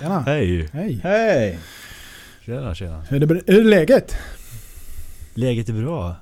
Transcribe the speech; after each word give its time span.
Tjena. 0.00 0.20
Hej! 0.20 0.68
Hej. 0.72 1.00
Hej! 1.02 1.58
Tjena 2.46 2.74
tjena. 2.74 3.02
Hur 3.08 3.22
är, 3.22 3.26
det, 3.26 3.42
hur 3.46 3.60
är 3.60 3.64
läget? 3.64 4.16
Läget 5.34 5.68
är 5.68 5.72
bra. 5.72 6.14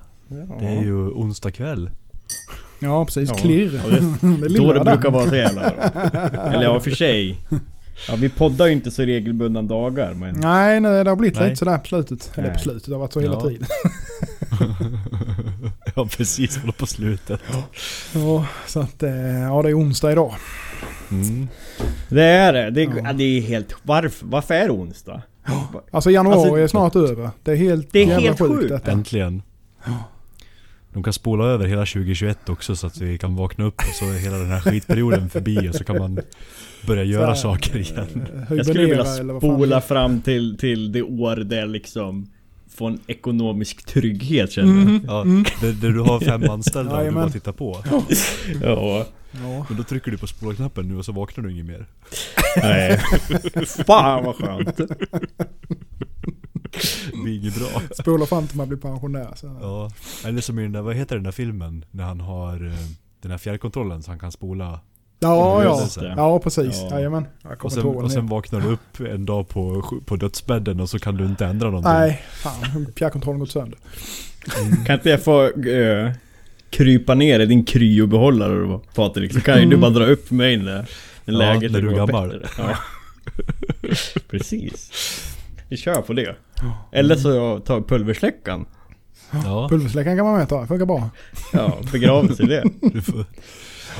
Det 0.59 0.65
är 0.65 0.81
ju 0.83 0.93
onsdag 1.09 1.51
kväll. 1.51 1.89
Ja 2.79 3.05
precis, 3.05 3.29
Ja. 3.29 3.35
klirr. 3.35 3.81
Ja, 3.83 3.89
det- 3.89 4.47
det 4.49 4.57
Då 4.57 4.73
det 4.73 4.83
brukar 4.83 5.11
vara 5.11 5.29
så 5.29 5.35
jävla 5.35 5.69
Eller 6.53 6.63
ja, 6.63 6.79
för 6.79 6.91
sig. 6.91 7.37
Ja, 8.07 8.15
vi 8.15 8.29
poddar 8.29 8.65
ju 8.65 8.71
inte 8.71 8.91
så 8.91 9.01
regelbundna 9.03 9.61
dagar 9.61 10.13
men... 10.13 10.35
Nej, 10.39 10.79
nej, 10.79 11.03
det 11.03 11.09
har 11.11 11.15
blivit 11.15 11.39
Nej. 11.39 11.45
lite 11.49 11.59
sådär 11.59 11.77
på 11.77 11.85
slutet. 11.87 12.31
Eller 12.35 12.47
på 12.47 12.53
Nej. 12.53 12.63
slutet, 12.63 12.85
det 12.85 12.91
har 12.91 12.99
varit 12.99 13.13
så 13.13 13.19
hela 13.19 13.33
Ja. 13.33 13.41
tiden. 13.49 13.67
ja 15.95 16.07
precis, 16.17 16.57
håller 16.57 16.73
på 16.73 16.85
slutet. 16.87 17.39
Ja, 18.13 18.45
så 18.67 18.79
att, 18.79 19.03
eh, 19.03 19.11
ja 19.39 19.61
det 19.61 19.69
är 19.69 19.79
onsdag 19.79 20.11
idag. 20.11 20.33
Mm. 21.11 21.47
Det 22.09 22.23
är 22.23 22.53
det. 22.53 22.69
Det 22.69 22.81
är, 22.81 22.85
Ja. 22.87 23.01
ja. 23.03 23.13
det 23.13 23.23
är 23.23 23.41
helt... 23.41 23.75
Varför, 23.83 24.25
varför 24.25 24.53
är 24.53 24.65
det 24.65 24.71
onsdag? 24.71 25.21
Alltså 25.91 26.11
januari 26.11 26.37
Alltså, 26.39 26.55
är 26.55 26.67
snart 26.67 26.95
över. 26.95 27.29
Det 27.43 27.51
är 27.51 27.55
helt 27.55 27.89
Det 27.91 28.03
är 28.03 28.19
helt 28.19 28.39
sjukt 28.39 28.71
sjukt. 28.71 28.87
Äntligen. 28.87 29.41
De 30.93 31.03
kan 31.03 31.13
spola 31.13 31.45
över 31.45 31.67
hela 31.67 31.85
2021 31.85 32.49
också 32.49 32.75
så 32.75 32.87
att 32.87 32.97
vi 32.97 33.17
kan 33.17 33.35
vakna 33.35 33.65
upp 33.65 33.77
och 33.77 33.95
så 33.99 34.05
är 34.05 34.19
hela 34.19 34.37
den 34.37 34.47
här 34.51 34.59
skitperioden 34.59 35.29
förbi 35.29 35.69
och 35.69 35.75
så 35.75 35.83
kan 35.83 35.97
man 35.97 36.19
börja 36.87 37.03
göra 37.03 37.27
här, 37.27 37.33
saker 37.35 37.77
igen. 37.77 38.27
eh, 38.49 38.57
Jag 38.57 38.65
skulle 38.65 38.85
vilja 38.85 39.05
spola 39.39 39.81
fram 39.81 40.21
till, 40.21 40.57
till 40.57 40.91
det 40.91 41.01
år 41.03 41.35
där 41.35 41.65
liksom... 41.65 42.27
Få 42.69 42.87
en 42.87 42.99
ekonomisk 43.07 43.85
trygghet 43.85 44.51
känner 44.51 44.91
jag. 44.93 45.01
Ja, 45.07 45.21
mm. 45.21 45.45
där, 45.61 45.71
där 45.71 45.89
du 45.89 45.99
har 45.99 46.19
fem 46.19 46.49
anställda 46.49 46.97
och 46.99 47.05
du 47.05 47.11
bara 47.11 47.29
tittar 47.29 47.51
på. 47.51 47.77
Ja. 48.63 49.05
Ja. 49.43 49.65
Men 49.69 49.77
då 49.77 49.83
trycker 49.83 50.11
du 50.11 50.17
på 50.17 50.27
spola-knappen 50.27 50.87
nu 50.87 50.97
och 50.97 51.05
så 51.05 51.11
vaknar 51.11 51.43
du 51.43 51.51
inget 51.51 51.65
mer. 51.65 51.85
Nej. 52.57 52.97
Fan 53.87 54.23
vad 54.23 54.35
skönt. 54.35 54.77
Det 57.11 57.17
blir 57.23 57.35
inget 57.35 57.55
bra. 57.55 57.81
Spola 57.99 58.25
fram 58.25 58.47
till 58.47 58.57
man 58.57 58.67
blir 58.67 58.77
pensionär. 58.77 59.33
Så. 59.35 59.57
Ja, 59.61 59.91
eller 60.25 60.41
som 60.41 60.59
i 60.59 60.61
den 60.61 60.71
där, 60.71 60.81
vad 60.81 60.95
heter 60.95 61.15
den 61.15 61.23
där 61.23 61.31
filmen? 61.31 61.85
När 61.91 62.03
han 62.03 62.19
har 62.21 62.53
eh, 62.53 62.73
den 63.21 63.31
här 63.31 63.37
fjärrkontrollen 63.37 64.03
så 64.03 64.11
han 64.11 64.19
kan 64.19 64.31
spola. 64.31 64.79
Ja, 65.19 65.63
ja. 65.63 65.87
Ja, 66.17 66.39
precis. 66.39 66.81
Ja. 66.81 66.89
Jajamän. 66.91 67.25
Och 67.61 67.71
sen, 67.71 67.85
och 67.85 68.11
sen 68.11 68.27
vaknar 68.27 68.61
du 68.61 68.67
upp 68.67 68.99
en 68.99 69.25
dag 69.25 69.49
på, 69.49 69.83
på 70.05 70.15
dödsbädden 70.15 70.79
och 70.79 70.89
så 70.89 70.99
kan 70.99 71.17
du 71.17 71.25
inte 71.25 71.45
ändra 71.45 71.67
någonting. 71.67 71.93
Nej, 71.93 72.23
fan. 72.31 72.87
Fjärrkontrollen 72.95 73.39
gått 73.39 73.51
sönder. 73.51 73.79
Kan 74.85 74.95
inte 74.95 75.09
jag 75.09 75.23
få 75.23 75.43
eh, 75.43 76.11
krypa 76.69 77.13
ner 77.15 77.39
i 77.39 77.45
din 77.45 77.63
kryobehållare 77.65 78.59
då 78.59 78.81
Patrik? 78.95 79.33
Så 79.33 79.41
kan 79.41 79.55
ju 79.55 79.61
du 79.61 79.67
Mm. 79.67 79.81
bara 79.81 79.91
dra 79.91 80.05
upp 80.05 80.31
mig 80.31 80.57
när, 80.57 80.65
när 80.65 80.85
Ja, 81.25 81.31
läget 81.37 81.71
när 81.71 81.81
du 81.81 81.89
är 81.91 81.95
gammal. 81.95 82.29
bättre. 82.29 82.47
Ja. 82.57 82.77
Precis. 84.29 84.91
Vi 85.69 85.77
kör 85.77 86.01
på 86.01 86.13
det. 86.13 86.35
Eller 86.91 87.15
så 87.15 87.29
jag 87.29 87.65
tar 87.65 87.81
pulversläckaren. 87.81 88.65
Ja, 89.31 89.67
Pulversläckaren 89.69 90.17
kan 90.17 90.25
man 90.25 90.37
med 90.37 90.49
ta. 90.49 90.67
Funkar 90.67 90.85
bra. 90.85 91.09
Ja, 91.53 91.77
begravelse 91.91 92.43
i 92.43 92.45
det. 92.45 92.63
du 92.81 93.01
får, 93.01 93.25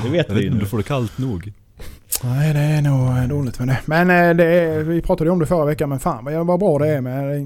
Det 0.02 0.08
vet 0.10 0.30
vi 0.30 0.40
ju 0.40 0.46
inte 0.46 0.48
om 0.52 0.54
nu. 0.58 0.60
du 0.60 0.66
får 0.66 0.76
det 0.78 0.84
kallt 0.84 1.18
nog. 1.18 1.52
Nej, 2.24 2.52
det 2.54 2.60
är 2.60 2.82
nog 2.82 3.08
eh, 3.08 3.28
dåligt 3.28 3.58
med 3.58 3.68
det. 3.68 3.78
Men 3.86 4.10
eh, 4.10 4.36
det 4.36 4.44
är, 4.44 4.78
vi 4.82 5.02
pratade 5.02 5.28
ju 5.28 5.32
om 5.32 5.38
det 5.38 5.46
förra 5.46 5.64
veckan, 5.64 5.88
men 5.88 5.98
fan 5.98 6.24
vad, 6.24 6.60
bra 6.60 6.78
det 6.78 6.88
är 6.88 7.00
med 7.00 7.40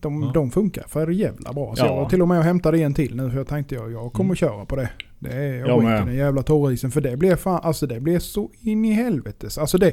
de, 0.00 0.22
Ja. 0.22 0.30
de 0.34 0.50
funkar 0.50 0.84
för 0.88 1.06
jävla 1.08 1.52
bra. 1.52 1.74
Så 1.76 1.84
Ja. 1.84 1.96
jag 2.00 2.10
till 2.10 2.22
och 2.22 2.28
med 2.28 2.44
hämtade 2.44 2.78
en 2.78 2.94
till 2.94 3.16
nu 3.16 3.30
för 3.30 3.36
jag 3.36 3.46
tänkte 3.48 3.74
jag, 3.74 3.92
jag 3.92 4.12
kommer 4.12 4.28
Mm. 4.28 4.36
köra 4.36 4.64
på 4.66 4.76
det. 4.76 4.88
Det 5.18 5.32
är 5.32 5.54
Jag 5.54 5.68
jag 5.68 5.80
skiter 5.80 6.04
den 6.06 6.14
jävla 6.16 6.42
torrisen 6.42 6.90
för 6.90 7.00
det 7.00 7.16
blir 7.16 7.36
fan, 7.36 7.60
alltså 7.62 7.86
det 7.86 8.00
blir 8.00 8.18
så 8.18 8.50
in 8.60 8.84
i 8.84 8.92
helvetes. 8.92 9.58
Alltså 9.58 9.78
det 9.78 9.92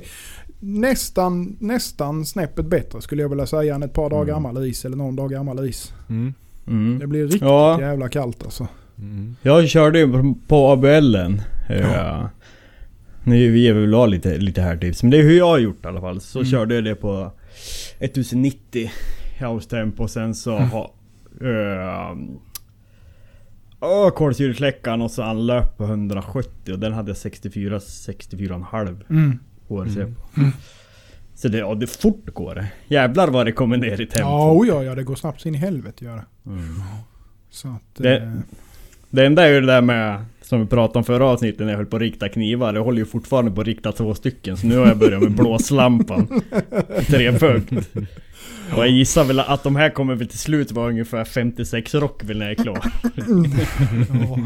nästan, 0.59 1.57
nästan 1.59 2.25
snäppet 2.25 2.65
bättre 2.65 3.01
skulle 3.01 3.21
jag 3.21 3.29
vilja 3.29 3.45
säga 3.45 3.75
än 3.75 3.83
ett 3.83 3.93
par 3.93 4.09
dagar 4.09 4.23
Mm. 4.23 4.33
gammal 4.43 4.65
is 4.65 4.85
eller 4.85 4.97
någon 4.97 5.15
dag 5.15 5.29
gammal 5.31 5.67
is. 5.69 5.93
Mm. 6.09 6.33
Det 6.65 6.71
Mm. 6.71 7.09
blir 7.09 7.23
riktigt 7.23 7.41
Ja, 7.41 7.81
jävla 7.81 8.09
kallt 8.09 8.43
alltså. 8.43 8.67
Mm. 8.99 9.35
jag 9.41 9.67
körde 9.69 9.99
ju 9.99 10.11
på- 10.11 10.35
på 10.47 10.71
ABLen. 10.71 11.41
Ja. 11.69 12.29
Nu 13.25 13.51
vi 13.51 13.67
är 13.67 13.73
väl 13.73 13.93
ha 13.93 14.05
lite, 14.05 14.37
lite 14.37 14.61
här 14.61 14.77
tips. 14.77 15.03
Men 15.03 15.11
det 15.11 15.17
är 15.17 15.23
hur 15.23 15.37
jag 15.37 15.47
har 15.47 15.57
gjort 15.59 15.85
i 15.85 15.87
alla 15.87 16.01
fall. 16.01 16.21
Så 16.21 16.39
Mm. 16.39 16.51
körde 16.51 16.75
jag 16.75 16.83
det 16.83 16.95
på 16.95 17.31
1090 17.99 18.91
house 19.39 19.69
temp 19.69 19.99
och 19.99 20.09
sen 20.09 20.35
så 20.35 20.57
Mm. 20.57 20.69
ha... 20.69 20.93
Uh, 21.41 22.11
uh, 23.83 24.09
kolsyresläckaren 24.15 25.01
och 25.01 25.11
så 25.11 25.23
anlöp 25.23 25.77
på 25.77 25.83
170 25.83 26.73
och 26.73 26.79
den 26.79 26.93
hade 26.93 27.09
jag 27.09 27.17
64, 27.17 27.79
64,5 27.79 29.03
Mm. 29.09 29.39
HRC 29.67 29.95
Mm. 30.01 30.15
på. 30.15 30.21
Så 31.35 31.47
det, 31.47 31.57
ja, 31.57 31.75
det 31.75 31.87
fort 31.87 32.25
går 32.33 32.55
det. 32.55 32.67
Jävlar 32.87 33.27
vad 33.27 33.45
det 33.45 33.51
kommer 33.51 33.77
ner 33.77 34.01
i 34.01 34.05
tempo. 34.05 34.19
Ja, 34.19 34.51
oh 34.51 34.67
ja, 34.67 34.83
ja, 34.83 34.95
det 34.95 35.03
går 35.03 35.15
snabbt 35.15 35.41
så 35.41 35.47
in 35.47 35.55
i 35.55 35.57
helvete 35.57 36.05
gör 36.05 36.15
det. 36.15 36.49
Mm. 36.49 36.81
Så 37.49 37.67
att, 37.67 37.81
Det- 38.03 38.17
eh, 38.17 38.31
Det 39.09 39.25
enda 39.25 39.43
är 39.47 39.53
ju 39.53 39.61
det 39.61 39.67
där 39.67 39.81
med 39.81 40.25
Som 40.45 40.59
vi 40.59 40.65
pratade 40.65 40.97
om 40.97 41.03
förra 41.03 41.25
avsnittet 41.25 41.59
när 41.59 41.69
jag 41.69 41.77
höll 41.77 41.85
på 41.85 41.95
att 41.95 42.01
rikta 42.01 42.29
knivar. 42.29 42.73
Jag 42.73 42.83
håller 42.83 42.99
ju 42.99 43.05
fortfarande 43.05 43.51
på 43.51 43.61
att 43.61 43.67
rikta 43.67 43.91
två 43.91 44.15
stycken. 44.15 44.57
Så 44.57 44.67
nu 44.67 44.77
har 44.77 44.87
jag 44.87 44.97
börjat 44.97 45.21
med 45.21 45.31
blåslampan. 45.31 46.41
Trepunkt. 47.07 47.71
Och 48.75 48.77
jag 48.77 48.89
gissar 48.89 49.23
väl 49.23 49.39
att 49.39 49.63
de 49.63 49.75
här 49.75 49.89
kommer 49.89 50.15
väl 50.15 50.27
till 50.27 50.39
slut 50.39 50.71
vara 50.71 50.89
ungefär 50.89 51.23
56 51.25 51.93
rock 51.95 52.23
väl 52.23 52.37
när 52.37 52.45
jag 52.45 52.59
är 52.59 52.63
klar. 52.63 52.85
ja. 53.03 54.37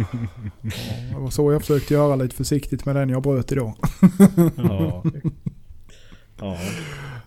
ja, 0.62 1.16
det 1.16 1.20
var 1.20 1.30
så 1.30 1.52
jag 1.52 1.62
försökte 1.62 1.94
göra 1.94 2.16
lite 2.16 2.36
försiktigt 2.36 2.86
med 2.86 2.96
den 2.96 3.10
jag 3.10 3.24
bröt 3.24 3.52
idag. 3.52 3.74
Ja. 4.56 5.04
Ja. 6.42 6.58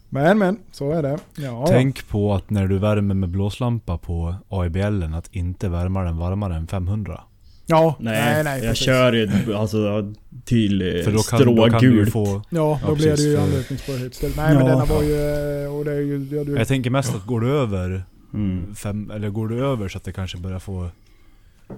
Men 0.09 0.39
men, 0.39 0.59
så 0.71 0.93
är 0.93 1.03
det. 1.03 1.19
Ja, 1.37 1.65
Tänk 1.69 2.09
på 2.09 2.35
att 2.35 2.51
när 2.51 2.67
du 2.67 2.79
värmer 2.79 3.15
med 3.15 3.29
blåslampa 3.29 3.99
på 3.99 4.35
AIBLen 4.49 5.15
att 5.15 5.35
inte 5.35 5.69
värma 5.69 6.03
den 6.03 6.17
varmare 6.17 6.57
än 6.57 6.67
500. 6.67 7.21
Ja. 7.67 7.97
Nej, 8.01 8.35
nej, 8.35 8.45
nej 8.45 8.59
jag 8.59 8.69
precis. 8.69 8.85
kör 8.87 9.13
ju 9.13 9.55
alltså 9.55 10.13
till 10.45 10.83
eh, 10.97 11.05
För 11.05 11.13
då 11.13 11.19
kan, 11.23 11.55
då 11.57 11.71
kan 11.71 11.81
du 11.81 11.87
ju 11.87 12.07
strågult. 12.07 12.13
få... 12.13 12.43
Ja, 12.51 12.81
då 12.83 12.91
Ja, 12.91 12.95
blir 12.95 13.17
det 13.17 13.23
ju 13.23 13.37
anlöpningsbarhet 13.41 14.13
istället. 14.13 14.37
Nej 14.37 14.55
men 14.55 14.67
Ja. 14.67 14.73
denna 14.73 14.85
var 14.85 15.03
ju... 15.03 15.65
eh, 15.65 15.75
Och 15.77 15.85
det 15.85 15.93
är 15.93 16.01
ju... 16.01 16.29
Ja, 16.37 16.45
du, 16.45 16.57
Jag 16.57 16.69
tänker 16.69 16.91
mest 16.91 17.15
att 17.15 17.27
går 17.27 17.41
du 17.41 17.51
över 17.51 18.05
Mm. 18.35 18.75
fem, 18.75 19.11
eller 19.11 19.29
går 19.31 19.49
du 19.49 19.65
över 19.67 19.89
så 19.89 19.99
att 19.99 20.05
det 20.05 20.13
kanske 20.13 20.39
börjar 20.39 20.59
få 20.59 20.89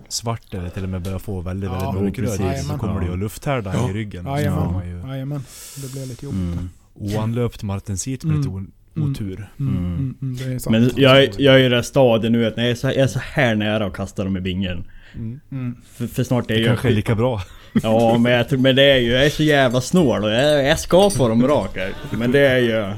svart 0.09 0.55
eller 0.55 0.69
till 0.69 0.83
och 0.83 0.89
med 0.89 1.03
börjar 1.03 1.19
få 1.19 1.41
väldigt, 1.41 1.71
Ja, 1.71 1.93
väldigt 1.93 2.03
mörk 2.03 2.19
röd 2.19 2.39
precis. 2.41 2.61
is, 2.63 2.69
så 2.69 2.79
kommer 2.79 3.01
det 3.01 3.07
ju 3.07 3.13
att 3.13 3.19
lufthärda 3.19 3.75
Ja. 3.75 3.91
i 3.91 3.93
ryggen. 3.93 4.27
Jajamän. 4.27 4.87
ju. 4.87 5.83
Det 5.83 5.93
blir 5.93 6.07
lite 6.07 6.25
jobbigt. 6.25 6.41
Mm. 6.41 6.69
oanlöpt 6.95 7.63
martensit 7.63 8.25
med 8.25 8.37
lite 8.37 8.49
o- 8.49 8.65
Mm. 8.97 9.11
otur. 9.11 9.51
Mm, 9.59 9.77
Mm. 9.77 10.15
mm, 10.23 10.37
mm. 10.43 10.59
Men 10.71 10.91
jag, 10.97 11.29
jag 11.41 11.55
är 11.55 11.59
i 11.65 11.69
det 11.69 11.83
stadiet 11.83 12.33
nu 12.33 12.47
att 12.47 12.57
när 12.57 12.63
jag 12.65 12.71
är 12.71 12.75
så, 12.75 12.87
jag 12.87 12.97
är 12.97 13.07
så 13.07 13.19
här 13.19 13.55
nära 13.55 13.87
att 13.87 13.93
kasta 13.97 14.25
dem 14.25 14.37
i 14.37 14.41
bingen. 14.41 14.85
Mm. 15.17 15.41
Mm. 15.53 15.77
För, 15.97 16.07
för 16.07 16.25
snart 16.25 16.51
är 16.51 16.55
Det 16.55 16.61
jag 16.61 16.67
kanske 16.69 16.89
är 16.89 16.93
lika 16.93 17.15
bra. 17.15 17.43
Ja 17.83 18.19
men, 18.19 18.33
jag, 18.33 18.49
tror- 18.49 18.59
men 18.59 18.77
det 18.77 18.83
är 18.83 18.97
ju, 18.99 19.11
jag 19.13 19.27
är 19.27 19.31
så 19.31 19.43
jävla 19.43 19.81
snål 19.81 20.25
och 20.25 20.31
jag, 20.31 20.65
jag 20.67 20.79
ska 20.79 21.11
få 21.11 21.29
dem 21.29 21.47
raka. 21.49 21.89
Men 22.11 22.33
det 22.33 22.41
är 22.41 22.59
ju... 22.59 22.93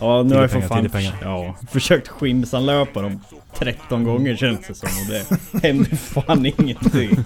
Ja 0.00 0.22
nu 0.22 0.34
har 0.34 0.42
jag 0.42 0.50
för 0.50 0.60
fan 0.60 0.88
pengar, 0.90 1.14
ja, 1.22 1.56
försökt 1.70 2.08
skimsanlöpa 2.08 3.02
dem 3.02 3.20
13 3.58 4.04
gånger 4.04 4.36
känns 4.36 4.66
det 4.68 4.74
som 4.74 4.88
och 4.88 5.12
det 5.60 5.68
händer 5.68 5.96
fan 5.96 6.46
ingenting. 6.46 7.16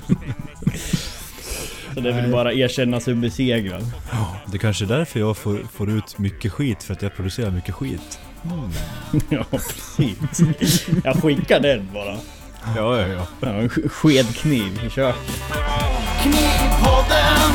Så 1.95 2.01
det 2.01 2.13
vill 2.13 2.33
bara 2.33 2.53
erkänna 2.53 3.01
sig 3.01 3.15
besegrad. 3.15 3.83
Det 4.53 4.59
kanske 4.59 4.85
är 4.85 4.89
därför 4.89 5.21
jag 5.21 5.37
får, 5.37 5.59
får 5.73 5.91
ut 5.91 6.19
mycket 6.19 6.53
skit, 6.53 6.83
för 6.83 6.93
att 6.93 7.03
jag 7.03 7.17
producerar 7.17 7.51
mycket 7.51 7.75
skit. 7.75 8.19
Ja 9.29 9.45
precis. 9.51 10.87
Jag 11.05 11.17
skickar 11.23 11.61
den 11.61 11.89
bara. 11.95 12.17
Ja, 12.75 13.01
ja, 13.01 13.07
ja. 13.09 13.27
Ja, 13.41 13.49
en 13.49 13.69
sk- 13.69 13.89
skedkniv 13.89 14.85
i 14.87 14.91
köket. 14.91 15.43
Knivpodden. 16.23 17.53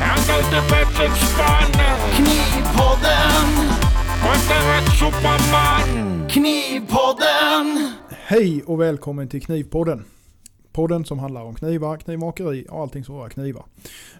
Han 0.00 0.18
kallte 0.26 0.62
Patrick 0.70 1.12
Spanne. 1.16 1.96
Knivpodden. 2.14 3.68
Kontra 4.22 4.82
Superman. 4.98 6.28
Knivpodden. 6.28 7.92
Hej 8.10 8.62
och 8.66 8.80
välkommen 8.80 9.28
till 9.28 9.42
Knivpodden. 9.42 10.04
Podden 10.72 11.04
som 11.04 11.18
handlar 11.18 11.42
om 11.42 11.54
knivar, 11.54 11.96
knivmakeri 11.96 12.66
och 12.70 12.80
allting 12.80 13.04
som 13.04 13.14
rör 13.16 13.28
knivar. 13.28 13.64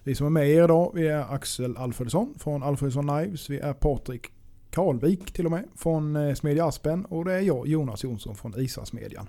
Vi 0.04 0.14
som 0.14 0.26
är 0.26 0.30
med 0.30 0.48
er 0.48 0.64
idag, 0.64 0.90
vi 0.94 1.08
är 1.08 1.34
Axel 1.34 1.76
Alfredsson 1.76 2.34
från 2.38 2.62
Alfredsson 2.62 3.08
Knives. 3.08 3.50
Vi 3.50 3.58
är 3.58 3.72
Patrik 3.72 4.26
Karlvik 4.70 5.32
till 5.32 5.44
och 5.44 5.50
med 5.50 5.64
från 5.76 6.16
eh, 6.16 6.34
Smedja 6.34 6.66
Aspen 6.66 7.04
och 7.04 7.24
det 7.24 7.32
är 7.34 7.40
jag, 7.40 7.66
Jonas 7.69 8.04
Jonsson 8.04 8.36
från 8.36 8.60
Isasmedjan. 8.60 9.26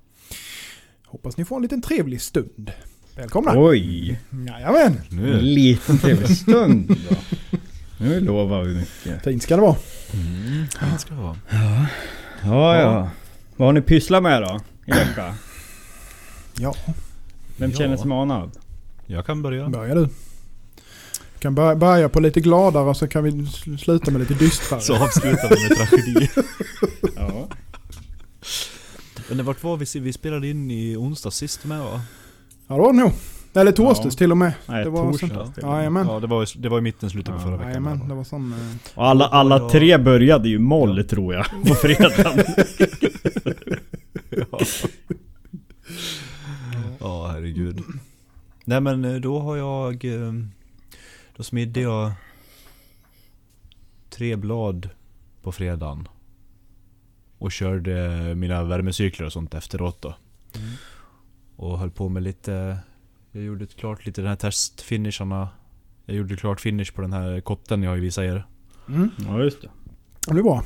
Hoppas 1.13 1.37
ni 1.37 1.45
får 1.45 1.55
en 1.55 1.61
liten 1.61 1.81
trevlig 1.81 2.21
stund. 2.21 2.71
Välkomna! 3.15 3.51
Oj! 3.55 4.19
Jajamän! 4.47 5.01
Nu 5.09 5.33
En 5.39 5.53
liten 5.53 5.97
trevlig 5.97 6.37
stund 6.37 6.97
då. 7.09 7.15
Nu 7.97 8.19
lovar 8.19 8.63
vi 8.63 8.75
mycket. 8.75 9.23
Fint 9.23 9.43
ska 9.43 9.55
det 9.55 9.61
vara. 9.61 9.75
Mm, 10.13 10.65
det 10.93 10.99
ska 10.99 11.13
det 11.13 11.21
vara. 11.21 11.37
Ja, 12.43 12.77
ja. 12.81 13.09
Vad 13.55 13.67
har 13.67 13.73
ni 13.73 13.81
pysslat 13.81 14.23
med 14.23 14.41
då? 14.41 14.59
I 14.85 14.91
veckan? 14.91 15.33
Ja, 16.57 16.75
Vem 17.57 17.71
Ja. 17.71 17.77
känner 17.77 17.97
sig 17.97 18.07
manad? 18.07 18.51
Jag 19.05 19.25
kan 19.25 19.41
börja. 19.41 19.69
börja 19.69 19.95
du. 19.95 20.07
Kan 21.39 21.55
bör- 21.55 21.75
börja 21.75 22.09
på 22.09 22.19
lite 22.19 22.41
gladare 22.41 22.95
så 22.95 23.07
kan 23.07 23.23
vi 23.23 23.31
sl- 23.31 23.77
sluta 23.77 24.11
med 24.11 24.19
lite 24.21 24.33
dystrare. 24.33 24.81
Så 24.81 24.95
avslutar 24.95 25.49
vi 25.55 25.69
med 25.69 25.77
tragedi. 25.77 26.29
Ja. 27.15 27.47
Men 29.29 29.37
det 29.37 29.43
vart 29.43 29.63
var 29.63 29.77
vi, 29.77 29.99
vi 29.99 30.13
spelade 30.13 30.47
in 30.49 30.71
i 30.71 30.95
onsdag 30.95 31.31
sist 31.31 31.65
med 31.65 31.79
va? 31.79 32.01
Ja 32.67 32.75
det 32.75 32.81
var 32.81 32.93
det 32.93 32.99
nog. 32.99 33.11
Eller 33.55 33.71
torsdags 33.71 34.15
Ja. 34.15 34.17
till 34.17 34.31
och 34.31 34.37
med. 34.37 34.53
Nej, 34.65 34.83
Det 34.83 34.89
var 34.89 35.11
torsdag. 35.11 35.27
sånt- 35.27 35.55
till. 35.55 35.63
Jajamän. 35.63 36.07
Ja 36.07 36.19
det 36.19 36.27
var, 36.27 36.61
det 36.61 36.69
var 36.69 36.77
i 36.77 36.81
mitten, 36.81 37.09
slutet 37.09 37.33
på 37.33 37.39
Ja, 37.39 37.43
förra 37.45 37.51
veckan. 37.57 37.67
Jajamän, 37.69 38.07
det 38.09 38.15
var 38.15 38.23
sån... 38.23 38.53
eh, 38.53 38.75
Och 38.95 39.07
alla, 39.07 39.25
alla 39.27 39.57
Ja. 39.57 39.69
tre 39.69 39.97
började 39.97 40.49
ju 40.49 40.59
moll 40.59 41.03
tror 41.03 41.33
jag, 41.33 41.45
på 41.67 41.75
fredagen. 41.75 42.43
Ja. 44.51 44.59
ja, 46.99 47.27
herregud. 47.27 47.81
Nej 48.65 48.81
men 48.81 49.05
eh, 49.05 49.13
då 49.15 49.39
har 49.39 49.57
jag... 49.57 50.05
eh, 50.05 50.33
Då 51.37 51.43
smidde 51.43 51.79
jag 51.81 52.11
tre 54.09 54.35
blad 54.35 54.89
på 55.41 55.51
fredagen. 55.51 56.07
Och 57.43 57.51
körde 57.51 58.35
mina 58.35 58.63
värmecykler 58.63 59.25
och 59.25 59.33
sånt 59.33 59.53
efteråt 59.53 60.01
då. 60.01 60.15
Och 61.55 61.79
höll 61.79 61.91
på 61.91 62.09
med 62.09 62.23
lite... 62.23 62.77
Jag 63.31 63.43
gjorde 63.43 63.65
klart 63.65 64.05
lite 64.05 64.21
den 64.21 64.27
här 64.29 64.35
testfinisharna. 64.35 65.49
Jag 66.05 66.15
gjorde 66.17 66.35
klart 66.35 66.61
finish 66.61 66.93
på 66.95 67.01
den 67.01 67.13
här 67.13 67.41
kotten 67.41 67.83
jag 67.83 67.89
har 67.91 67.97
visat 67.97 68.23
er. 68.23 68.45
Mm. 68.87 69.09
Ja 69.27 69.39
just 69.43 69.61
det. 69.61 69.69
Det 70.27 70.39
är 70.39 70.43
bra. 70.43 70.63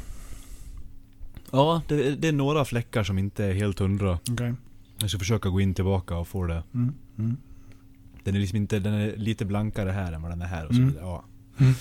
Ja, 1.52 1.82
det, 1.88 2.16
det 2.16 2.28
är 2.28 2.32
några 2.34 2.66
fläckar 2.66 3.04
som 3.04 3.18
inte 3.18 3.46
är 3.46 3.54
helt 3.54 3.80
hundra. 3.80 4.20
Okej. 4.32 4.54
Jag 5.00 5.10
ska 5.10 5.20
försöka 5.20 5.50
gå 5.50 5.62
in 5.62 5.74
tillbaka 5.74 6.16
och 6.18 6.28
få 6.28 6.46
det 6.48 6.64
Mm. 6.74 6.94
Mm. 7.18 7.38
Den 8.24 8.36
är 8.36 8.40
liksom 8.40 8.56
inte, 8.58 8.80
den 8.80 8.94
är 8.94 9.16
lite 9.18 9.46
blankare 9.46 9.90
här 9.92 10.12
än 10.12 10.22
vad 10.22 10.32
den 10.32 10.42
är 10.42 10.46
här 10.48 10.66
och 10.66 10.74
så 10.74 10.82
Mm. 10.82 10.90
vidare. 10.94 11.06
Ja. 11.06 11.24
Mm. 11.58 11.74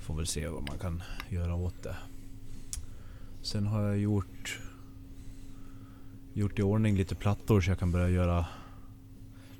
Får 0.00 0.14
väl 0.16 0.26
se 0.26 0.48
vad 0.48 0.62
man 0.68 0.78
kan 0.78 1.02
göra 1.28 1.54
åt 1.54 1.82
det. 1.82 1.96
Sen 3.42 3.66
har 3.66 3.82
jag 3.82 3.98
gjort 3.98 4.60
Gjort 6.32 6.58
i 6.58 6.62
ordning 6.62 6.96
lite 6.96 7.14
plattor 7.14 7.60
så 7.60 7.70
jag 7.70 7.78
kan 7.78 7.92
börja 7.92 8.08
göra 8.08 8.44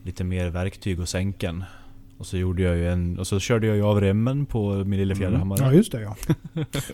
Lite 0.03 0.25
mer 0.25 0.49
verktyg 0.51 1.01
och 1.01 1.09
sänken. 1.09 1.65
Och 2.19 2.27
så 2.27 2.37
gjorde 2.37 2.63
jag 2.63 2.77
ju 2.77 2.89
en, 2.89 3.19
och 3.19 3.27
så 3.27 3.39
körde 3.41 3.67
jag 3.67 3.77
ju 3.77 3.83
av 3.83 4.01
remmen 4.01 4.47
på 4.47 4.75
min 4.85 4.99
lilla 4.99 5.13
Mm. 5.15 5.19
fjäderhammare. 5.19 5.59
Ja 5.65 5.73
just 5.73 5.93
det 5.93 6.01
ja. 6.03 6.17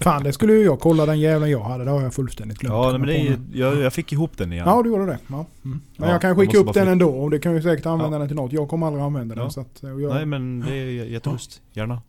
Fan 0.01 0.23
det 0.25 0.33
skulle 0.33 0.53
ju 0.53 0.65
jag 0.65 0.81
kolla 0.81 1.07
den 1.07 1.21
jävlen 1.21 1.51
jag 1.51 1.61
hade. 1.65 1.85
Det 1.85 1.91
har 1.91 2.03
jag 2.03 2.15
fullständigt 2.15 2.59
glömt. 2.59 2.75
Ja, 2.75 2.99
men 2.99 3.09
det 3.09 3.39
jag, 3.59 3.77
jag 3.77 3.93
fick 3.93 4.13
ihop 4.13 4.37
den 4.39 4.53
igen. 4.53 4.65
Ja 4.69 4.83
du 4.83 4.89
gjorde 4.91 5.07
det. 5.07 5.19
Ja. 5.29 5.47
Mm. 5.65 5.81
Men 5.97 6.09
Ja, 6.09 6.15
jag 6.15 6.21
kan 6.21 6.37
skicka 6.37 6.59
upp 6.59 6.73
den 6.75 6.89
ändå 6.89 7.09
och 7.11 7.31
det 7.31 7.39
kan 7.39 7.55
ju 7.55 7.63
säkert 7.63 7.87
använda 7.87 8.15
Ja. 8.15 8.19
den 8.19 8.29
till 8.29 8.37
något. 8.37 8.53
Jag 8.53 8.69
kommer 8.69 8.87
aldrig 8.87 9.05
använda 9.05 9.35
den 9.35 9.51
så 9.51 9.61
att... 9.61 9.79
Jag, 9.83 10.15
Nej 10.15 10.27
men 10.27 10.61
det 10.61 10.75
är 10.75 11.05
jätteschysst. 11.05 11.63
Gärna. 11.73 12.03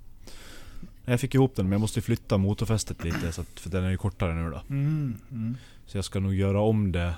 Jag 1.09 1.19
fick 1.19 1.35
ihop 1.35 1.55
den 1.55 1.65
men 1.65 1.71
jag 1.71 1.81
måste 1.81 2.01
flytta 2.01 2.37
motorfästet 2.37 3.03
lite 3.03 3.31
så 3.31 3.41
att, 3.41 3.59
för 3.59 3.69
den 3.69 3.83
är 3.83 3.89
ju 3.89 3.97
kortare 3.97 4.33
nu 4.35 4.49
då. 4.51 4.61
Mm. 4.69 5.15
Mm. 5.31 5.57
Så 5.85 5.97
jag 5.97 6.05
ska 6.05 6.19
nog 6.19 6.33
göra 6.35 6.61
om 6.61 6.91
det 6.91 7.13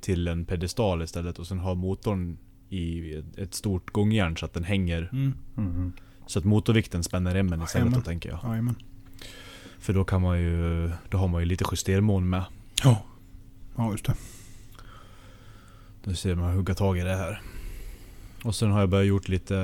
till 0.00 0.28
en 0.28 0.44
pedestal 0.44 1.02
istället 1.02 1.38
och 1.38 1.46
sen 1.46 1.58
ha 1.58 1.74
motorn 1.74 2.38
i 2.68 3.14
ett- 3.36 3.54
stort 3.54 3.90
gångjärn 3.90 4.36
så 4.36 4.44
att 4.46 4.52
den 4.52 4.64
hänger. 4.64 5.08
Mm. 5.12 5.34
Mhm. 5.54 5.92
Så 6.26 6.38
att 6.38 6.44
motorvikten 6.44 7.02
spänner 7.02 7.34
remmen 7.34 7.62
istället 7.62 7.74
Jajamän. 7.84 8.00
då 8.00 8.04
tänker 8.04 8.28
jag. 8.28 8.40
Jajamän. 8.44 8.74
För 9.78 9.92
då 9.92 10.04
kan 10.04 10.22
man 10.22 10.40
ju, 10.40 10.90
då 11.08 11.18
har 11.18 11.28
man 11.28 11.40
ju 11.42 11.46
lite 11.46 11.64
justermån 11.72 12.28
med. 12.30 12.44
Ja. 12.84 13.02
Ja 13.76 13.90
just 13.92 14.04
det. 14.04 14.14
Nu 16.04 16.14
ser 16.14 16.34
man 16.34 16.54
hugga 16.54 16.74
tag 16.74 16.98
i 16.98 17.02
det 17.02 17.16
här. 17.16 17.42
Och 18.44 18.54
sen 18.54 18.70
har 18.70 18.80
jag 18.80 18.88
börjat 18.88 19.06
gjort 19.06 19.28
lite, 19.28 19.54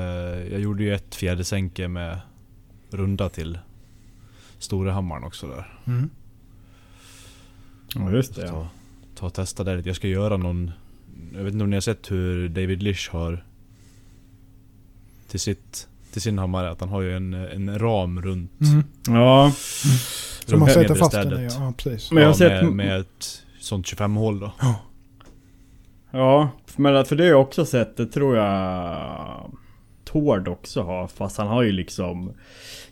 jag 0.50 0.60
gjorde 0.60 0.82
ju 0.82 0.94
ett 0.94 1.14
fjädersänke 1.14 1.88
med 1.88 2.20
runda 2.94 3.28
till 3.28 3.58
Storehammaren 4.58 5.24
också 5.24 5.46
där. 5.46 5.78
Mm. 5.86 6.10
Ja 7.94 8.10
just 8.10 8.34
det 8.34 8.46
ja. 8.46 8.48
ta, 8.48 8.68
ta 9.14 9.26
och 9.26 9.34
testa 9.34 9.64
det 9.64 9.76
lite. 9.76 9.88
Jag 9.88 9.96
ska 9.96 10.08
göra 10.08 10.36
någon... 10.36 10.70
Jag 11.34 11.44
vet 11.44 11.52
inte 11.52 11.64
om 11.64 11.70
ni 11.70 11.76
har 11.76 11.80
sett 11.80 12.10
hur 12.10 12.48
David 12.48 12.82
Lish 12.82 13.10
har... 13.10 13.44
Till 15.28 15.40
sitt... 15.40 15.88
Till 16.12 16.22
sin 16.22 16.38
hammare. 16.38 16.70
Att 16.70 16.80
han 16.80 16.88
har 16.88 17.00
ju 17.00 17.16
en, 17.16 17.34
en 17.34 17.78
ram 17.78 18.22
runt... 18.22 18.60
Mm. 18.60 18.84
Ja, 19.06 19.52
Så 20.46 20.56
man 20.56 20.70
sätter 20.70 20.94
fast 20.94 21.12
den 21.12 21.40
i, 21.40 21.44
ja 21.44 21.74
precis. 21.76 22.10
Men 22.10 22.22
jag 22.22 22.28
har 22.28 22.44
ja, 22.44 22.50
sett- 22.50 22.64
med, 22.64 22.72
med 22.72 23.00
ett 23.00 23.42
sånt 23.60 23.86
25 23.86 24.16
hål 24.16 24.40
då. 24.40 24.52
ja. 26.10 26.50
Men 26.76 27.04
för 27.04 27.16
det 27.16 27.22
har 27.22 27.30
jag 27.30 27.40
också 27.40 27.66
sett, 27.66 27.96
det 27.96 28.06
tror 28.06 28.36
jag 28.36 29.50
Tord 30.12 30.48
också 30.48 30.82
har. 30.82 31.06
Fast 31.08 31.38
han 31.38 31.46
har 31.46 31.62
ju 31.62 31.72
liksom 31.72 32.32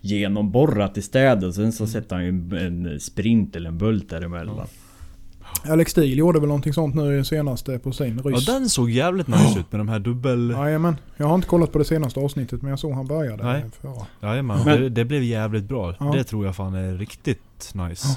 genomborrat 0.00 0.98
i 0.98 1.02
städet. 1.02 1.54
Sen 1.54 1.72
så 1.72 1.86
sätter 1.86 2.16
han 2.16 2.24
ju 2.24 2.28
en, 2.28 2.52
en 2.86 3.00
sprint 3.00 3.56
eller 3.56 3.68
en 3.68 3.78
bult 3.78 4.10
däremellan. 4.10 4.66
Alex 5.68 5.90
Steel 5.92 6.18
gjorde 6.18 6.40
väl 6.40 6.48
någonting 6.48 6.72
sånt 6.72 6.94
nu 6.94 7.24
senaste 7.24 7.78
på 7.78 7.92
sin 7.92 8.20
Ja 8.24 8.30
ryss. 8.30 8.46
den 8.46 8.68
såg 8.68 8.90
jävligt 8.90 9.26
nice 9.28 9.60
ut 9.60 9.72
med 9.72 9.80
de 9.80 9.88
här 9.88 9.98
dubbel... 9.98 10.50
Jajamän. 10.50 10.96
Jag 11.16 11.26
har 11.26 11.34
inte 11.34 11.48
kollat 11.48 11.72
på 11.72 11.78
det 11.78 11.84
senaste 11.84 12.20
avsnittet 12.20 12.62
men 12.62 12.70
jag 12.70 12.78
såg 12.78 12.92
han 12.92 13.06
började. 13.06 13.44
Nej. 13.44 13.64
Förra. 13.82 14.06
Jajamän, 14.30 14.58
Men- 14.64 14.80
det, 14.80 14.88
det 14.88 15.04
blev 15.04 15.22
jävligt 15.22 15.64
bra. 15.64 15.94
Ja. 16.00 16.12
Det 16.14 16.24
tror 16.24 16.46
jag 16.46 16.56
fan 16.56 16.74
är 16.74 16.94
riktigt 16.94 17.74
nice. 17.74 18.08
Ja. 18.08 18.16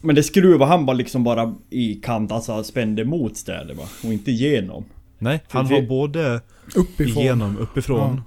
Men 0.00 0.14
det 0.14 0.22
skruvar 0.22 0.66
han 0.66 0.86
bara 0.86 0.96
liksom 0.96 1.24
bara 1.24 1.54
i 1.70 1.94
kant, 1.94 2.32
alltså 2.32 2.64
spände 2.64 3.04
mot 3.04 3.36
städet 3.36 3.76
va? 3.76 3.84
Och 4.04 4.12
inte 4.12 4.30
genom. 4.30 4.84
Nej, 5.18 5.42
han 5.48 5.66
har 5.66 5.82
både 5.82 6.40
Uppifrån. 6.76 7.22
igenom, 7.22 7.58
uppifrån. 7.58 8.22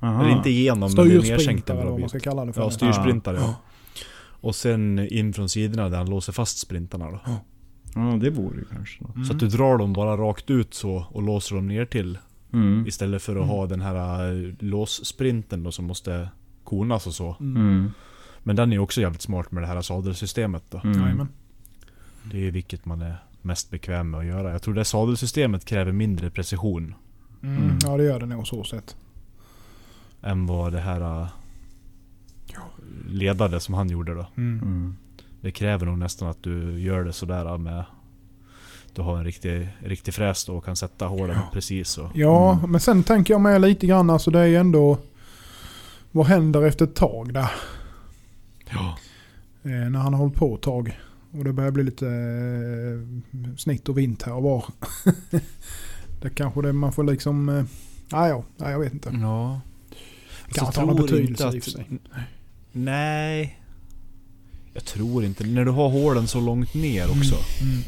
Aha. 0.00 0.22
Eller 0.24 0.36
inte 0.36 0.50
igenom, 0.50 0.92
men 0.96 1.08
det 1.08 1.14
är 1.14 1.22
nedsänkt 1.22 1.70
en 1.70 1.76
eller 1.76 1.84
bra 1.84 1.90
vad 1.90 2.00
man 2.00 2.10
bit. 2.10 2.10
ska 2.10 2.30
kalla 2.30 2.44
det 2.44 2.52
för. 2.52 2.62
Ja, 2.62 2.70
styrsprintare 2.70 3.36
ja. 3.36 3.54
Och 4.40 4.54
sen 4.54 4.98
in 4.98 5.32
från 5.32 5.48
sidorna 5.48 5.88
där 5.88 5.98
han 5.98 6.10
låser 6.10 6.32
fast 6.32 6.58
sprintarna 6.58 7.10
då. 7.10 7.20
Ja 7.94 8.00
det 8.20 8.30
vore 8.30 8.58
ju 8.58 8.64
kanske 8.64 9.04
något. 9.04 9.14
Mm. 9.14 9.26
Så 9.26 9.32
att 9.32 9.40
du 9.40 9.48
drar 9.48 9.78
dem 9.78 9.92
bara 9.92 10.16
rakt 10.16 10.50
ut 10.50 10.74
så 10.74 11.06
och 11.10 11.22
låser 11.22 11.56
dem 11.56 11.68
ner 11.68 11.84
till 11.84 12.18
Mm. 12.52 12.86
Istället 12.86 13.22
för 13.22 13.36
att 13.36 13.46
ha 13.46 13.66
den 13.66 13.80
här 13.80 14.32
äh, 14.32 14.52
låssprinten 14.58 15.62
då 15.62 15.72
som 15.72 15.84
måste 15.84 16.28
konas 16.64 17.06
och 17.06 17.14
så. 17.14 17.36
Mm. 17.40 17.56
Mm. 17.56 17.90
Men 18.42 18.56
den 18.56 18.72
är 18.72 18.76
ju 18.76 18.80
också 18.80 19.00
jävligt 19.00 19.22
smart 19.22 19.52
med 19.52 19.62
det 19.62 19.66
här 19.66 19.82
sadelsystemet 19.82 20.62
då. 20.70 20.80
Mm. 20.84 21.26
Det 22.22 22.36
är 22.36 22.40
ju 22.40 22.50
vilket 22.50 22.84
man 22.84 23.02
är 23.02 23.16
mest 23.42 23.70
bekväm 23.70 24.10
med 24.10 24.20
att 24.20 24.26
göra. 24.26 24.52
Jag 24.52 24.62
tror 24.62 24.74
det 24.74 24.84
sadelsystemet 24.84 25.64
kräver 25.64 25.92
mindre 25.92 26.30
precision 26.30 26.94
Mm. 27.42 27.62
Mm. 27.62 27.78
Ja 27.82 27.96
det 27.96 28.04
gör 28.04 28.20
det 28.20 28.26
nog 28.26 28.46
så 28.46 28.64
sett. 28.64 28.96
Än 30.22 30.46
vad 30.46 30.72
det 30.72 30.80
här 30.80 31.00
äh, 31.22 31.28
ledade 33.08 33.60
som 33.60 33.74
han 33.74 33.90
gjorde 33.90 34.14
då. 34.14 34.26
Mm. 34.36 34.58
Mm. 34.62 34.96
Det 35.40 35.50
kräver 35.50 35.86
nog 35.86 35.98
nästan 35.98 36.28
att 36.28 36.42
du 36.42 36.80
gör 36.80 37.04
det 37.04 37.12
sådär 37.12 37.58
med 37.58 37.84
Du 38.94 39.02
har 39.02 39.18
en 39.18 39.24
riktig, 39.24 39.68
riktig 39.78 40.14
fräs 40.14 40.44
då 40.44 40.56
och 40.56 40.64
kan 40.64 40.76
sätta 40.76 41.06
hålen 41.06 41.36
Ja. 41.36 41.48
precis 41.52 41.98
och 41.98 42.10
Ja, 42.14 42.66
men 42.68 42.80
sen 42.80 43.02
tänker 43.02 43.34
jag 43.34 43.40
med 43.40 43.60
lite 43.60 43.86
grann, 43.86 44.10
alltså 44.10 44.30
det 44.30 44.38
är 44.38 44.46
ju 44.46 44.56
ändå... 44.56 44.98
Vad 46.12 46.26
händer 46.26 46.62
efter 46.62 46.84
ett 46.84 46.94
tag 46.94 47.32
där? 47.34 47.50
Ja, 48.70 48.96
Eh, 49.66 49.90
när 49.90 49.98
han 49.98 50.12
har 50.14 50.20
hållit 50.20 50.34
på 50.34 50.54
ett 50.54 50.60
tag. 50.60 50.98
Och 51.32 51.44
det 51.44 51.52
börjar 51.52 51.70
bli 51.70 51.84
lite 51.84 52.06
eh, 52.06 53.56
snitt 53.56 53.88
och 53.88 53.98
vint 53.98 54.22
här 54.22 54.34
och 54.34 54.42
var. 54.42 54.64
det 56.22 56.30
kanske 56.30 56.62
det 56.62 56.72
man 56.72 56.92
får 56.92 57.04
liksom... 57.04 57.48
Eh, 57.48 57.64
ah, 58.10 58.28
ja, 58.28 58.44
nej, 58.56 58.72
jag 58.72 58.78
vet 58.78 58.92
inte. 58.92 59.10
ja. 59.22 59.60
Kan 60.48 60.64
Så 60.64 60.66
inte 60.66 60.80
ha 60.80 60.86
någon 60.86 60.96
betydelse 60.96 61.44
inte 61.46 61.56
i 61.56 61.60
sig. 61.60 61.86
Nej 62.72 63.60
Jag 64.74 64.84
tror 64.84 65.24
inte 65.24 65.44
När 65.46 65.64
du 65.64 65.70
har 65.70 65.88
hålen 65.88 66.26
så 66.28 66.40
långt 66.40 66.74
ner 66.74 67.04
också 67.10 67.36
Mm. 67.62 67.82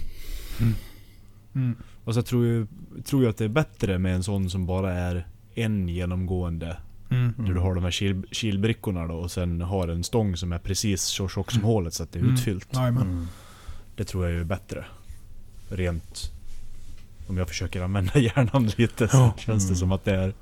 Mm. 0.60 0.74
Mm. 1.54 1.76
Och 2.04 2.14
så 2.14 2.22
tror 2.22 2.46
jag, 2.46 2.66
tror 3.04 3.22
jag 3.22 3.30
att 3.30 3.36
det 3.36 3.44
är 3.44 3.48
bättre 3.48 3.98
med 3.98 4.14
en 4.14 4.22
sån 4.22 4.50
som 4.50 4.66
bara 4.66 4.92
är 4.92 5.26
en 5.54 5.88
genomgående. 5.88 6.76
Mm. 7.10 7.34
Där 7.38 7.54
du 7.54 7.60
har 7.60 7.74
de 7.74 7.84
här 7.84 7.90
kil, 7.90 8.22
kilbrickorna 8.32 9.06
då 9.06 9.14
och 9.14 9.30
sen 9.30 9.60
har 9.60 9.88
en 9.88 10.04
stång 10.04 10.36
som 10.36 10.52
är 10.52 10.58
precis 10.58 11.02
så 11.02 11.28
tjock 11.28 11.50
som 11.50 11.62
hålet 11.64 11.94
så 11.94 12.02
att 12.02 12.12
det 12.12 12.18
är 12.18 12.22
Mm. 12.22 12.34
utfyllt. 12.34 12.76
Mm. 12.76 13.26
Det 13.96 14.04
tror 14.04 14.28
jag 14.28 14.40
är 14.40 14.44
bättre. 14.44 14.84
Rent... 15.68 16.32
Om 17.26 17.36
jag 17.36 17.48
försöker 17.48 17.82
använda 17.82 18.18
hjärnan 18.18 18.70
lite 18.76 19.08
så 19.08 19.16
Ja. 19.16 19.34
känns 19.38 19.62
det 19.64 19.68
Mm. 19.68 19.76
som 19.78 19.92
att 19.92 20.04
det 20.04 20.14
är... 20.14 20.32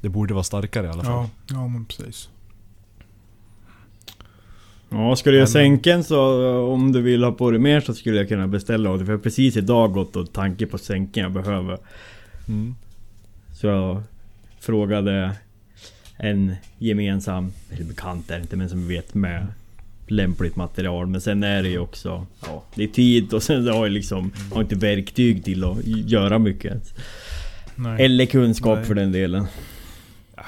Det 0.00 0.08
borde 0.08 0.34
vara 0.34 0.44
starkare 0.44 0.86
i 0.86 0.90
alla 0.90 1.04
fall. 1.04 1.12
Ja, 1.12 1.30
ja, 1.50 1.68
men 1.68 1.84
precis. 1.84 2.28
Ja, 4.88 5.16
ska 5.16 5.30
du 5.30 5.36
göra 5.36 5.46
sänken 5.46 6.04
så 6.04 6.58
om 6.72 6.92
du 6.92 7.02
vill 7.02 7.24
ha 7.24 7.32
på 7.32 7.50
dig 7.50 7.60
mer 7.60 7.80
så 7.80 7.94
skulle 7.94 8.16
jag 8.16 8.28
kunna 8.28 8.48
beställa 8.48 8.90
åt 8.90 8.98
dig. 8.98 9.06
För 9.06 9.12
jag 9.12 9.18
har 9.18 9.22
precis 9.22 9.56
idag 9.56 9.92
gått 9.92 10.16
och 10.16 10.32
tanke 10.32 10.66
på 10.66 10.78
sänken 10.78 11.22
jag 11.22 11.32
behöver. 11.32 11.78
Mm. 12.48 12.74
Så 13.60 13.66
jag 13.66 14.02
frågade 14.60 15.32
en 16.16 16.54
gemensam, 16.78 17.52
eller 17.70 17.84
bekant 17.84 18.30
är 18.30 18.34
det 18.34 18.42
inte 18.42 18.56
men 18.56 18.68
som 18.68 18.88
vi 18.88 18.94
vet 18.94 19.14
med 19.14 19.46
lämpligt 20.06 20.56
material. 20.56 21.06
Men 21.06 21.20
sen 21.20 21.42
är 21.42 21.62
det 21.62 21.68
ju 21.68 21.78
också, 21.78 22.26
ja 22.46 22.64
det 22.74 22.84
är 22.84 22.88
tid 22.88 23.34
och 23.34 23.42
sen 23.42 23.68
har 23.68 23.74
jag 23.74 23.90
liksom, 23.90 24.32
har 24.52 24.62
inte 24.62 24.74
verktyg 24.74 25.44
till 25.44 25.64
att 25.64 25.84
göra 25.84 26.38
mycket. 26.38 26.94
Nej. 27.74 28.04
Eller 28.04 28.26
kunskap 28.26 28.76
Nej. 28.78 28.86
för 28.86 28.94
den 28.94 29.12
delen. 29.12 29.46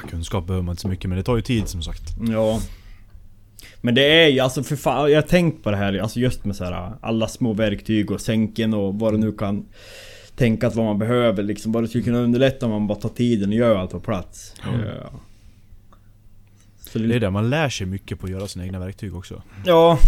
Ja, 0.02 0.08
Kunskap 0.08 0.46
behöver 0.46 0.64
man 0.64 0.72
inte 0.72 0.82
så 0.82 0.88
mycket 0.88 1.08
men 1.08 1.18
det 1.18 1.24
tar 1.24 1.36
ju 1.36 1.42
tid 1.42 1.68
som 1.68 1.82
sagt. 1.82 2.02
Ja. 2.28 2.60
Men 3.80 3.94
det 3.94 4.22
är 4.24 4.28
ju 4.28 4.40
alltså 4.40 4.62
för 4.62 4.76
fan, 4.76 5.10
jag 5.10 5.22
har 5.22 5.28
tänkt 5.28 5.64
på 5.64 5.70
det 5.70 5.76
här 5.76 5.98
alltså 5.98 6.20
just 6.20 6.44
med 6.44 6.56
så 6.56 6.64
här 6.64 6.92
alla 7.00 7.28
små 7.28 7.52
verktyg 7.52 8.10
och 8.10 8.20
sänken 8.20 8.74
och 8.74 8.94
vad 8.94 9.12
det 9.14 9.18
nu 9.18 9.32
kan 9.32 9.66
tänkas 10.36 10.74
vad 10.74 10.86
man 10.86 10.98
behöver 10.98 11.42
liksom. 11.42 11.72
Vad 11.72 11.84
det 11.84 11.88
skulle 11.88 12.04
kunna 12.04 12.18
underlätta 12.18 12.66
om 12.66 12.72
man 12.72 12.86
bara 12.86 12.98
tar 12.98 13.08
tiden 13.08 13.48
och 13.48 13.54
gör 13.54 13.76
allt 13.76 13.90
på 13.90 14.00
plats. 14.00 14.54
Ja. 14.64 15.10
Så 16.80 16.98
Det 16.98 17.14
är 17.14 17.20
det, 17.20 17.30
man 17.30 17.50
lär 17.50 17.68
sig 17.68 17.86
mycket 17.86 18.20
på 18.20 18.26
att 18.26 18.32
göra 18.32 18.46
sina 18.46 18.64
egna 18.64 18.78
verktyg 18.78 19.16
också. 19.16 19.42
Ja. 19.66 19.98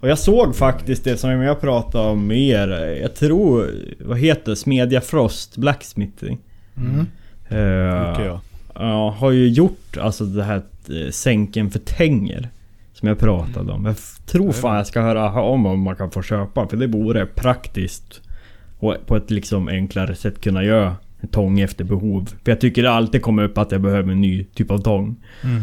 Och 0.00 0.08
jag 0.08 0.18
såg 0.18 0.56
faktiskt 0.56 1.04
det 1.04 1.16
som 1.16 1.30
jag 1.30 1.60
pratade 1.60 2.08
om 2.08 2.26
mer. 2.26 2.68
Jag 3.02 3.14
tror, 3.14 3.70
vad 4.00 4.18
heter 4.18 4.50
det? 4.50 4.56
Smedja 4.56 5.00
Frost 5.00 5.56
Blacksmithing. 5.56 6.38
Mm. 6.76 7.06
Eh, 7.48 8.08
Mycket 8.10 8.26
ja. 8.26 8.40
Ja, 8.78 9.10
har 9.10 9.30
ju 9.30 9.48
gjort 9.48 9.96
alltså 9.96 10.24
det 10.24 10.44
här 10.44 10.62
eh, 10.88 11.10
sänken 11.10 11.70
för 11.70 11.78
tänger. 11.78 12.50
Som 12.92 13.08
jag 13.08 13.18
pratade 13.18 13.72
om. 13.72 13.84
Jag 13.84 13.96
tror 14.26 14.52
fan 14.52 14.76
jag 14.76 14.86
ska 14.86 15.00
höra 15.00 15.42
om 15.42 15.66
om 15.66 15.80
man 15.80 15.96
kan 15.96 16.10
få 16.10 16.22
köpa. 16.22 16.68
För 16.68 16.76
det 16.76 16.86
vore 16.86 17.26
praktiskt. 17.26 18.20
Och 18.78 18.96
på 19.06 19.16
ett 19.16 19.30
liksom 19.30 19.68
enklare 19.68 20.14
sätt 20.14 20.40
kunna 20.40 20.64
göra 20.64 20.96
en 21.20 21.28
tång 21.28 21.60
efter 21.60 21.84
behov. 21.84 22.28
För 22.44 22.52
jag 22.52 22.60
tycker 22.60 22.82
det 22.82 22.90
alltid 22.90 23.22
kommer 23.22 23.42
upp 23.42 23.58
att 23.58 23.72
jag 23.72 23.80
behöver 23.80 24.12
en 24.12 24.20
ny 24.20 24.44
typ 24.44 24.70
av 24.70 24.78
tång. 24.78 25.16
Mm. 25.42 25.62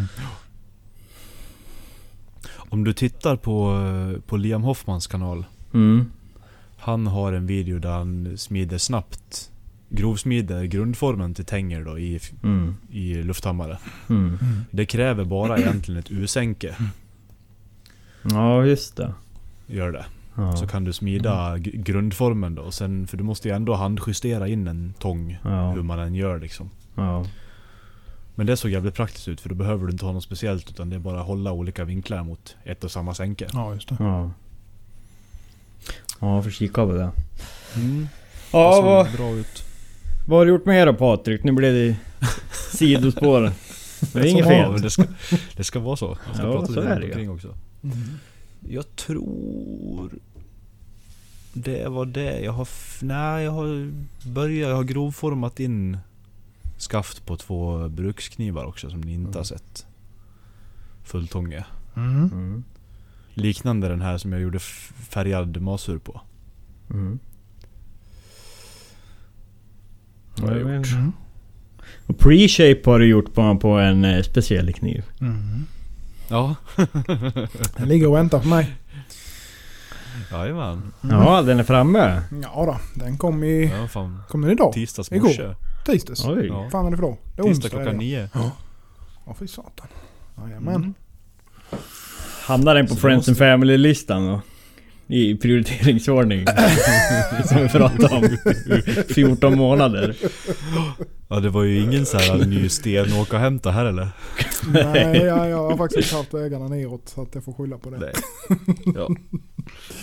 Om 2.56 2.84
du 2.84 2.94
tittar 2.94 3.36
på, 3.36 3.72
eh, 3.72 4.22
på 4.22 4.38
Liam 4.38 4.64
Hoffmans 4.64 5.08
kanal. 5.08 5.46
Mm. 5.74 6.12
Han 6.78 7.08
har 7.08 7.34
en 7.34 7.48
video 7.48 7.80
där 7.80 7.92
han 7.92 8.38
smider 8.38 8.78
snabbt 8.78 9.52
Grovsmider 9.96 10.64
grundformen 10.64 11.34
till 11.34 11.46
tänger 11.46 11.82
då 11.84 12.00
i, 12.00 12.20
Mm. 12.44 12.76
i 12.92 13.14
lufthammare. 13.24 13.78
Mm. 14.10 14.38
Det 14.72 14.86
kräver 14.86 15.26
bara 15.26 15.58
egentligen 15.58 16.00
ett 16.00 16.12
U-sänke. 16.12 16.76
Ja, 18.24 18.66
just 18.66 18.96
det. 18.96 19.14
Gör 19.68 19.92
det. 19.92 20.06
Ja. 20.36 20.56
Så 20.58 20.68
kan 20.68 20.84
du 20.84 20.94
smida 20.94 21.58
g- 21.58 21.72
grundformen 21.74 22.56
då. 22.56 22.62
Och 22.62 22.74
sen, 22.74 23.08
för 23.08 23.18
du 23.18 23.24
måste 23.24 23.48
ju 23.48 23.56
ändå 23.56 23.74
handjustera 23.74 24.48
in 24.48 24.68
en 24.68 24.94
tång. 25.00 25.38
Ja. 25.44 25.72
Hur 25.72 25.82
man 25.82 26.00
än 26.00 26.16
gör 26.16 26.40
liksom. 26.40 26.70
Ja. 26.96 27.26
Men 28.36 28.46
det 28.46 28.58
såg 28.58 28.72
jävligt 28.72 28.96
praktiskt 28.96 29.28
ut 29.28 29.42
för 29.42 29.50
då 29.50 29.56
behöver 29.56 29.86
du 29.86 29.92
inte 29.92 30.06
ha 30.06 30.12
något 30.14 30.24
speciellt 30.24 30.70
utan 30.70 30.90
det 30.90 30.96
är 30.96 31.00
bara 31.00 31.20
att 31.22 31.28
hålla 31.28 31.52
olika 31.52 31.84
vinklar 31.84 32.24
mot 32.24 32.56
ett 32.64 32.84
och 32.84 32.92
samma 32.92 33.14
sänke. 33.14 33.48
Ja, 33.54 33.74
just 33.74 33.90
det. 33.90 33.96
Ja. 34.00 34.32
Ja, 36.20 36.42
får 36.42 36.50
kika 36.52 36.86
på 36.86 36.92
det. 36.94 37.12
Mm. 37.76 38.08
Ja, 38.54 38.70
det 38.70 38.76
såg 38.76 38.86
vad, 38.86 39.12
bra 39.12 39.30
ut. 39.32 39.64
Vad 40.26 40.40
har 40.40 40.46
du 40.46 40.52
gjort 40.52 40.66
mer 40.66 40.86
då 40.86 40.94
Patrik? 40.94 41.44
Nu 41.44 41.52
blev 41.52 41.74
det 41.74 41.98
sidospår. 42.72 43.52
Det 44.14 44.20
är 44.20 44.26
inget 44.26 44.46
fel. 44.46 44.72
men 44.72 44.82
det, 44.82 44.90
ska, 44.90 45.04
det 45.58 45.64
ska 45.64 45.80
vara 45.80 45.96
så. 45.96 46.08
Man 46.08 46.36
ska 46.36 46.44
Ja, 46.44 46.52
prata 46.52 46.74
så 46.74 46.82
lite 46.82 47.06
omkring 47.06 47.30
också. 47.30 47.56
Mm. 47.84 47.98
Jag 48.70 48.96
tror... 48.96 50.10
Det 51.54 51.88
var 51.88 52.06
det. 52.06 52.40
Jag 52.40 52.52
har... 52.52 52.68
Nej, 53.02 53.44
jag 53.44 53.52
har 53.52 53.92
börjat... 54.26 54.70
Jag 54.70 54.76
har 54.76 54.84
grovformat 54.84 55.60
in 55.60 55.98
skaft 56.78 57.26
på 57.26 57.38
två 57.38 57.90
bruksknivar 57.90 58.66
också 58.66 58.90
som 58.90 59.02
ni 59.02 59.14
inte 59.14 59.40
har 59.40 59.44
sett. 59.44 59.86
Fulltånge. 61.04 61.66
Mm. 61.96 62.30
Mm. 62.32 62.64
Liknande 63.34 63.88
den 63.88 64.02
här 64.02 64.18
som 64.18 64.32
jag 64.32 64.42
gjorde 64.42 64.60
färgad 65.10 65.62
masur 65.62 65.98
på. 65.98 66.22
Mm. 66.90 67.20
Vad 70.23 70.23
har 70.42 70.52
jag 70.52 70.76
gjort? 70.76 70.92
Mm. 70.92 71.12
Och 72.08 72.18
pre-shape 72.20 72.86
har 72.86 73.00
du 73.00 73.06
gjort 73.08 73.34
på, 73.34 73.58
på 73.58 73.68
en 73.70 74.06
eh, 74.06 74.22
speciell 74.24 74.74
kniv. 74.74 75.04
Mm. 75.22 75.66
Ja. 76.30 76.56
Den 77.78 77.88
ligger 77.88 78.08
och 78.08 78.16
väntar 78.16 78.40
på 78.40 78.48
mig. 78.48 78.76
Jajamän. 80.32 80.94
Ja, 81.02 81.42
den 81.42 81.60
är 81.60 81.64
framme. 81.64 82.22
Ja 82.44 82.66
då, 82.66 82.78
den 83.04 83.18
kom 83.18 83.44
i... 83.44 83.66
Ja, 83.82 83.88
fan. 83.88 84.20
Kom 84.30 84.42
den 84.42 84.52
idag? 84.52 84.74
Tisdags 84.74 85.12
Igår. 85.12 85.28
morse. 85.28 85.56
Tisdags? 85.86 86.26
Oj. 86.26 86.48
Ja. 86.48 86.70
fan 86.72 86.86
är 86.88 86.92
det 86.92 86.98
för 86.98 87.04
dag? 87.04 87.18
Det 87.36 87.42
är 87.42 87.46
Tisdag 87.46 87.70
klockan 87.70 87.98
nio. 87.98 88.30
Ja, 89.26 89.36
fy 89.40 89.48
satan. 89.48 89.88
Jajamän. 90.38 90.76
Mm. 90.76 90.94
Hamnar 92.48 92.76
den 92.76 92.88
på 92.88 92.94
Så 92.96 93.00
Friends 93.02 93.28
måste- 93.28 93.32
and 93.32 93.38
Family-listan 93.38 94.28
då? 94.28 94.42
I 95.14 95.36
prioriteringsordning. 95.38 96.46
som 97.46 97.58
vi 97.62 97.70
pratade 97.70 98.16
om. 98.16 98.38
14 99.14 99.58
månader. 99.58 100.16
Ja 101.30 101.40
det 101.40 101.50
var 101.50 101.64
ju 101.64 101.80
ingen 101.80 102.06
så 102.06 102.18
här 102.18 102.38
ny 102.46 102.70
sten 102.70 103.14
åka 103.14 103.36
och 103.36 103.42
hämta 103.42 103.72
här 103.72 103.86
eller? 103.86 104.10
Nej, 104.74 105.18
jag, 105.18 105.50
jag 105.50 105.58
har 105.70 105.78
faktiskt 105.78 106.08
inte 106.08 106.16
haft 106.16 106.34
vägarna 106.34 106.68
neråt 106.68 107.10
så 107.10 107.22
att 107.22 107.36
jag 107.36 107.44
får 107.44 107.54
skylla 107.54 107.78
på 107.78 107.90
det. 107.90 107.98
Nej. 107.98 108.14
Ja. 108.96 109.10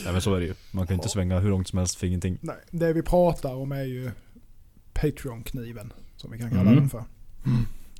Nej 0.04 0.12
men 0.12 0.20
så 0.20 0.34
är 0.34 0.40
det 0.40 0.46
ju. 0.46 0.54
Man 0.70 0.86
kan 0.86 0.94
inte 0.94 1.08
svänga 1.08 1.38
hur 1.38 1.50
långt 1.50 1.68
som 1.68 1.78
helst 1.78 1.94
för 1.96 2.06
ingenting. 2.06 2.38
Nej, 2.40 2.56
det 2.70 2.92
vi 2.92 3.02
pratar 3.02 3.54
om 3.54 3.72
är 3.72 3.84
ju 3.84 4.10
Patreon-kniven. 4.94 5.92
Som 6.16 6.30
vi 6.30 6.38
kan 6.38 6.50
kalla 6.50 6.60
Mm. 6.62 6.74
den 6.76 6.88
för. 6.88 7.04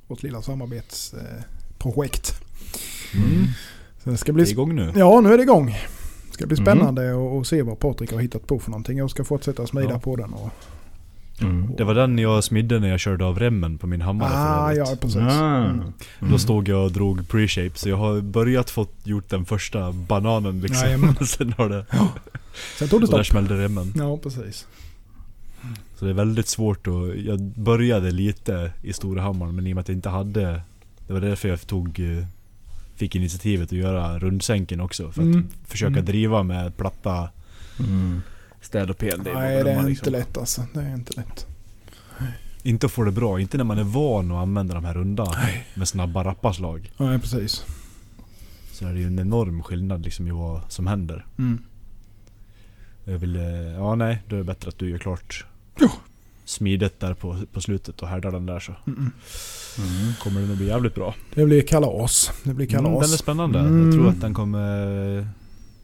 Vårt 0.07 0.23
lilla 0.23 0.41
samarbetsprojekt. 0.41 2.33
Mm. 3.13 3.45
Så 4.03 4.09
det 4.09 4.17
ska 4.17 4.31
Det 4.31 4.41
är 4.41 4.43
bli... 4.43 4.51
igång 4.51 4.75
nu. 4.75 4.91
Ja, 4.95 5.21
nu 5.21 5.33
är 5.33 5.37
det 5.37 5.43
igång. 5.43 5.75
Det 6.49 6.55
ska 6.55 6.63
bli 6.63 6.71
Mm. 6.71 6.77
spännande 6.77 7.11
att 7.15 7.41
att 7.41 7.47
se 7.47 7.61
vad 7.61 7.79
Patrik 7.79 8.11
har 8.11 8.19
hittat 8.19 8.47
på 8.47 8.59
för 8.59 8.71
någonting. 8.71 8.97
Jag 8.97 9.09
ska 9.09 9.23
fortsätta 9.23 9.67
smida 9.67 9.89
Ja. 9.89 9.99
på 9.99 10.15
den. 10.15 10.33
Och... 10.33 10.49
Mm. 11.41 11.75
Det 11.77 11.83
var 11.83 11.93
den 11.95 12.17
jag 12.17 12.43
smidde 12.43 12.79
när 12.79 12.87
jag 12.89 12.99
körde 12.99 13.25
av 13.25 13.39
remmen 13.39 13.77
på 13.77 13.87
min 13.87 14.01
hammare 14.01 14.29
Ah, 14.33 14.73
ja 14.73 14.85
precis. 15.01 15.17
Ah. 15.21 15.57
Mm. 15.65 15.83
Då 16.31 16.37
stod 16.37 16.67
jag 16.67 16.83
och 16.85 16.91
drog 16.91 17.19
pre-shape 17.27 17.75
så 17.75 17.89
jag 17.89 17.97
har 17.97 18.21
börjat 18.21 18.69
fått 18.69 18.93
gjort 19.03 19.29
den 19.29 19.45
första 19.45 19.91
bananen 19.91 20.61
liksom. 20.61 21.15
Sen 21.25 21.53
har 21.57 21.69
det... 21.69 21.85
Sen 22.79 22.87
tog 22.87 23.01
det 23.01 23.05
Och 23.05 23.11
där 23.11 23.23
stopp. 23.23 23.25
smällde 23.25 23.63
remmen. 23.63 23.93
Ja, 23.95 24.17
precis. 24.17 24.67
Så 25.95 26.05
det 26.05 26.11
är 26.11 26.15
väldigt 26.15 26.47
svårt 26.47 26.87
att... 26.87 26.93
Jag 27.25 27.39
började 27.41 28.11
lite 28.11 28.71
i 28.81 28.93
Storahammaren 28.93 29.55
men 29.55 29.67
i 29.67 29.71
och 29.71 29.75
med 29.75 29.81
att 29.81 29.87
jag 29.89 29.97
inte 29.97 30.09
hade... 30.09 30.61
Det 31.07 31.13
var 31.13 31.21
därför 31.21 31.49
jag 31.49 31.67
tog... 31.67 31.99
Fick 33.01 33.15
initiativet 33.15 33.67
att 33.67 33.77
göra 33.77 34.19
rundsänken 34.19 34.81
också. 34.81 35.11
För 35.11 35.21
att 35.21 35.25
Mm. 35.27 35.47
försöka 35.65 35.93
Mm. 35.93 36.05
driva 36.05 36.43
med 36.43 36.77
platta 36.77 37.29
Mm. 37.79 38.21
städ 38.61 38.89
och 38.89 38.97
pel. 38.97 39.21
Nej, 39.33 39.63
det 39.63 39.71
är 39.71 39.75
liksom. 39.75 39.89
inte 39.89 40.09
lätt 40.09 40.37
alltså. 40.37 40.63
Det 40.73 40.79
är 40.81 40.93
inte 40.93 41.13
lätt. 41.15 41.47
Inte 42.63 42.85
att 42.85 42.91
få 42.91 43.03
det 43.03 43.11
bra. 43.11 43.39
Inte 43.39 43.57
när 43.57 43.63
man 43.63 43.77
är 43.79 43.83
van 43.83 44.31
att 44.31 44.37
använda 44.37 44.73
de 44.73 44.85
här 44.85 44.93
runda 44.93 45.35
med 45.73 45.87
snabba 45.87 46.23
rappaslag. 46.23 46.91
Nej, 46.97 47.19
precis. 47.19 47.65
Så 48.71 48.87
är 48.87 48.93
det 48.93 48.99
ju 48.99 49.07
en 49.07 49.19
enorm 49.19 49.63
skillnad 49.63 50.03
liksom 50.03 50.27
i 50.27 50.31
vad 50.31 50.61
som 50.71 50.87
händer. 50.87 51.25
Mm. 51.37 51.61
Jag 53.05 53.17
vill... 53.17 53.35
eh, 53.35 53.43
Ja 53.75 53.95
nej, 53.95 54.21
då 54.27 54.35
är 54.35 54.37
det 54.39 54.45
bättre 54.45 54.69
att 54.69 54.77
du 54.77 54.89
gör 54.89 54.97
klart 54.97 55.45
Ja. 55.79 55.89
Smidet 56.45 56.99
där 56.99 57.13
på, 57.13 57.37
på 57.53 57.61
slutet 57.61 58.01
och 58.01 58.07
härdar 58.07 58.31
den 58.31 58.45
där 58.45 58.59
så 58.59 58.71
Mm. 58.87 58.99
mm. 58.99 59.11
Mm. 59.77 60.13
kommer 60.19 60.41
den 60.41 60.51
att 60.51 60.57
bli 60.57 60.67
jävligt 60.67 60.95
bra. 60.95 61.15
Det 61.35 61.45
blir 61.45 61.61
kalas. 61.61 62.31
Det 62.43 62.53
blir 62.53 62.67
kalas. 62.67 62.87
Mm, 62.89 63.01
den 63.01 63.13
är 63.13 63.17
spännande. 63.17 63.59
Mm. 63.59 63.83
Jag 63.85 63.93
tror 63.93 64.09
att 64.09 64.21
den 64.21 64.33
kommer... 64.33 65.27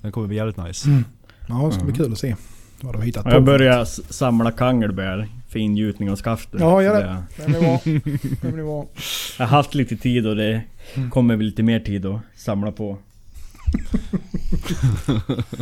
Den 0.01 0.11
kommer 0.11 0.27
bli 0.27 0.37
jävligt 0.37 0.57
nice. 0.57 0.87
Mm. 0.89 1.03
Ja, 1.47 1.65
det 1.65 1.71
ska 1.73 1.83
bli 1.83 1.93
Mm. 1.93 2.03
kul 2.05 2.11
att 2.13 2.19
se 2.19 2.35
vad 2.81 2.95
har 2.95 3.03
hittat 3.03 3.23
på. 3.23 3.29
jag 3.29 3.43
börjar 3.43 3.85
samla 4.13 4.51
kangelbär 4.51 5.27
för 5.49 5.59
ingjutning 5.59 6.11
av 6.11 6.15
skaftet. 6.15 6.59
Ja, 6.61 6.81
gör 6.83 7.01
det. 7.03 7.23
Den 7.43 7.55
är 7.55 7.59
bra. 7.61 7.79
Den 8.41 8.53
blir 8.53 8.63
bra. 8.63 8.87
Jag 9.37 9.45
har 9.45 9.57
haft 9.57 9.75
lite 9.75 9.97
tid 9.97 10.27
och 10.27 10.35
det 10.35 10.61
Mm. 10.95 11.09
kommer 11.09 11.35
väl 11.35 11.45
lite 11.45 11.63
mer 11.63 11.79
tid 11.79 12.05
att 12.05 12.19
samla 12.35 12.71
på. 12.71 12.97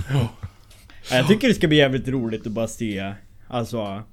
Ja, 0.10 0.30
Jag 1.18 1.28
tycker 1.28 1.48
det 1.48 1.54
ska 1.54 1.68
bli 1.68 1.78
jävligt 1.78 2.08
roligt 2.08 2.46
att 2.48 2.52
bara 2.52 2.68
se. 2.68 3.14
Alltså... 3.48 4.04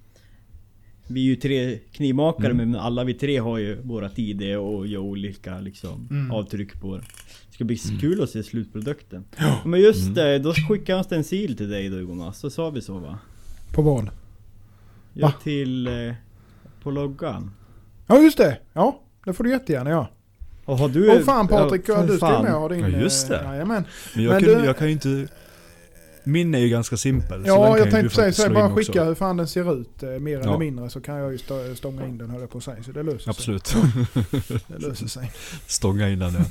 Vi 1.12 1.20
är 1.20 1.24
ju 1.24 1.36
tre 1.36 1.78
knivmakare 1.92 2.50
Mm. 2.50 2.70
men 2.70 2.80
alla 2.80 3.04
vi 3.04 3.14
tre 3.14 3.38
har 3.38 3.58
ju 3.58 3.80
våra 3.82 4.10
ID 4.16 4.56
och 4.56 4.86
gör 4.86 5.00
olika 5.00 5.60
liksom 5.60 6.08
Mm. 6.10 6.30
avtryck 6.30 6.80
på 6.80 6.96
det. 6.96 7.02
Det 7.48 7.54
ska 7.54 7.64
bli 7.64 7.78
Mm. 7.88 8.00
kul 8.00 8.22
att 8.22 8.30
se 8.30 8.42
slutprodukten. 8.42 9.24
Men 9.64 9.80
just 9.80 10.02
Mm. 10.02 10.14
det, 10.14 10.38
då 10.38 10.52
skickade 10.54 10.92
jag 10.92 10.98
en 10.98 11.04
stencil 11.04 11.56
till 11.56 11.70
dig 11.70 11.88
då 11.88 12.00
Jonas. 12.00 12.38
Så 12.38 12.50
sa 12.50 12.70
vi 12.70 12.80
så 12.82 12.98
va? 12.98 13.18
På 13.74 13.82
vad? 13.82 14.08
Ja, 15.14 15.26
Va? 15.26 15.32
till... 15.42 15.86
Eh, 15.86 16.14
på 16.82 16.90
loggan. 16.90 17.50
Ja, 18.06 18.18
just 18.20 18.38
det. 18.38 18.58
Ja, 18.72 19.00
det 19.24 19.32
får 19.32 19.44
du 19.44 19.50
jättegärna 19.50 19.90
göra. 19.90 20.06
Och 20.64 20.78
har 20.78 20.88
du... 20.88 21.10
Åh 21.10 21.20
fan 21.20 21.48
Patrik, 21.48 21.82
ja, 21.88 22.02
du 22.02 22.16
ska 22.16 22.26
fan. 22.26 22.44
med 22.44 22.54
och 22.54 22.60
ha 22.60 22.68
din... 22.68 22.80
Ja, 22.80 22.88
just 22.88 23.28
det. 23.28 23.38
eh, 23.38 23.44
Jajamän. 23.44 23.84
Men 24.14 24.24
jag, 24.24 24.32
Men 24.32 24.42
kan, 24.44 24.58
du- 24.60 24.64
jag 24.66 24.76
kan 24.78 24.86
ju 24.86 24.92
inte... 24.92 25.28
Min 26.24 26.54
är 26.54 26.58
ju 26.58 26.68
ganska 26.68 26.96
simpel. 26.96 27.42
Ja, 27.46 27.78
jag 27.78 27.90
tänkte 27.90 28.14
säga 28.14 28.32
så. 28.32 28.50
Bara 28.50 28.64
också. 28.64 28.76
skicka 28.76 29.04
hur 29.04 29.14
fan 29.14 29.36
den 29.36 29.48
ser 29.48 29.80
ut. 29.80 30.02
eh, 30.02 30.08
Mer 30.08 30.38
eller 30.40 30.50
Ja. 30.52 30.58
mindre 30.58 30.90
så 30.90 31.00
kan 31.00 31.14
jag 31.16 31.32
ju 31.32 31.38
stå- 31.38 31.74
stånga 31.76 32.06
in 32.06 32.18
den 32.18 32.30
höll 32.30 32.40
jag 32.40 32.50
på 32.50 32.58
att 32.58 32.64
säga. 32.64 32.82
Så 32.82 32.92
det 32.92 33.02
löser 33.02 33.30
Absolut. 33.30 33.66
sig. 33.66 33.80
Det 34.68 34.78
löser 34.78 35.06
sig. 35.06 35.32
Stånga 35.66 36.08
in 36.08 36.18
den 36.18 36.32
ja. 36.34 36.44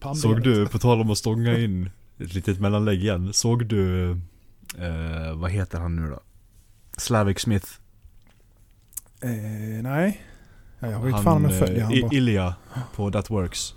Pannbenet. 0.00 0.18
Såg 0.18 0.42
du, 0.42 0.66
på 0.68 0.78
tal 0.78 1.00
om 1.00 1.10
att 1.10 1.18
stånga 1.18 1.58
in 1.58 1.90
ett 2.18 2.34
litet 2.34 2.60
mellanlägg 2.60 3.00
igen. 3.02 3.32
Såg 3.32 3.66
du... 3.66 4.10
Eh, 4.78 5.34
vad 5.36 5.50
heter 5.50 5.78
han 5.78 5.96
nu 5.96 6.10
då? 6.10 6.20
Slavic 6.96 7.38
Smith. 7.40 7.66
Eh, 9.20 9.30
nej. 9.82 10.22
Ja, 10.78 10.90
jag 10.90 11.00
vet 11.00 11.22
fan 11.22 11.36
om 11.36 11.44
jag 11.44 11.58
följer 11.58 11.78
eh, 11.78 11.84
han 11.84 12.00
bara. 12.00 12.12
Ilja 12.12 12.54
på 12.96 13.10
That 13.10 13.30
Works. 13.30 13.74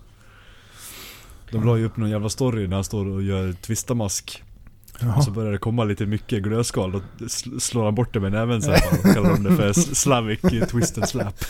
De 1.52 1.66
la 1.66 1.78
ju 1.78 1.86
upp 1.86 1.98
någon 1.98 2.10
jävla 2.10 2.30
story 2.30 2.68
när 2.68 2.76
han 2.76 2.84
står 2.84 3.08
och 3.08 3.24
gör 3.24 3.54
twistamask. 3.54 4.44
Jaha. 5.00 5.16
Och 5.16 5.24
så 5.24 5.32
börjar 5.32 5.52
det 5.52 5.58
komma 5.58 5.84
lite 5.84 6.06
mycket 6.06 6.44
glödskal. 6.44 6.92
Då 6.92 7.02
sl- 7.26 7.60
slår 7.60 7.86
han 7.86 7.96
bort 7.96 8.14
det 8.14 8.20
med 8.20 8.32
näven 8.32 8.62
så 8.62 8.72
här. 8.72 9.04
bara. 9.04 9.14
Kallar 9.14 9.30
de 9.30 9.44
det 9.44 9.56
för 9.56 9.74
Slavic 9.74 10.42
twist 10.72 10.98
and 10.98 11.10
slap. 11.10 11.36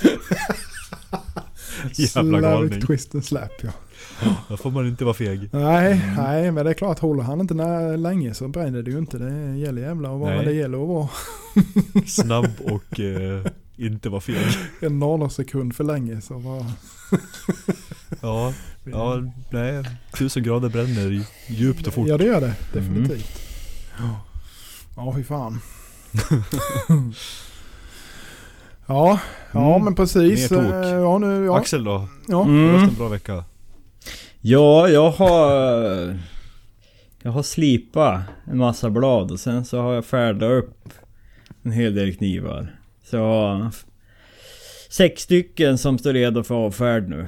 Jävla 1.94 2.40
galning. 2.42 2.70
Slavic 2.70 2.86
twist 2.88 3.16
and 3.16 3.26
slap 3.26 3.52
ja. 3.62 3.70
Då 4.50 4.58
får 4.58 4.72
man 4.72 4.88
inte 4.88 5.04
vara 5.06 5.14
feg. 5.14 5.50
Nej, 5.52 6.14
nej, 6.18 6.52
men 6.52 6.66
det 6.66 6.72
är 6.72 6.74
klart 6.74 7.00
håller 7.00 7.24
han 7.24 7.40
inte 7.42 7.54
när 7.54 7.98
länge 7.98 8.34
så 8.34 8.48
bränner 8.48 8.82
det 8.84 8.92
ju 8.92 8.98
inte. 8.98 9.18
Det 9.18 9.58
gäller 9.58 9.82
jävla 9.82 10.14
att 10.14 10.20
vara 10.20 10.42
det 10.44 10.54
gäller 10.54 10.82
att 10.82 10.88
vara. 10.88 11.08
Snabb 12.08 12.50
och 12.60 13.00
eh, 13.00 13.46
inte 13.76 14.10
vara 14.10 14.22
feg. 14.22 14.46
En 14.82 15.00
nanosekund 15.00 15.76
för 15.76 15.84
länge 15.84 16.22
så 16.22 16.40
bara... 16.40 16.66
Ja, 18.22 18.54
ja, 18.92 19.22
nej. 19.50 19.84
Tusen 20.18 20.44
grader 20.44 20.70
bränner 20.70 21.26
djupt 21.48 21.88
och 21.88 21.94
fort. 21.94 22.08
Ja 22.08 22.18
det 22.18 22.26
gör 22.26 22.42
det, 22.42 22.54
definitivt. 22.74 23.42
Ja, 24.00 24.22
ja 24.96 25.14
fy 25.16 25.24
fan. 25.24 25.60
ja, 28.88 29.20
ja 29.52 29.72
Mm. 29.76 29.86
men 29.86 29.96
precis. 29.96 30.52
Eh, 30.52 30.90
Ja, 30.90 31.18
nu, 31.18 31.46
ja. 31.46 31.58
Axel 31.58 31.84
då? 31.84 32.08
ja. 32.28 32.36
Har 32.38 32.44
Mm. 32.46 32.68
du 32.74 32.78
haft 32.80 32.92
en 32.92 32.98
bra 32.98 33.08
vecka? 33.10 33.44
Ja, 34.42 34.88
jag 34.90 35.12
har... 35.12 36.20
Jag 37.24 37.32
har 37.32 37.44
slipat 37.44 38.22
en 38.48 38.58
massa 38.58 38.90
blad 38.90 39.32
och 39.32 39.40
sen 39.40 39.66
så 39.66 39.82
har 39.82 39.94
jag 39.94 40.06
färdat 40.06 40.52
upp 40.64 40.90
en 41.64 41.72
hel 41.72 41.96
del 41.96 42.16
knivar. 42.16 42.76
Så 43.04 43.16
jag 43.16 43.24
har 43.24 43.72
sex 44.90 45.22
stycken 45.22 45.78
som 45.78 45.98
står 45.98 46.14
redo 46.14 46.44
för 46.44 46.56
avfärd 46.56 47.10
nu. 47.10 47.28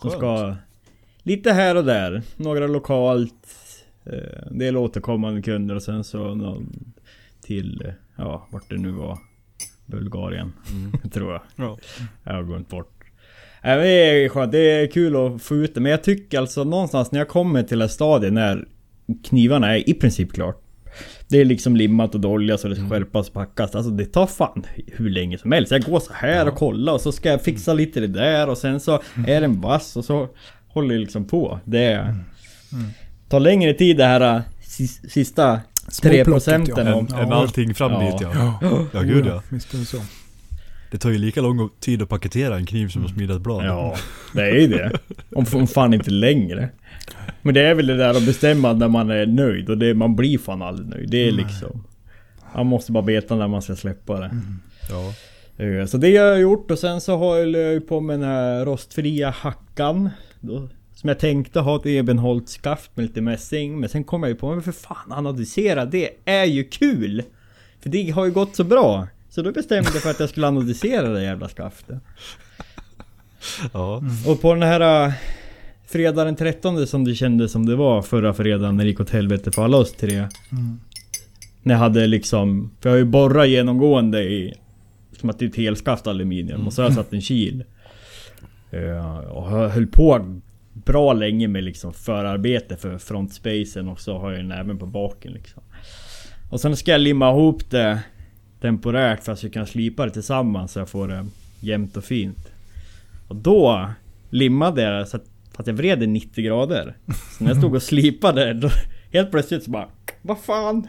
Som 0.00 0.10
Skönt. 0.10 0.20
ska 0.22 0.56
lite 1.22 1.52
här 1.52 1.76
och 1.76 1.84
där. 1.84 2.22
Några 2.36 2.66
lokalt, 2.66 3.48
eh, 4.06 4.48
en 4.50 4.58
del 4.58 4.76
återkommande 4.76 5.42
kunder 5.42 5.74
och 5.74 5.82
sen 5.82 6.04
så 6.04 6.34
någon 6.34 6.92
till, 7.42 7.82
eh, 7.86 7.92
ja 8.16 8.48
vart 8.52 8.68
det 8.70 8.76
nu 8.76 8.90
var. 8.90 9.18
Bulgarien, 9.86 10.52
Mm. 10.70 10.92
tror 11.12 11.32
jag. 11.32 11.42
Ja. 11.56 11.78
Jag 12.24 12.32
har 12.32 12.42
glömt 12.42 12.68
bort. 12.68 12.94
Det 13.62 13.68
är 13.68 14.28
skönt, 14.28 14.52
det 14.52 14.58
är 14.58 14.86
kul 14.90 15.16
att 15.16 15.42
få 15.42 15.54
ut 15.54 15.74
det. 15.74 15.80
Men 15.80 15.90
jag 15.92 16.02
tycker 16.04 16.38
alltså 16.38 16.64
någonstans 16.64 17.12
när 17.12 17.18
jag 17.20 17.28
kommer 17.28 17.62
till 17.62 17.82
ett 17.82 17.90
stadie 17.90 18.30
när 18.30 18.68
knivarna 19.24 19.76
är 19.78 19.88
i 19.90 19.94
princip 19.94 20.32
klart. 20.32 20.62
Det 21.30 21.40
är 21.40 21.44
liksom 21.44 21.76
limmat 21.76 22.14
och 22.14 22.20
dolja 22.20 22.58
så 22.58 22.68
det 22.68 22.76
ska 22.76 22.88
skärpas 22.88 23.28
och 23.28 23.34
packas. 23.34 23.74
Alltså 23.74 23.90
det 23.90 24.04
tar 24.04 24.26
fan 24.26 24.66
hur 24.86 25.10
länge 25.10 25.38
som 25.38 25.52
helst. 25.52 25.72
Jag 25.72 25.82
går 25.82 26.00
så 26.00 26.12
här 26.12 26.48
och 26.48 26.54
kollar 26.54 26.92
och 26.92 27.00
så 27.00 27.12
ska 27.12 27.28
jag 27.28 27.42
fixa 27.42 27.74
lite 27.74 28.00
det 28.00 28.06
där 28.06 28.48
och 28.48 28.58
sen 28.58 28.80
så 28.80 29.02
är 29.26 29.40
den 29.40 29.60
vass 29.60 29.96
och 29.96 30.04
så 30.04 30.28
håller 30.68 30.94
jag 30.94 31.00
liksom 31.00 31.24
på. 31.24 31.60
Det 31.64 32.14
tar 33.28 33.40
längre 33.40 33.74
tid 33.74 33.96
det 33.96 34.04
här 34.04 34.36
äh, 34.36 34.42
sis- 34.62 35.10
sista 35.10 35.60
Småplocket, 35.88 36.24
3 36.24 36.32
procenten 36.32 36.86
ja. 36.86 36.98
Än, 36.98 37.26
än 37.26 37.32
allting 37.32 37.74
fram 37.74 37.92
Ja. 37.92 38.00
dit 38.10 38.20
ja. 38.20 38.58
Ja 38.92 39.02
gud 39.02 39.26
ja. 39.26 39.42
Är 39.50 39.96
det. 39.96 40.02
Det 40.90 40.98
tar 40.98 41.10
ju 41.10 41.18
lika 41.18 41.40
lång 41.40 41.68
tid 41.80 42.02
att 42.02 42.08
paketera 42.08 42.56
en 42.56 42.66
kniv 42.66 42.88
som 42.88 43.04
att 43.04 43.10
smida 43.10 43.34
ett 43.34 43.40
blad. 43.40 43.64
Ja, 43.64 43.96
det 44.34 44.42
är 44.42 44.54
ju 44.54 44.68
det. 44.68 44.90
Om 45.34 45.46
om 45.54 45.66
fan 45.66 45.94
inte 45.94 46.10
längre. 46.10 46.68
Men 47.42 47.54
det 47.54 47.60
är 47.60 47.74
väl 47.74 47.86
det 47.86 47.96
där 47.96 48.10
att 48.10 48.26
bestämma 48.26 48.72
när 48.72 48.88
man 48.88 49.10
är 49.10 49.26
nöjd 49.26 49.70
och 49.70 49.78
det, 49.78 49.94
man 49.94 50.16
blir 50.16 50.38
fan 50.38 50.62
aldrig 50.62 50.88
nöjd. 50.88 51.10
Det 51.10 51.28
är 51.28 51.32
liksom... 51.32 51.84
Man 52.54 52.66
måste 52.66 52.92
bara 52.92 53.04
veta 53.04 53.36
när 53.36 53.48
man 53.48 53.62
ska 53.62 53.76
släppa 53.76 54.20
det. 54.20 54.30
Ja. 54.90 55.12
Eh, 55.64 55.86
Så 55.86 55.96
det 55.96 56.16
har 56.16 56.26
jag 56.26 56.40
gjort 56.40 56.70
och 56.70 56.78
sen 56.78 57.00
så 57.00 57.16
har 57.18 57.36
jag 57.36 57.48
ju 57.72 57.80
på 57.80 58.00
med 58.00 58.20
den 58.20 58.28
här 58.28 58.64
rostfria 58.64 59.30
hackan. 59.30 60.10
Då, 60.40 60.68
som 60.94 61.08
jag 61.08 61.18
tänkte 61.18 61.60
ha 61.60 61.76
ett 61.76 61.86
ebenholt-skaft 61.86 62.90
med 62.94 63.02
lite 63.06 63.20
mässing. 63.20 63.80
Men 63.80 63.88
sen 63.88 64.04
kom 64.04 64.22
jag 64.22 64.30
ju 64.30 64.34
på, 64.36 64.50
men 64.50 64.62
för 64.62 64.72
fan 64.72 65.12
analysera, 65.12 65.84
det 65.84 66.10
är 66.24 66.44
ju 66.44 66.64
kul! 66.64 67.22
För 67.80 67.90
det 67.90 68.10
har 68.10 68.24
ju 68.24 68.30
gått 68.32 68.56
så 68.56 68.64
bra. 68.64 69.06
Så 69.30 69.42
då 69.42 69.52
bestämde 69.52 69.90
jag 69.94 70.02
för 70.02 70.10
att 70.10 70.20
jag 70.20 70.28
skulle 70.28 70.46
analysera 70.48 71.08
det 71.08 71.22
jävla 71.22 71.48
skaftet. 71.48 71.98
Ja. 73.72 74.02
Och 74.26 74.40
på 74.40 74.54
den 74.54 74.62
här 74.62 75.12
fredag 75.88 76.24
den 76.24 76.36
13 76.36 76.86
som 76.86 77.04
det 77.04 77.14
kändes 77.14 77.52
som 77.52 77.66
det 77.66 77.76
var 77.76 78.02
förra 78.02 78.34
fredagen 78.34 78.76
när 78.76 78.84
det 78.84 78.90
gick 78.90 79.00
åt 79.00 79.10
helvete 79.10 79.52
för 79.52 79.64
alla 79.64 79.76
oss 79.76 79.92
tre. 79.92 80.16
Mm. 80.16 80.80
När 81.62 81.74
jag 81.74 81.78
hade 81.78 82.06
liksom, 82.06 82.70
för 82.80 82.88
jag 82.88 82.94
har 82.94 82.98
ju 82.98 83.04
borrat 83.04 83.48
genomgående 83.48 84.22
i, 84.22 84.54
som 85.20 85.30
att 85.30 85.38
det 85.38 85.44
är 85.44 85.48
ett 85.48 85.56
helskaft 85.56 86.06
aluminium 86.06 86.66
och 86.66 86.72
så 86.72 86.82
har 86.82 86.88
jag 86.88 86.94
satt 86.94 87.12
en 87.12 87.20
kil. 87.20 87.64
Uh, 88.74 89.18
och 89.18 89.52
jag 89.52 89.68
höll 89.68 89.86
på 89.86 90.40
bra 90.72 91.12
länge 91.12 91.48
med 91.48 91.64
liksom 91.64 91.92
förarbete 91.92 92.76
för 92.76 92.98
frontspacen 92.98 93.88
och 93.88 94.00
så 94.00 94.18
har 94.18 94.30
jag 94.30 94.40
den 94.40 94.52
även 94.52 94.78
på 94.78 94.86
baken 94.86 95.32
liksom. 95.32 95.62
Och 96.50 96.60
sen 96.60 96.76
ska 96.76 96.90
jag 96.90 97.00
limma 97.00 97.30
ihop 97.30 97.70
det 97.70 98.00
temporärt 98.60 99.24
för 99.24 99.32
att 99.32 99.42
jag 99.42 99.50
ska 99.50 99.50
kunna 99.50 99.66
slipa 99.66 100.04
det 100.04 100.10
tillsammans 100.10 100.72
så 100.72 100.78
jag 100.78 100.88
får 100.88 101.08
det 101.08 101.26
jämnt 101.60 101.96
och 101.96 102.04
fint. 102.04 102.52
Och 103.28 103.36
då 103.36 103.90
limmade 104.30 104.82
jag 104.82 105.00
det 105.00 105.06
så 105.06 105.16
att, 105.16 105.24
att 105.58 105.66
jag 105.66 105.74
vred 105.74 106.00
det 106.00 106.06
90 106.06 106.44
grader. 106.44 106.96
Så 107.38 107.44
när 107.44 107.50
jag 107.50 107.58
stod 107.58 107.74
och 107.74 107.82
slipade 107.82 108.54
då 108.54 108.70
helt 109.12 109.30
plötsligt 109.30 109.64
så 109.64 109.70
bara 109.70 109.88
Vad 110.22 110.38
fan? 110.38 110.88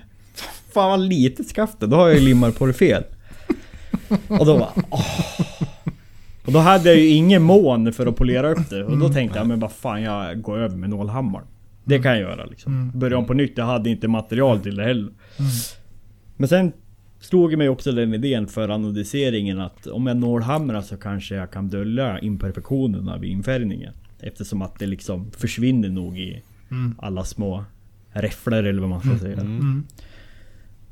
Fan 0.73 0.89
vad 0.89 0.99
litet 0.99 1.47
skaftet, 1.47 1.89
då 1.89 1.95
har 1.95 2.07
jag 2.07 2.17
ju 2.17 2.25
limmat 2.25 2.59
på 2.59 2.65
det 2.65 2.73
fel. 2.73 3.03
Och 4.27 4.45
då 4.45 4.57
bara 4.59 4.73
åh. 4.91 5.05
Och 6.45 6.53
då 6.53 6.59
hade 6.59 6.89
jag 6.89 6.99
ju 6.99 7.07
ingen 7.07 7.41
mån 7.41 7.93
för 7.93 8.07
att 8.07 8.15
polera 8.15 8.51
upp 8.51 8.69
det. 8.69 8.83
Och 8.83 8.97
då 8.97 9.09
tänkte 9.09 9.39
jag 9.39 9.47
men 9.47 9.59
vad 9.59 9.71
fan 9.71 10.01
jag 10.01 10.41
går 10.41 10.57
över 10.57 10.75
med 10.75 10.89
nålhammaren. 10.89 11.45
Det 11.83 11.99
kan 11.99 12.11
jag 12.11 12.21
göra 12.21 12.45
liksom. 12.45 12.91
Börja 12.95 13.17
om 13.17 13.25
på 13.25 13.33
nytt, 13.33 13.57
jag 13.57 13.65
hade 13.65 13.89
inte 13.89 14.07
material 14.07 14.59
till 14.59 14.75
det 14.75 14.83
heller. 14.83 15.13
Men 16.37 16.49
sen 16.49 16.71
slog 17.19 17.57
mig 17.57 17.69
också 17.69 17.91
den 17.91 18.13
idén 18.13 18.47
för 18.47 18.69
anodiseringen 18.69 19.59
att 19.59 19.87
om 19.87 20.07
jag 20.07 20.17
nålhamrar 20.17 20.81
så 20.81 20.97
kanske 20.97 21.35
jag 21.35 21.51
kan 21.51 21.67
dölja 21.67 22.19
imperfektionerna 22.19 23.17
vid 23.17 23.31
infärgningen. 23.31 23.93
Eftersom 24.19 24.61
att 24.61 24.79
det 24.79 24.85
liksom 24.85 25.31
försvinner 25.31 25.89
nog 25.89 26.19
i 26.19 26.41
alla 26.99 27.25
små 27.25 27.63
räfflor 28.11 28.63
eller 28.63 28.81
vad 28.81 28.89
man 28.89 29.01
ska 29.01 29.17
säga. 29.17 29.39
Mm. 29.39 29.83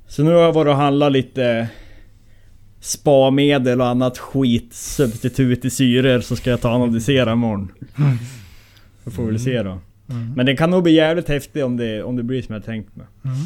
Så 0.07 0.23
nu 0.23 0.31
har 0.31 0.41
jag 0.41 0.53
varit 0.53 0.69
och 0.69 0.75
handlat 0.75 1.11
lite 1.11 1.69
Spa-medel 2.79 3.81
och 3.81 3.87
annat 3.87 4.17
skit, 4.17 4.73
substitut 4.73 5.65
i 5.65 5.69
syror 5.69 6.19
så 6.21 6.35
ska 6.35 6.49
jag 6.49 6.61
ta 6.61 6.69
och 6.69 6.75
analysera 6.75 7.31
imorgon. 7.31 7.71
Så 9.03 9.11
får 9.11 9.23
vi 9.23 9.31
väl 9.31 9.39
se 9.39 9.63
då. 9.63 9.79
Mm. 10.09 10.33
Men 10.35 10.45
det 10.45 10.55
kan 10.55 10.69
nog 10.71 10.83
bli 10.83 10.91
jävligt 10.91 11.27
häftigt 11.27 11.63
om 11.63 11.77
det, 11.77 12.03
om 12.03 12.15
det 12.15 12.23
blir 12.23 12.41
som 12.41 12.53
jag 12.55 12.65
tänkt 12.65 12.95
mig. 12.95 13.07
Mm. 13.25 13.37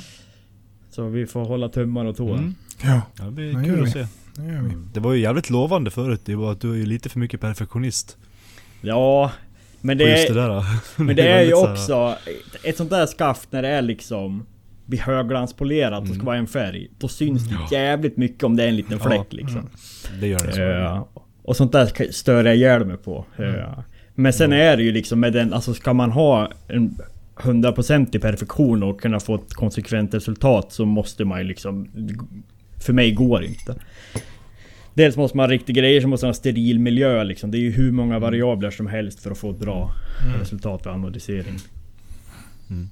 Så 0.89 1.07
vi 1.07 1.25
får 1.25 1.45
hålla 1.45 1.69
tummar 1.69 2.05
och 2.05 2.17
tår. 2.17 2.33
Mm. 2.37 2.55
Ja, 2.83 3.01
Ja, 3.19 3.25
det 3.25 3.31
blir 3.31 3.63
kul 3.63 3.83
att 3.83 3.91
se. 3.91 4.07
det 4.93 4.99
var 4.99 5.13
ju 5.13 5.21
jävligt 5.21 5.49
lovande 5.49 5.91
förut. 5.91 6.21
Det 6.25 6.35
var 6.35 6.51
att 6.51 6.61
du 6.61 6.71
är 6.71 6.75
ju 6.75 6.85
lite 6.85 7.09
för 7.09 7.19
mycket 7.19 7.41
perfektionist. 7.41 8.17
Ja, 8.81 9.31
men 9.87 9.97
det, 9.97 10.03
just 10.03 10.33
det 10.33 10.41
är, 10.41 10.47
där. 10.49 10.63
men 10.97 11.15
det 11.15 11.27
är 11.27 11.41
ju 11.43 11.53
också 11.53 12.15
ett 12.63 12.77
sånt 12.77 12.89
där 12.89 13.05
skaft 13.05 13.51
när 13.51 13.61
det 13.61 13.67
är 13.67 13.81
liksom 13.81 14.45
blir 14.85 14.99
högglanspolerat 14.99 16.09
och 16.09 16.15
ska 16.15 16.23
vara 16.25 16.37
en 16.37 16.47
färg. 16.47 16.87
Då 16.99 17.07
syns 17.07 17.49
det 17.49 17.75
jävligt 17.75 18.17
mycket 18.17 18.43
om 18.43 18.55
det 18.55 18.63
är 18.63 18.67
en 18.67 18.75
liten 18.75 18.99
Ja. 19.03 19.09
fläck 19.09 19.33
liksom. 19.33 19.69
Det 20.19 20.27
gör 20.27 20.39
det 20.45 20.53
så. 20.53 20.61
Eh, 20.61 21.05
och 21.43 21.55
sånt 21.57 21.71
där 21.71 22.11
stör 22.11 22.45
jag 22.45 22.55
ihjäl 22.55 22.85
mig 22.85 22.97
på. 22.97 23.25
Eh, 23.37 23.79
Men 24.15 24.33
sen 24.33 24.53
är 24.53 24.77
det 24.77 24.83
ju 24.83 24.91
liksom 24.91 25.19
med 25.19 25.33
den, 25.33 25.53
alltså 25.53 25.73
ska 25.73 25.93
man 25.93 26.11
ha 26.11 26.51
en 26.67 26.97
100% 27.41 28.15
i 28.15 28.19
perfektion 28.19 28.83
och 28.83 29.01
kunna 29.01 29.19
få 29.19 29.35
ett 29.35 29.53
konsekvent 29.53 30.13
resultat 30.13 30.71
så 30.71 30.85
måste 30.85 31.25
man 31.25 31.39
ju 31.39 31.45
liksom... 31.45 31.87
För 32.77 32.93
mig 32.93 33.11
går 33.11 33.39
det 33.39 33.45
inte. 33.47 33.75
Dels 34.93 35.17
måste 35.17 35.37
man 35.37 35.43
ha 35.43 35.51
riktiga 35.51 35.81
grejer, 35.81 36.01
så 36.01 36.07
måste 36.07 36.25
man 36.25 36.29
ha 36.29 36.33
steril 36.33 36.79
miljö 36.79 37.23
liksom. 37.23 37.51
Det 37.51 37.57
är 37.57 37.59
ju 37.59 37.71
hur 37.71 37.91
många 37.91 38.19
variabler 38.19 38.71
som 38.71 38.87
helst 38.87 39.19
för 39.19 39.31
att 39.31 39.37
få 39.37 39.51
ett 39.51 39.59
bra 39.59 39.93
resultat 40.39 40.85
vid 40.85 40.93
anodisering. 40.93 41.59
Mm. 42.69 42.89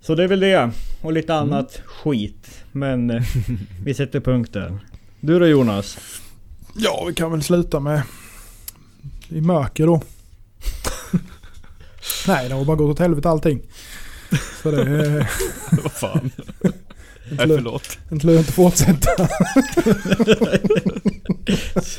Så 0.00 0.14
det 0.14 0.24
är 0.24 0.28
väl 0.28 0.40
det. 0.40 0.70
Och 1.00 1.12
lite 1.12 1.34
annat 1.34 1.82
skit. 1.84 2.64
Men 2.72 3.10
eh, 3.10 3.22
vi 3.84 3.94
sätter 3.94 4.20
punkt 4.20 4.52
där. 4.52 4.78
Du 5.20 5.38
då 5.38 5.46
Jonas? 5.46 5.98
Ja, 6.76 7.04
vi 7.08 7.14
kan 7.14 7.32
väl 7.32 7.42
sluta 7.42 7.80
med 7.80 8.02
i 9.28 9.40
mörker 9.40 9.86
då. 9.86 10.02
Nej, 12.26 12.48
det 12.48 12.54
har 12.54 12.64
bara 12.64 12.76
gått 12.76 12.90
åt 12.90 12.98
helvete 12.98 13.28
allting. 13.28 13.62
Så 14.62 14.70
det 14.70 15.28
Vad 15.82 15.92
fan. 15.92 16.30
Inte 17.30 17.46
Nej 17.46 17.56
förlåt. 17.56 17.98
inte 18.12 18.26
lönt 18.26 18.48
att 18.48 18.54
fortsätta. 18.54 19.10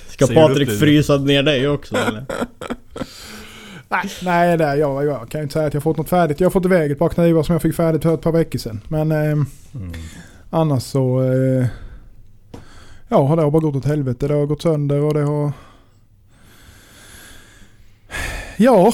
Ska 0.08 0.28
Säger 0.28 0.48
Patrik 0.48 0.70
det? 0.70 0.78
frysa 0.78 1.18
ner 1.18 1.44
dig 1.44 1.68
också 1.68 1.96
eller? 1.96 2.26
Nej, 3.90 4.10
nej 4.24 4.58
det, 4.58 4.76
jag, 4.76 5.06
jag 5.06 5.30
kan 5.30 5.40
ju 5.40 5.44
inte 5.44 5.54
säga 5.54 5.68
att 5.68 5.74
jag 5.74 5.84
fått 5.84 5.98
något 5.98 6.10
färdigt. 6.10 6.40
Jag 6.40 6.46
har 6.46 6.52
fått 6.52 6.66
iväg 6.66 6.92
ett 6.92 7.00
par 7.00 7.10
knivar 7.10 7.44
som 7.44 7.54
jag 7.54 7.62
fick 7.62 7.76
färdigt 7.76 8.04
för 8.04 8.14
ett 8.14 8.22
par 8.22 8.32
veckor 8.32 8.60
sedan. 8.60 8.82
Men 8.88 9.12
eh, 9.12 9.38
annars 10.50 10.84
så... 10.84 11.22
Eh, 11.22 11.66
Ja, 13.08 13.36
det 13.36 13.42
har 13.42 13.52
bara 13.52 13.62
gått 13.62 13.76
åt 13.76 13.86
helvete. 13.86 14.28
Det 14.28 14.34
har 14.34 14.46
gått 14.46 14.62
sönder 14.62 15.00
och 15.00 15.14
det 15.14 15.22
har... 15.22 15.52
Ja, 18.58 18.94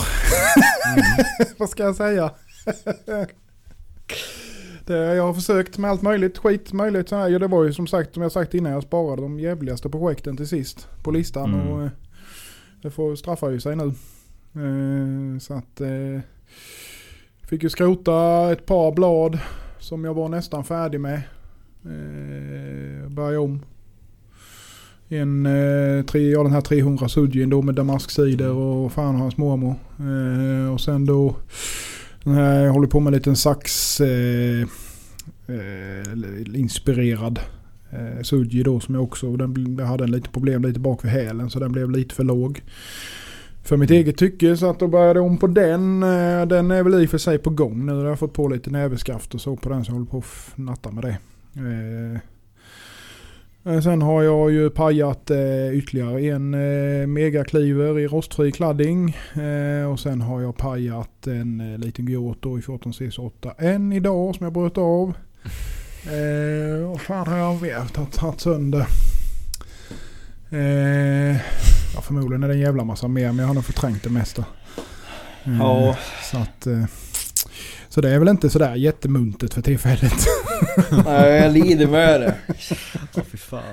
vad 1.57 1.69
ska 1.69 1.83
jag 1.83 1.95
säga? 1.95 2.31
det, 4.89 5.15
jag 5.15 5.23
har 5.23 5.33
försökt 5.33 5.77
med 5.77 5.91
allt 5.91 6.01
möjligt, 6.01 6.37
skit 6.37 6.73
möjligt. 6.73 7.11
Här. 7.11 7.29
Ja, 7.29 7.39
det 7.39 7.47
var 7.47 7.63
ju 7.63 7.73
som 7.73 7.87
sagt, 7.87 8.13
som 8.13 8.23
jag 8.23 8.31
sagt 8.31 8.53
innan, 8.53 8.71
jag 8.71 8.83
sparade 8.83 9.21
de 9.21 9.39
jävligaste 9.39 9.89
projekten 9.89 10.37
till 10.37 10.47
sist 10.47 10.87
på 11.03 11.11
listan. 11.11 11.53
Mm. 11.53 11.67
Och 11.67 11.83
eh, 11.83 11.89
det 12.81 12.91
får 12.91 13.15
straffa 13.15 13.51
ju 13.51 13.59
sig 13.59 13.75
nu. 13.75 13.93
Eh, 14.53 15.39
så 15.39 15.53
att... 15.53 15.81
Eh, 15.81 16.21
fick 17.49 17.63
ju 17.63 17.69
skrota 17.69 18.51
ett 18.51 18.65
par 18.65 18.91
blad 18.91 19.39
som 19.79 20.05
jag 20.05 20.13
var 20.13 20.29
nästan 20.29 20.63
färdig 20.63 20.99
med. 20.99 21.21
Eh, 21.85 23.09
börja 23.09 23.41
om. 23.41 23.59
En, 25.07 25.45
eh, 25.45 26.05
tre, 26.05 26.31
ja, 26.31 26.43
den 26.43 26.51
här 26.51 26.61
300 26.61 27.09
Sudjin 27.09 27.49
då 27.49 27.61
med 27.61 27.75
damasksidor 27.75 28.55
och 28.55 28.91
fan 28.91 29.15
och 29.15 29.21
hans 29.21 29.37
mormor. 29.37 29.75
Eh, 29.99 30.73
och 30.73 30.81
sen 30.81 31.05
då 31.05 31.35
jag 32.23 32.73
håller 32.73 32.87
på 32.87 32.99
med 32.99 33.13
en 33.13 33.17
liten 33.17 33.35
sax 33.35 34.01
eh, 34.01 34.61
eh, 35.47 36.59
inspirerad 36.59 37.39
eh, 37.91 38.21
Suji 38.21 38.63
då 38.63 38.79
som 38.79 38.95
jag 38.95 39.03
också, 39.03 39.35
den, 39.35 39.77
jag 39.79 39.85
hade 39.85 40.03
en 40.03 40.11
lite 40.11 40.29
problem 40.29 40.61
lite 40.61 40.79
bak 40.79 41.03
vid 41.03 41.11
hälen 41.11 41.49
så 41.49 41.59
den 41.59 41.71
blev 41.71 41.91
lite 41.91 42.15
för 42.15 42.23
låg. 42.23 42.61
För 43.63 43.77
mitt 43.77 43.91
eget 43.91 44.17
tycke 44.17 44.57
så 44.57 44.69
att 44.69 44.79
då 44.79 44.87
började 44.87 45.19
jag 45.19 45.27
om 45.27 45.37
på 45.37 45.47
den. 45.47 46.03
Eh, 46.03 46.45
Den 46.45 46.71
är 46.71 46.83
väl 46.83 47.01
i 47.01 47.05
och 47.05 47.09
för 47.09 47.17
sig 47.17 47.37
på 47.37 47.49
gång 47.49 47.85
nu. 47.85 47.91
Jag 47.91 48.09
har 48.09 48.15
fått 48.15 48.33
på 48.33 48.47
lite 48.47 48.69
näverskaft 48.69 49.33
och 49.33 49.41
så 49.41 49.55
på 49.55 49.69
den 49.69 49.85
så 49.85 49.89
jag 49.89 49.93
håller 49.93 50.11
på 50.11 50.17
att 50.17 50.57
natta 50.57 50.91
med 50.91 51.03
det. 51.03 51.17
Eh, 51.55 52.19
Eh, 53.69 53.75
Eh, 53.75 53.81
Sen 53.81 54.01
har 54.01 54.23
jag 54.23 54.51
ju 54.51 54.69
pajat 54.69 55.29
eh, 55.29 55.71
ytterligare 55.73 56.21
en 56.21 56.53
eh, 56.53 57.07
megakliver 57.07 57.99
i 57.99 58.07
rostfri 58.07 58.51
kladding. 58.51 59.17
Eh, 59.33 59.91
och 59.91 59.99
sen 59.99 60.21
har 60.21 60.41
jag 60.41 60.57
pajat 60.57 61.27
en 61.27 61.73
eh, 61.73 61.77
liten 61.77 62.07
Giotto 62.07 62.57
i 62.57 62.61
14CS8 62.61 63.51
en 63.57 63.93
idag 63.93 64.35
som 64.35 64.43
jag 64.43 64.53
bröt 64.53 64.77
av. 64.77 65.13
Eh, 66.05 66.87
vad 66.89 67.01
fan 67.01 67.27
har 67.27 67.37
jag 67.37 67.61
mer 67.61 67.85
tagit, 67.93 68.41
sönder? 68.41 68.85
Eh, 70.51 71.35
ja, 71.95 72.01
förmodligen 72.01 72.43
är 72.43 72.47
det 72.47 72.53
en 72.53 72.59
jävla 72.59 72.83
massa 72.83 73.07
mer 73.07 73.27
men 73.27 73.37
jag 73.39 73.47
har 73.47 73.53
nog 73.53 73.65
förträngt 73.65 74.03
det 74.03 74.09
mesta. 74.09 74.45
Eh, 75.43 75.57
Ja. 75.59 75.97
Så 76.31 76.37
att... 76.37 76.67
Eh, 77.89 77.93
så 77.93 78.01
det 78.01 78.09
är 78.09 78.19
väl 78.19 78.27
inte 78.27 78.49
sådär 78.49 78.75
jättemuntet 78.75 79.53
för 79.53 79.61
tillfället. 79.61 80.13
Nej, 81.05 81.41
jag 81.41 81.53
lider 81.53 81.87
med 81.87 82.21
det. 82.21 82.35
Åh 83.15 83.23
fy 83.23 83.37
fan. 83.37 83.63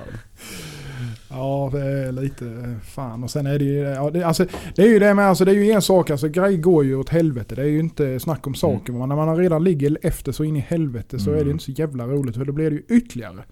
Ja, 1.29 1.69
det 1.73 1.79
är 1.81 2.11
lite 2.11 2.75
fan. 2.85 3.23
Och 3.23 3.31
sen 3.31 3.45
är 3.45 3.59
det 3.59 3.65
ju, 3.65 3.79
ja, 3.79 4.09
det, 4.09 4.23
alltså, 4.23 4.45
det 4.75 4.81
är 4.81 4.87
ju 4.87 4.99
det 4.99 5.13
med, 5.13 5.25
alltså 5.27 5.45
det 5.45 5.51
är 5.51 5.55
ju 5.55 5.71
en 5.71 5.81
sak, 5.81 6.09
alltså 6.09 6.27
grejer 6.27 6.57
går 6.57 6.85
ju 6.85 6.95
åt 6.95 7.09
helvete. 7.09 7.55
Det 7.55 7.61
är 7.61 7.65
ju 7.65 7.79
inte 7.79 8.19
snack 8.19 8.47
om 8.47 8.55
saker. 8.55 8.93
Men 8.93 9.09
när 9.09 9.15
man 9.15 9.37
redan 9.37 9.63
ligger 9.63 9.97
efter 10.03 10.31
så 10.31 10.43
in 10.43 10.55
i 10.55 10.59
helvete 10.59 11.19
så 11.19 11.29
är 11.31 11.35
det 11.35 11.41
Mm. 11.41 11.51
inte 11.51 11.63
så 11.63 11.71
jävla 11.71 12.07
roligt. 12.07 12.35
För 12.35 12.45
då 12.45 12.53
blir 12.53 12.69
det 12.71 12.75
ju 12.75 12.97
ytterligare 12.97 13.43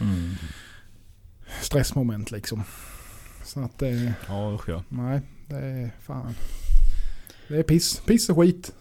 Mm. 0.00 0.30
stressmoment 1.60 2.30
liksom. 2.30 2.62
Så 3.44 3.60
att 3.60 3.78
det, 3.78 4.12
Ja 4.28 4.54
usch 4.54 4.68
ja. 4.68 4.82
nej, 4.88 5.20
det 5.46 5.56
är 5.56 5.90
fan. 6.06 6.34
Det 7.48 7.56
är 7.58 7.62
piss, 7.62 8.00
piss 8.06 8.28
och 8.30 8.36
skit. 8.36 8.72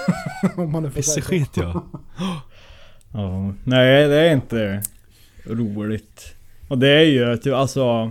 om 0.56 0.72
man 0.72 0.82
nu 0.82 0.90
får 0.90 1.02
säga 1.02 1.14
så. 1.24 1.30
Pisseskit 1.30 1.50
ja. 1.56 1.86
Ja, 3.12 3.54
nej 3.64 4.08
det 4.08 4.16
är 4.20 4.32
inte 4.34 4.82
roligt. 5.46 6.34
Och 6.68 6.78
det 6.78 6.88
är 6.88 7.04
ju 7.04 7.36
typ 7.36 7.54
alltså 7.54 8.10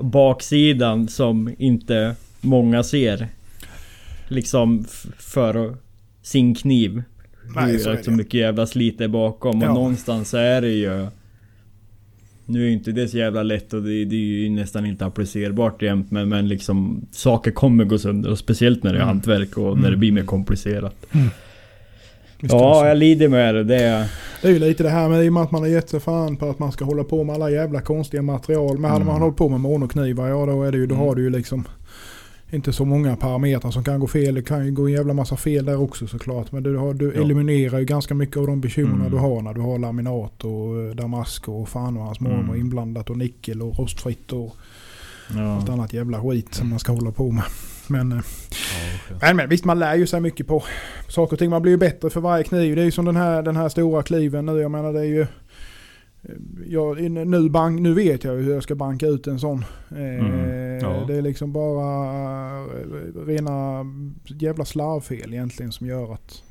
baksidan 0.00 1.08
som 1.08 1.54
inte 1.58 2.16
många 2.40 2.82
ser. 2.82 3.28
Liksom 4.28 4.84
för 5.18 5.76
sin 6.22 6.54
kniv. 6.54 7.02
Nej, 7.54 7.72
Hur 7.72 8.02
så 8.02 8.10
mycket 8.10 8.34
jävla 8.34 8.66
slit 8.66 9.00
är 9.00 9.08
bakom 9.08 9.58
och 9.62 9.68
Ja. 9.68 9.74
någonstans 9.74 10.28
så 10.28 10.36
är 10.36 10.60
det 10.60 10.68
ju 10.72 11.06
Nu 12.46 12.66
är 12.66 12.70
inte 12.70 12.92
det 12.92 13.08
så 13.08 13.18
jävla 13.18 13.42
lätt 13.42 13.72
och 13.72 13.82
det, 13.82 14.04
det 14.04 14.16
är 14.16 14.20
ju 14.20 14.50
nästan 14.50 14.86
inte 14.86 15.06
applicerbart 15.06 15.82
jämt 15.82 16.10
men, 16.10 16.28
men 16.28 16.48
liksom 16.48 17.06
Saker 17.10 17.50
kommer 17.50 17.84
gå 17.84 17.98
sönder 17.98 18.30
och 18.30 18.38
speciellt 18.38 18.82
när 18.82 18.92
det 18.92 18.98
är 18.98 19.02
Mm. 19.02 19.08
hantverk 19.08 19.56
och 19.58 19.64
när 19.64 19.78
Mm. 19.78 19.90
det 19.90 19.96
blir 19.96 20.12
mer 20.12 20.24
komplicerat. 20.24 20.94
Det 22.40 22.46
Ja, 22.50 22.88
jag 22.88 22.96
lider 22.98 23.28
med 23.28 23.54
det. 23.54 23.64
det 23.64 23.82
är, 23.82 24.06
Det 24.42 24.48
är 24.48 24.52
ju 24.52 24.58
lite 24.58 24.82
det 24.82 24.88
här 24.88 25.08
med 25.08 25.24
i 25.24 25.28
och 25.28 25.32
med 25.32 25.42
att 25.42 25.50
man 25.50 25.60
har 25.62 25.68
gett 25.68 25.88
sig 25.88 26.00
fan 26.00 26.36
på 26.36 26.50
att 26.50 26.58
man 26.58 26.72
ska 26.72 26.84
hålla 26.84 27.04
på 27.04 27.24
med 27.24 27.34
alla 27.34 27.50
jävla 27.50 27.80
konstiga 27.80 28.22
material. 28.22 28.78
Men 28.78 28.90
hade 28.90 29.02
Mm. 29.02 29.12
man 29.12 29.22
hållit 29.22 29.36
på 29.36 29.48
med 29.48 29.60
monoknivar, 29.60 30.28
ja 30.28 30.46
då, 30.46 30.62
är 30.62 30.72
det 30.72 30.78
ju, 30.78 30.86
då 30.86 30.94
Mm. 30.94 31.06
har 31.06 31.14
du 31.14 31.22
ju 31.22 31.30
liksom 31.30 31.64
inte 32.50 32.72
så 32.72 32.84
många 32.84 33.16
parametrar 33.16 33.70
som 33.70 33.84
kan 33.84 34.00
gå 34.00 34.06
fel. 34.06 34.34
Det 34.34 34.42
kan 34.42 34.66
ju 34.66 34.72
gå 34.72 34.86
en 34.86 34.92
jävla 34.92 35.14
massa 35.14 35.36
fel 35.36 35.64
där 35.64 35.80
också 35.80 36.06
såklart. 36.06 36.52
Men 36.52 36.62
du, 36.62 36.76
har, 36.76 36.94
du 36.94 37.12
Ja. 37.14 37.22
eliminerar 37.22 37.78
ju 37.78 37.84
ganska 37.84 38.14
mycket 38.14 38.36
av 38.36 38.46
de 38.46 38.60
bekymren 38.60 38.94
Mm. 39.00 39.10
du 39.10 39.16
har 39.16 39.42
när 39.42 39.54
du 39.54 39.60
har 39.60 39.78
laminat 39.78 40.44
och 40.44 40.80
eh, 40.82 40.94
damask 40.94 41.48
och 41.48 41.68
fan 41.68 41.96
och 41.96 42.02
hans 42.04 42.20
mormor 42.20 42.40
Mm. 42.44 42.60
inblandat 42.60 43.10
och 43.10 43.18
nickel 43.18 43.62
och 43.62 43.78
rostfritt 43.78 44.32
och 44.32 44.56
ja. 45.34 45.54
allt 45.56 45.68
annat 45.68 45.92
jävla 45.92 46.20
skit 46.22 46.54
som 46.54 46.68
man 46.68 46.78
ska 46.78 46.92
hålla 46.92 47.12
på 47.12 47.30
med. 47.30 47.44
Men, 47.86 48.12
eh, 48.12 48.18
ja, 49.10 49.16
men, 49.20 49.36
men 49.36 49.48
visst 49.48 49.64
man 49.64 49.78
lär 49.78 49.94
ju 49.94 50.06
sig 50.06 50.20
mycket 50.20 50.46
på 50.46 50.62
saker 51.08 51.32
och 51.32 51.38
ting. 51.38 51.50
Man 51.50 51.62
blir 51.62 51.72
ju 51.72 51.78
bättre 51.78 52.10
för 52.10 52.20
varje 52.20 52.44
kniv. 52.44 52.76
Det 52.76 52.82
är 52.82 52.84
ju 52.84 52.90
som 52.90 53.04
den 53.04 53.16
här, 53.16 53.42
den 53.42 53.56
här 53.56 53.68
stora 53.68 54.02
kliven 54.02 54.46
nu. 54.46 54.60
Jag 54.60 54.70
menar 54.70 54.92
det 54.92 55.00
är 55.00 55.04
ju... 55.04 55.26
Jag, 56.66 57.10
nu, 57.10 57.48
bank, 57.48 57.80
nu 57.80 57.94
vet 57.94 58.24
jag 58.24 58.32
hur 58.32 58.54
jag 58.54 58.62
ska 58.62 58.74
banka 58.74 59.06
ut 59.06 59.26
en 59.26 59.40
sån. 59.40 59.64
Eh, 59.90 59.96
Mm, 59.98 60.78
ja. 60.78 61.04
Det 61.06 61.14
är 61.16 61.22
liksom 61.22 61.52
bara 61.52 61.84
eh, 62.60 63.26
rena 63.26 63.84
jävla 64.24 64.64
slarvfel 64.64 65.32
egentligen 65.34 65.72
som 65.72 65.86
gör 65.86 66.12
att 66.12 66.42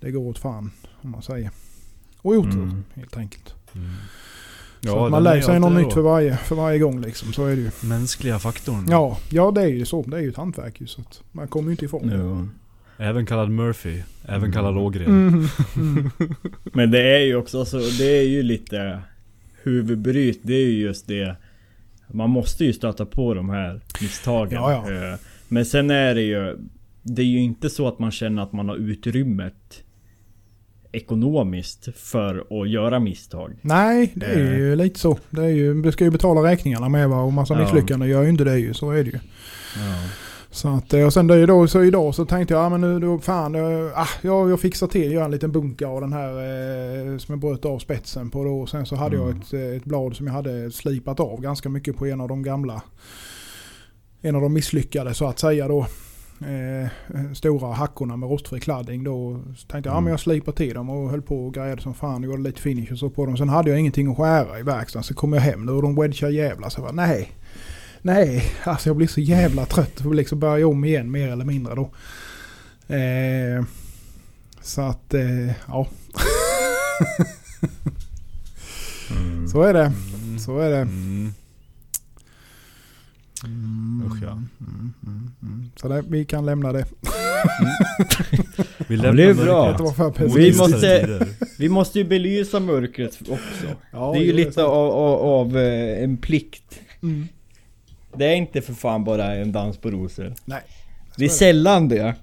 det 0.00 0.10
går 0.10 0.28
åt 0.28 0.38
fan 0.38 0.70
om 1.02 1.10
man 1.10 1.22
säger. 1.22 1.50
Och 2.22 2.32
otur 2.32 2.52
Mm. 2.62 2.84
helt 2.94 3.16
enkelt. 3.16 3.54
Mm. 3.74 3.88
så 4.82 5.04
att 5.04 5.10
man 5.10 5.22
lär 5.22 5.40
sig 5.40 5.60
något 5.60 5.72
då. 5.72 5.78
nytt 5.78 5.92
för 5.92 6.00
varje, 6.02 6.36
för 6.36 6.56
varje 6.56 6.78
gång 6.78 7.00
liksom. 7.00 7.32
Så 7.32 7.44
är 7.46 7.56
det 7.56 7.62
ju. 7.62 7.70
Mänskliga 7.88 8.38
faktorn. 8.38 8.86
Ja, 8.90 9.18
ja 9.30 9.50
det 9.50 9.62
är 9.62 9.66
ju 9.66 9.84
så. 9.86 10.02
Det 10.02 10.16
är 10.16 10.20
ju 10.20 10.28
ett 10.28 10.36
hantverk 10.36 10.80
ju. 10.80 10.86
Så 10.86 11.00
att 11.00 11.22
man 11.32 11.48
kommer 11.48 11.68
ju 11.68 11.70
inte 11.70 11.84
ifrån 11.84 12.08
det. 12.08 12.16
Ja. 12.16 12.46
Även 12.98 13.26
kallad 13.26 13.50
Murphy. 13.50 14.02
Även 14.24 14.36
Mm. 14.40 14.52
kallad 14.52 14.76
Ågren. 14.78 15.06
Mm, 15.06 15.46
mm. 15.76 16.10
Men 16.72 16.90
det 16.90 17.16
är 17.16 17.20
ju 17.20 17.36
också 17.36 17.64
så, 17.64 17.78
det 17.78 18.18
är 18.18 18.22
ju 18.28 18.42
lite 18.42 19.00
huvudbryt. 19.62 20.40
Det 20.42 20.54
är 20.54 20.66
ju 20.66 20.80
just 20.80 21.06
det. 21.08 21.36
Man 22.12 22.30
måste 22.30 22.64
ju 22.64 22.72
stöta 22.72 23.06
på 23.06 23.34
de 23.34 23.50
här 23.50 23.80
misstagen. 24.00 24.52
Ja, 24.54 24.72
ja. 24.92 24.92
Eh, 25.12 25.18
Men 25.48 25.64
sen 25.66 25.90
är 25.90 26.14
det 26.14 26.22
ju... 26.22 26.56
Det 27.02 27.22
är 27.22 27.26
ju 27.26 27.38
inte 27.40 27.70
så 27.70 27.88
att 27.88 27.98
man 27.98 28.10
känner 28.10 28.42
att 28.42 28.52
man 28.52 28.68
har 28.68 28.76
utrymmet 28.76 29.82
ekonomiskt 30.92 31.88
för 31.96 32.62
att 32.62 32.68
göra 32.70 33.00
misstag. 33.00 33.52
Nej, 33.60 34.12
det 34.14 34.26
är 34.26 34.56
ju 34.58 34.76
lite 34.76 35.00
så. 35.00 35.18
Det 35.30 35.42
är 35.44 35.48
ju, 35.48 35.82
du 35.82 35.92
ska 35.92 36.04
ju 36.04 36.10
betala 36.10 36.50
räkningarna 36.50 36.88
med 36.88 37.08
va? 37.08 37.20
och 37.22 37.32
massa 37.32 37.54
Ja. 37.54 37.60
misslyckanden 37.60 38.08
gör 38.08 38.22
ju 38.22 38.28
inte 38.28 38.44
det 38.44 38.58
ju. 38.58 38.74
Så 38.74 38.90
är 38.90 39.04
det 39.04 39.10
ju. 39.10 39.18
Ja. 39.76 40.02
Så 40.54 40.68
att, 40.68 40.94
eh, 40.94 41.04
och 41.06 41.12
sen 41.12 41.26
det 41.26 41.46
då, 41.46 41.66
så 41.66 41.82
idag 41.82 42.14
så 42.14 42.24
tänkte 42.24 42.54
jag, 42.54 42.64
ja 42.64 42.68
men 42.68 42.80
nu 42.80 43.00
då, 43.00 43.18
fan, 43.18 43.54
jag, 43.54 43.92
ah, 43.94 44.08
jag, 44.22 44.50
jag 44.50 44.60
fixar 44.60 44.86
till, 44.86 45.12
gör 45.12 45.24
en 45.24 45.30
liten 45.30 45.52
bunka 45.52 45.86
av 45.88 46.00
den 46.00 46.12
här 46.12 46.30
eh, 46.30 47.18
som 47.18 47.32
jag 47.32 47.38
bröt 47.38 47.64
av 47.64 47.78
spetsen 47.78 48.30
på 48.30 48.44
då. 48.44 48.60
Och 48.60 48.68
sen 48.68 48.86
så 48.86 48.96
hade 48.96 49.16
jag 49.16 49.24
Mm. 49.28 49.40
ett, 49.40 49.52
eh, 49.52 49.60
ett 49.60 49.84
blad 49.84 50.16
som 50.16 50.26
jag 50.26 50.34
hade 50.34 50.70
slipat 50.70 51.20
av 51.20 51.40
ganska 51.40 51.68
mycket 51.68 51.96
på 51.96 52.06
en 52.06 52.20
av 52.20 52.28
de 52.28 52.42
gamla. 52.42 52.82
En 54.20 54.34
av 54.36 54.42
de 54.42 54.52
misslyckade 54.52 55.14
så 55.14 55.26
att 55.26 55.38
säga 55.38 55.68
då. 55.68 55.86
Eh, 56.40 56.88
stora 57.34 57.72
hackorna 57.72 58.16
med 58.16 58.28
rostfri 58.28 58.60
kladding 58.60 59.04
då. 59.04 59.40
Så 59.56 59.66
tänkte 59.66 59.88
jag, 59.88 59.96
ja 59.96 60.00
men 60.00 60.10
jag 60.10 60.20
slipar 60.20 60.52
till 60.52 60.74
dem 60.74 60.90
och 60.90 61.10
höll 61.10 61.22
på 61.22 61.46
och 61.46 61.54
grejade 61.54 61.82
som 61.82 61.94
fan 61.94 62.22
gjorde 62.22 62.42
lite 62.42 62.60
finish 62.60 62.92
och 62.92 62.98
så 62.98 63.10
på 63.10 63.26
dem. 63.26 63.36
Sen 63.36 63.48
hade 63.48 63.70
jag 63.70 63.80
ingenting 63.80 64.10
att 64.10 64.16
skära 64.16 64.58
i 64.58 64.62
verkstaden. 64.62 65.04
Så 65.04 65.14
kom 65.14 65.32
jag 65.32 65.40
hem 65.40 65.68
och 65.68 65.82
de 65.82 65.94
wedgar 65.94 66.28
jävla 66.28 66.70
så 66.70 66.80
jag 66.80 66.84
bara, 66.94 67.06
nej. 67.06 67.32
Nej, 68.06 68.44
alltså 68.64 68.88
jag 68.88 68.96
blir 68.96 69.06
så 69.06 69.20
jävla 69.20 69.66
trött 69.66 70.00
vill 70.00 70.16
liksom 70.16 70.40
börja 70.40 70.66
om 70.68 70.84
igen 70.84 71.10
mer 71.10 71.28
eller 71.28 71.44
mindre 71.44 71.74
då. 71.74 71.90
Eh, 72.94 73.64
så 74.62 74.80
att, 74.80 75.14
eh, 75.14 75.46
ja. 75.68 75.88
Mm. 79.10 79.48
Så 79.48 79.62
är 79.62 79.74
det. 79.74 79.92
Mm. 80.24 80.38
Så 80.38 80.58
är 80.58 80.70
det. 80.70 80.76
Mm. 80.80 81.32
Usch, 84.06 84.22
ja. 84.22 84.30
Mm, 84.32 84.92
mm, 85.06 85.30
mm. 85.42 85.70
Så 85.76 85.88
det, 85.88 86.04
vi 86.08 86.24
kan 86.24 86.46
lämna 86.46 86.72
det. 86.72 86.86
Vi 88.88 88.94
Ja, 88.96 89.02
lämnar 89.02 89.12
det 89.12 89.22
är 89.22 89.34
mörkret. 89.34 89.44
bra. 89.44 89.72
Det 89.72 89.94
för 90.12 90.28
Vi 90.28 90.56
måste-. 90.56 91.26
Vi 91.58 91.68
måste 91.68 91.98
ju 91.98 92.04
belysa 92.04 92.60
mörkret 92.60 93.18
också. 93.20 93.66
Ja, 93.92 94.12
det 94.12 94.18
är 94.18 94.24
ju 94.24 94.32
lite 94.32 94.64
av, 94.64 94.90
av, 94.92 95.18
av 95.22 95.58
eh, 95.58 96.02
en 96.04 96.16
plikt. 96.16 96.80
Det 98.16 98.24
är 98.24 98.34
inte 98.34 98.60
för 98.62 98.72
fan 98.74 99.04
bara 99.04 99.34
en 99.34 99.52
dans 99.52 99.76
på 99.78 99.90
rosor. 99.90 100.34
Nej. 100.44 100.60
Det 101.16 101.24
är 101.24 101.28
Så 101.28 101.32
det. 101.34 101.38
sällan 101.38 101.88
det. 101.88 102.14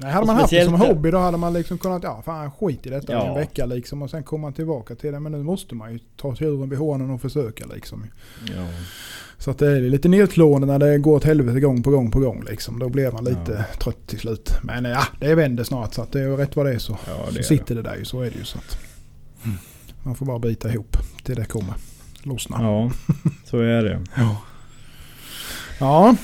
Nej, 0.00 0.12
hade 0.12 0.26
man 0.26 0.36
haft 0.36 0.50
det 0.50 0.64
som 0.64 0.74
hobby 0.74 1.10
då 1.10 1.18
hade 1.18 1.36
man 1.36 1.52
liksom 1.52 1.78
kunnat, 1.78 2.02
ja 2.02 2.22
fan 2.24 2.50
skit 2.50 2.86
i 2.86 2.90
detta 2.90 3.12
Ja. 3.12 3.26
en 3.28 3.34
vecka 3.34 3.66
liksom 3.66 4.02
och 4.02 4.10
sen 4.10 4.22
komma 4.22 4.42
man 4.42 4.52
tillbaka 4.52 4.94
till 4.94 5.12
det. 5.12 5.20
Men 5.20 5.32
nu 5.32 5.42
måste 5.42 5.74
man 5.74 5.92
ju 5.92 5.98
ta 6.16 6.34
tjuren 6.34 6.70
vid 6.70 6.78
hornen 6.78 7.10
och 7.10 7.20
försöka 7.20 7.64
liksom. 7.74 8.06
Ja. 8.56 8.66
Så 9.38 9.50
att 9.50 9.58
det 9.58 9.66
är 9.76 9.80
lite 9.80 10.08
nedslående 10.08 10.66
när 10.66 10.78
det 10.78 10.98
går 10.98 11.16
åt 11.16 11.24
helvete 11.24 11.60
gång 11.60 11.82
på 11.82 11.90
gång 11.90 12.10
på 12.10 12.20
gång 12.20 12.44
liksom. 12.50 12.78
Då 12.78 12.88
blir 12.88 13.10
man 13.12 13.24
lite 13.24 13.64
trött 13.78 14.06
till 14.06 14.18
slut. 14.18 14.52
Men 14.62 14.84
ja, 14.84 15.02
det 15.20 15.34
vänder 15.34 15.64
snart 15.64 15.94
så 15.94 16.02
att 16.02 16.12
det 16.12 16.20
är 16.20 16.36
rätt 16.36 16.56
vad 16.56 16.66
det 16.66 16.72
är 16.74 16.78
så, 16.78 16.98
Ja, 17.06 17.26
så 17.26 17.32
det 17.34 17.38
är 17.38 17.42
sitter 17.42 17.74
det 17.74 17.82
där 17.82 17.96
ju. 17.96 18.04
Så 18.04 18.20
är 18.20 18.30
det 18.30 18.38
ju 18.38 18.44
så 18.44 18.58
att 18.58 18.78
man 20.02 20.14
får 20.14 20.26
bara 20.26 20.38
bita 20.38 20.72
ihop 20.72 20.96
till 21.24 21.34
det 21.36 21.44
kommer. 21.44 21.74
Lossna. 22.22 22.56
Ja, 22.60 22.90
så 23.44 23.58
är 23.60 23.82
det. 23.82 24.00
Ja. 24.16 24.36
Ja, 25.80 26.16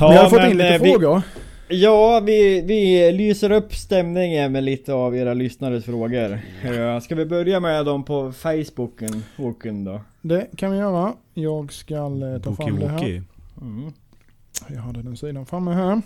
vi 0.00 0.16
har 0.16 0.30
fått 0.30 0.40
in 0.40 0.56
lite 0.56 0.74
eh, 0.74 0.82
vi, 0.82 0.92
frågor. 0.92 1.22
Ja, 1.68 2.20
vi, 2.20 2.60
vi 2.60 3.12
lyser 3.12 3.52
upp 3.52 3.74
stämningen 3.74 4.52
med 4.52 4.64
lite 4.64 4.92
av 4.92 5.16
era 5.16 5.34
lyssnares 5.34 5.84
frågor. 5.84 6.40
Ska 7.00 7.14
vi 7.14 7.26
börja 7.26 7.60
med 7.60 7.86
dem 7.86 8.04
på 8.04 8.32
Facebooken 8.32 9.24
Woken 9.36 9.84
då? 9.84 10.00
Det 10.22 10.46
kan 10.56 10.72
vi 10.72 10.78
göra. 10.78 11.12
Jag 11.34 11.72
ska 11.72 11.94
eh, 11.94 12.42
ta 12.42 12.54
fram 12.54 12.80
det 12.80 12.88
här. 12.88 13.22
Mm. 13.60 13.92
Jag 14.68 14.82
hade 14.82 15.02
den 15.02 15.16
sidan 15.16 15.46
framme 15.46 15.72
här. 15.72 16.02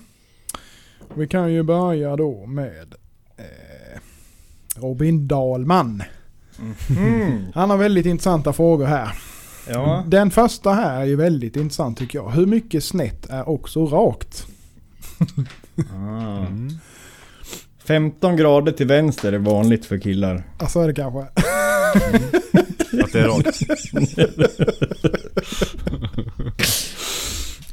Vi 1.14 1.29
kan 1.29 1.53
ju 1.53 1.62
börja 1.62 2.16
då 2.16 2.46
med 2.46 2.94
eh, 3.37 4.00
Robin 4.77 5.29
Dahlman. 5.29 6.03
Mm. 6.98 7.46
Han 7.55 7.70
har 7.70 7.77
väldigt 7.77 8.07
intressanta 8.07 8.53
frågor 8.53 8.87
här. 8.87 9.09
Ja. 9.68 10.05
Den 10.07 10.31
första 10.31 10.72
här 10.72 11.00
är 11.00 11.05
ju 11.05 11.16
väldigt 11.16 11.57
intressant 11.57 11.98
tycker 11.98 12.18
jag. 12.18 12.31
Hur 12.31 12.46
mycket 12.46 12.85
snett 12.85 13.31
är 13.31 13.48
också 13.48 13.87
rakt? 13.87 14.46
Ah. 15.94 16.38
Mm. 16.46 16.68
15 17.85 18.37
grader 18.37 18.72
till 18.72 18.87
vänster 18.87 19.33
är 19.33 19.38
vanligt 19.38 19.87
för 19.87 19.98
killar. 19.98 20.42
Alltså 20.59 20.81
är 20.81 20.87
det 20.88 20.94
kanske. 20.94 21.20
Att 23.03 23.12
det 23.12 23.20
är 23.20 23.29
rakt. 23.29 23.61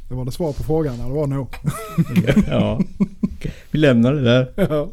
Det 0.08 0.14
var 0.14 0.24
det 0.24 0.32
svar 0.32 0.52
på 0.52 0.62
frågan. 0.62 0.94
eller 0.94 1.08
Det 1.08 1.14
var 1.14 1.26
nog. 1.26 1.48
ja. 2.48 2.80
Vi 3.70 3.78
lämnar 3.78 4.12
det 4.12 4.22
där. 4.22 4.52
Ja. 4.56 4.88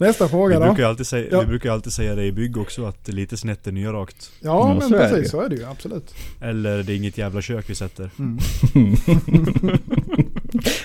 Nästa 0.00 0.24
Vi 0.24 0.30
fråga 0.30 0.58
då. 0.60 0.66
brukar, 0.66 0.84
alltid 0.88 1.06
säga, 1.06 1.28
Ja. 1.30 1.40
vi 1.40 1.46
brukar 1.46 1.70
alltid 1.72 1.92
säga 1.92 2.14
det 2.14 2.24
i 2.24 2.32
bygg 2.32 2.56
också 2.56 2.84
att 2.84 3.08
lite 3.08 3.36
snett 3.36 3.66
är 3.66 3.72
nya 3.72 3.92
rakt. 3.92 4.30
Ja 4.40 4.68
Ja, 4.68 4.74
men 4.78 4.88
så 4.88 4.94
är 4.94 5.08
precis 5.08 5.24
ju. 5.24 5.28
så 5.28 5.40
är 5.40 5.48
det 5.48 5.56
ju 5.56 5.64
absolut. 5.64 6.14
Eller 6.40 6.82
det 6.82 6.92
är 6.92 6.96
inget 6.96 7.18
jävla 7.18 7.42
kök 7.42 7.70
vi 7.70 7.74
sätter. 7.74 8.10
Mm. 8.18 8.38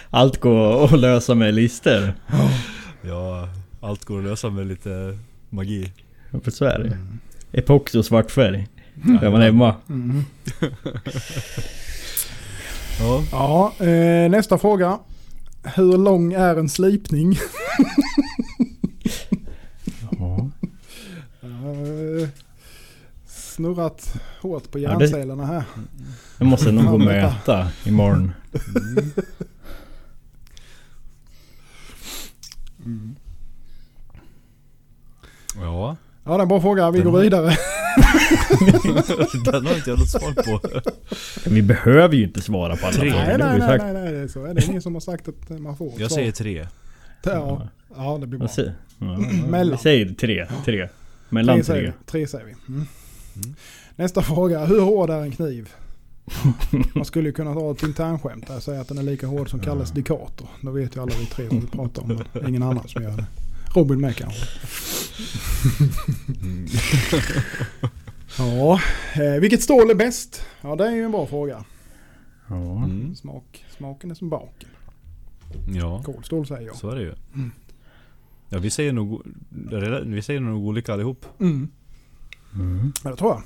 Allt 0.10 0.40
går 0.40 0.84
att 0.86 1.00
lösa 1.00 1.36
med 1.36 1.54
lister. 1.54 2.14
Ja, 3.02 3.50
allt 3.82 4.06
går 4.06 4.18
att 4.20 4.24
lösa 4.24 4.50
med 4.50 4.68
lite 4.68 5.18
magi. 5.50 5.92
Ja, 6.32 6.40
För 6.44 6.52
så 6.52 6.66
är 6.66 6.80
det. 6.80 6.98
Epoxy 7.60 7.98
och 8.00 8.06
svart 8.06 8.32
färg. 8.32 8.68
Då 8.94 9.26
är 9.26 9.32
man 9.32 9.42
hemma. 9.42 9.76
Mm. 9.90 10.24
Ja. 13.00 13.24
Ja, 13.32 13.86
eh, 13.86 14.30
nästa 14.30 14.58
fråga. 14.58 15.00
Hur 15.64 15.98
lång 15.98 16.34
är 16.34 16.56
en 16.56 16.70
slipning? 16.70 17.38
Ja. 20.20 20.50
Eh, 21.42 21.50
snurrat 23.28 24.14
hårt 24.42 24.72
på 24.72 24.80
Ja, 24.80 24.98
det- 24.98 25.06
hjärncellerna 25.06 25.46
här. 25.46 25.64
Jag 26.38 26.46
måste 26.48 26.72
nog 26.72 26.86
gå 26.86 26.94
och 26.94 27.00
mäta 27.00 27.68
imorgon. 27.86 28.32
Ja. 35.56 35.96
Ja, 36.24 36.32
det 36.32 36.38
är 36.38 36.42
en 36.42 36.48
bra 36.48 36.62
fråga. 36.62 36.92
Vi 36.92 37.00
Den 37.00 37.06
går 37.12 37.18
har- 37.18 37.24
vidare. 37.24 37.56
Den 39.52 39.66
har 39.66 39.76
inte 39.76 39.90
jag 39.90 40.00
något 40.00 40.10
svar 40.10 40.34
på. 40.44 40.80
Vi 41.50 41.62
behöver 41.62 42.16
ju 42.16 42.24
inte 42.24 42.42
svara 42.42 42.76
på 42.76 42.86
alla 42.86 42.96
Tre. 42.96 43.12
frågor. 43.12 43.26
Nej, 43.26 43.38
det 43.38 43.46
nej, 43.46 43.60
nej, 43.60 43.68
sagt. 43.68 43.84
nej, 43.84 43.94
nej, 43.94 44.12
det 44.12 44.20
är 44.20 44.28
så. 44.28 44.46
är 44.46 44.54
Det 44.54 44.66
ingen 44.68 44.82
som 44.82 44.94
har 44.94 45.02
sagt 45.02 45.28
att 45.28 45.50
man 45.60 45.78
får 45.78 45.88
Jag 45.98 45.98
svar. 46.12 46.18
säger 46.18 46.32
tre. 46.32 46.68
Ja, 47.24 47.68
ja 47.96 48.18
det 48.22 48.28
blir 48.28 48.40
bra. 48.40 48.50
Ja. 48.58 49.06
Mellan. 49.50 49.72
Vi 49.78 49.78
säger 49.84 50.14
tre. 50.14 50.48
Tre. 50.66 50.90
Mellan 51.32 51.56
Tre 51.56 51.64
säger 51.64 51.82
tre. 51.82 51.94
vi. 52.00 52.06
Tre 52.12 52.28
säger 52.28 52.46
vi. 52.46 52.52
Mm. 52.52 52.88
Mm. 53.36 53.56
Nästa 53.96 54.22
fråga. 54.22 54.66
Hur 54.66 54.82
hård 54.82 55.10
är 55.10 55.22
en 55.22 55.32
kniv? 55.32 55.70
Man 56.96 57.06
skulle 57.06 57.30
ju 57.30 57.34
kunna 57.34 57.54
ta 57.54 57.72
ett 57.72 57.84
internskämt 57.84 58.48
där 58.48 58.56
och 58.56 58.64
säga 58.64 58.82
att 58.82 58.88
den 58.88 58.98
är 58.98 59.04
lika 59.04 59.28
hård 59.28 59.50
som 59.50 59.60
Kalles 59.60 59.92
Dikator. 59.92 60.48
Då 60.62 60.72
vet 60.72 60.96
ju 60.96 61.02
alla 61.02 61.12
vi 61.20 61.26
tre 61.26 61.48
vad 61.52 61.62
vi 61.62 61.68
pratar 61.68 62.02
om. 62.04 62.24
Men 62.34 62.48
ingen 62.50 62.64
annan 62.64 62.88
som 62.88 63.04
gör 63.04 63.18
det. 63.18 63.26
Robin 63.76 64.02
med 64.02 64.16
kanske. 64.16 64.46
Mm. 66.42 66.68
Ja, 68.38 68.80
eh, 69.16 69.40
vilket 69.42 69.62
stål 69.64 69.90
är 69.92 69.96
bäst? 69.96 70.46
Ja, 70.62 70.76
det 70.76 70.88
är 70.88 70.92
ju 70.92 71.04
en 71.06 71.12
bra 71.12 71.26
fråga. 71.28 71.66
Ja. 72.48 72.56
Mm. 72.84 73.16
Smak, 73.16 73.66
smaken 73.78 74.12
är 74.12 74.16
som 74.16 74.30
baken. 74.30 74.70
Ja, 75.74 76.04
Kolstål 76.04 76.48
säger 76.48 76.68
jag. 76.68 76.76
så 76.76 76.90
är 76.90 76.96
det 76.96 77.02
ju. 77.02 77.14
Mm. 77.36 77.52
Ja, 78.54 78.60
vi 78.60 78.70
säger 78.70 78.94
nog, 78.94 79.22
vi 80.06 80.22
säger 80.22 80.40
nog 80.40 80.66
olika 80.66 80.94
allihop. 80.94 81.26
Mm. 81.40 81.68
Mm. 82.56 82.94
Ja, 83.04 83.10
det 83.10 83.16
tror 83.16 83.32
jag. 83.32 83.44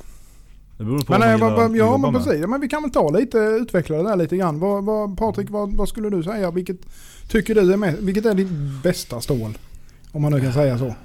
Det 0.78 0.84
beror 0.84 1.00
på 1.00 1.12
Men, 1.12 1.20
vad 1.20 1.20
man 1.20 1.34
gillar 1.34 1.68
vad, 1.68 1.78
ja, 1.78 1.98
men 1.98 2.13
precis. 2.13 2.41
Ja, 2.41 2.48
men 2.48 2.62
vi 2.62 2.68
kan 2.68 2.82
väl 2.82 2.91
ta 2.91 3.10
lite, 3.10 3.38
utveckla 3.38 3.98
det 3.98 4.04
där 4.04 4.15
lite 4.15 4.38
grann. 4.38 4.60
Vad, 4.60 4.86
vad, 4.86 5.18
Patrik, 5.18 5.50
vad, 5.50 5.74
vad 5.74 5.89
skulle 5.89 6.10
du 6.10 6.24
säga? 6.24 6.52
Vilket 6.52 6.78
tycker 7.28 7.56
du 7.56 7.74
är 7.74 7.78
mest, 7.78 8.00
vilket 8.00 8.26
är 8.26 8.34
ditt 8.34 8.52
bästa 8.84 9.22
stål? 9.22 9.58
Om 10.12 10.22
man 10.22 10.32
nu 10.32 10.41
kan 10.41 10.54
säga 10.54 10.78
så. 10.78 10.96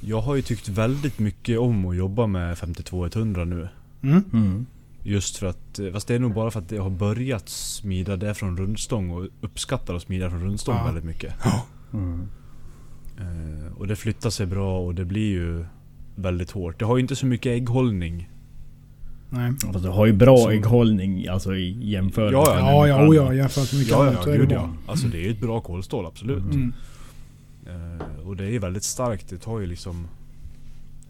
Jag 0.00 0.20
har 0.20 0.34
ju 0.34 0.42
tyckt 0.42 0.68
väldigt 0.68 1.18
mycket 1.18 1.58
om 1.58 1.86
att 1.86 1.96
jobba 1.96 2.26
med 2.26 2.56
52-100 2.56 3.44
nu. 3.44 3.68
Mm. 4.02 4.24
Mm. 4.32 4.66
Just 5.06 5.36
för 5.36 5.46
att, 5.46 5.78
eh, 5.78 5.92
fast 5.92 6.08
det 6.08 6.14
är 6.14 6.18
nog 6.18 6.34
bara 6.34 6.50
för 6.50 6.60
att 6.60 6.70
jag 6.72 6.82
har 6.82 6.90
börjat 6.90 7.48
smida 7.48 8.16
det 8.16 8.34
från 8.34 8.56
rundstång 8.56 9.10
och 9.10 9.26
uppskattar 9.40 9.94
att 9.94 10.02
smida 10.02 10.30
från 10.30 10.40
rundstång 10.40 10.76
Ja. 10.76 10.84
väldigt 10.84 11.04
mycket. 11.04 11.34
Mm. 11.92 12.28
Eh, 13.18 13.72
och 13.78 13.86
det 13.86 13.96
flyttar 13.96 14.30
sig 14.30 14.46
bra 14.46 14.80
och 14.80 14.94
det 14.94 15.04
blir 15.04 15.30
ju 15.30 15.64
väldigt 16.14 16.50
hårt. 16.50 16.78
Det 16.78 16.84
har 16.84 16.96
ju 16.96 17.00
inte 17.02 17.16
så 17.16 17.26
mycket 17.26 17.50
ägghållning. 17.50 18.30
Nej. 19.30 19.52
Fast 19.72 19.84
du 19.84 19.90
har 19.90 20.06
ju 20.06 20.12
bra 20.12 20.36
Så- 20.36 20.50
ägghållning 20.50 21.28
alltså 21.28 21.54
i 21.56 21.90
jämförelse 21.90 22.34
Ja, 22.36 22.58
Ja, 22.58 22.88
ja, 22.88 22.98
med 22.98 23.08
oh, 23.08 23.16
ja, 23.16 23.22
annat. 23.22 23.36
jämfört 23.36 23.72
med 23.72 23.78
mycket 23.78 23.92
Ja, 23.92 24.02
annat 24.02 24.14
ja, 24.14 24.22
så 24.22 24.30
är 24.30 24.38
det 24.38 24.46
bra. 24.46 24.56
ja. 24.56 24.70
Alltså 24.92 25.06
det 25.08 25.18
är 25.18 25.22
ju 25.22 25.30
ett 25.30 25.40
bra 25.40 25.60
kolstål, 25.60 26.06
absolut. 26.06 26.54
Mm. 26.54 26.72
Eh, 27.66 28.26
och 28.26 28.36
det 28.36 28.44
är 28.44 28.50
ju 28.50 28.58
väldigt 28.58 28.82
starkt. 28.84 29.28
Det 29.28 29.38
tar 29.38 29.60
ju 29.60 29.66
liksom... 29.66 30.08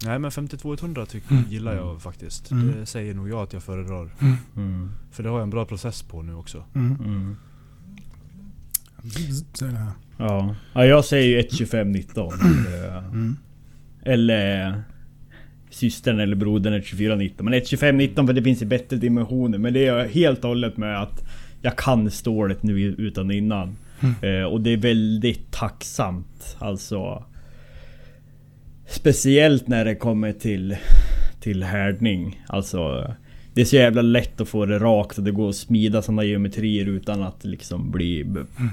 Nej 0.05 0.19
men 0.19 0.31
52-100 0.31 1.07
tycker, 1.07 1.31
Mm. 1.33 1.45
gillar 1.51 1.75
jag 1.75 2.03
faktiskt. 2.03 2.51
Mm. 2.51 2.73
Det 2.81 2.87
säger 2.87 3.15
nog 3.15 3.29
jag 3.29 3.43
att 3.43 3.53
jag 3.53 3.63
föredrar. 3.63 4.09
Mm. 4.57 4.91
För 5.11 5.23
det 5.23 5.29
har 5.29 5.37
jag 5.37 5.43
en 5.43 5.51
bra 5.51 5.65
process 5.65 6.03
på 6.03 6.23
nu 6.23 6.35
också. 6.35 6.65
Mm. 6.75 6.97
Mm. 7.05 7.37
Ja. 10.19 10.55
ja, 10.75 10.85
jag 10.87 11.05
säger 11.05 11.29
ju 11.29 11.43
1.25.19. 11.49 12.33
Eh, 12.89 13.05
Mm. 13.05 13.37
Eller 14.07 14.83
systern 15.71 16.21
eller 16.21 16.37
brodern 16.37 16.75
1.24.19. 16.75 17.43
Men 17.43 17.55
1.25.19 17.55 18.27
för 18.27 18.33
det 18.33 18.43
finns 18.43 18.63
i 18.63 18.67
bättre 18.67 18.97
dimensioner. 18.97 19.59
Men 19.59 19.73
det 19.73 19.87
är 19.87 20.09
helt 20.09 20.39
och 20.45 20.49
hållet 20.49 20.77
med 20.77 21.03
att 21.03 21.25
jag 21.63 21.77
kan 21.79 22.11
stålet 22.11 22.63
nu 22.63 22.81
utan 22.81 23.31
innan. 23.31 23.77
Mm. 24.01 24.15
Eh, 24.43 24.45
och 24.49 24.61
det 24.61 24.71
är 24.71 24.77
väldigt 24.77 25.51
tacksamt. 25.53 26.57
Alltså. 26.59 27.25
Speciellt 28.95 29.69
när 29.69 29.85
det 29.85 29.95
kommer 29.95 30.33
till, 30.33 30.77
till 31.41 31.63
härdning. 31.63 32.45
Alltså. 32.47 33.11
Det 33.55 33.61
är 33.61 33.65
så 33.65 33.77
jävla 33.77 34.03
lätt 34.03 34.41
att 34.41 34.49
få 34.49 34.67
det 34.67 34.79
rakt 34.79 35.19
och 35.19 35.25
det 35.25 35.31
går 35.31 35.49
att 35.49 35.57
smida 35.57 36.03
sådana 36.03 36.25
geometrier 36.25 36.87
utan 36.87 37.23
att 37.23 37.45
liksom 37.45 37.91
bli 37.91 38.27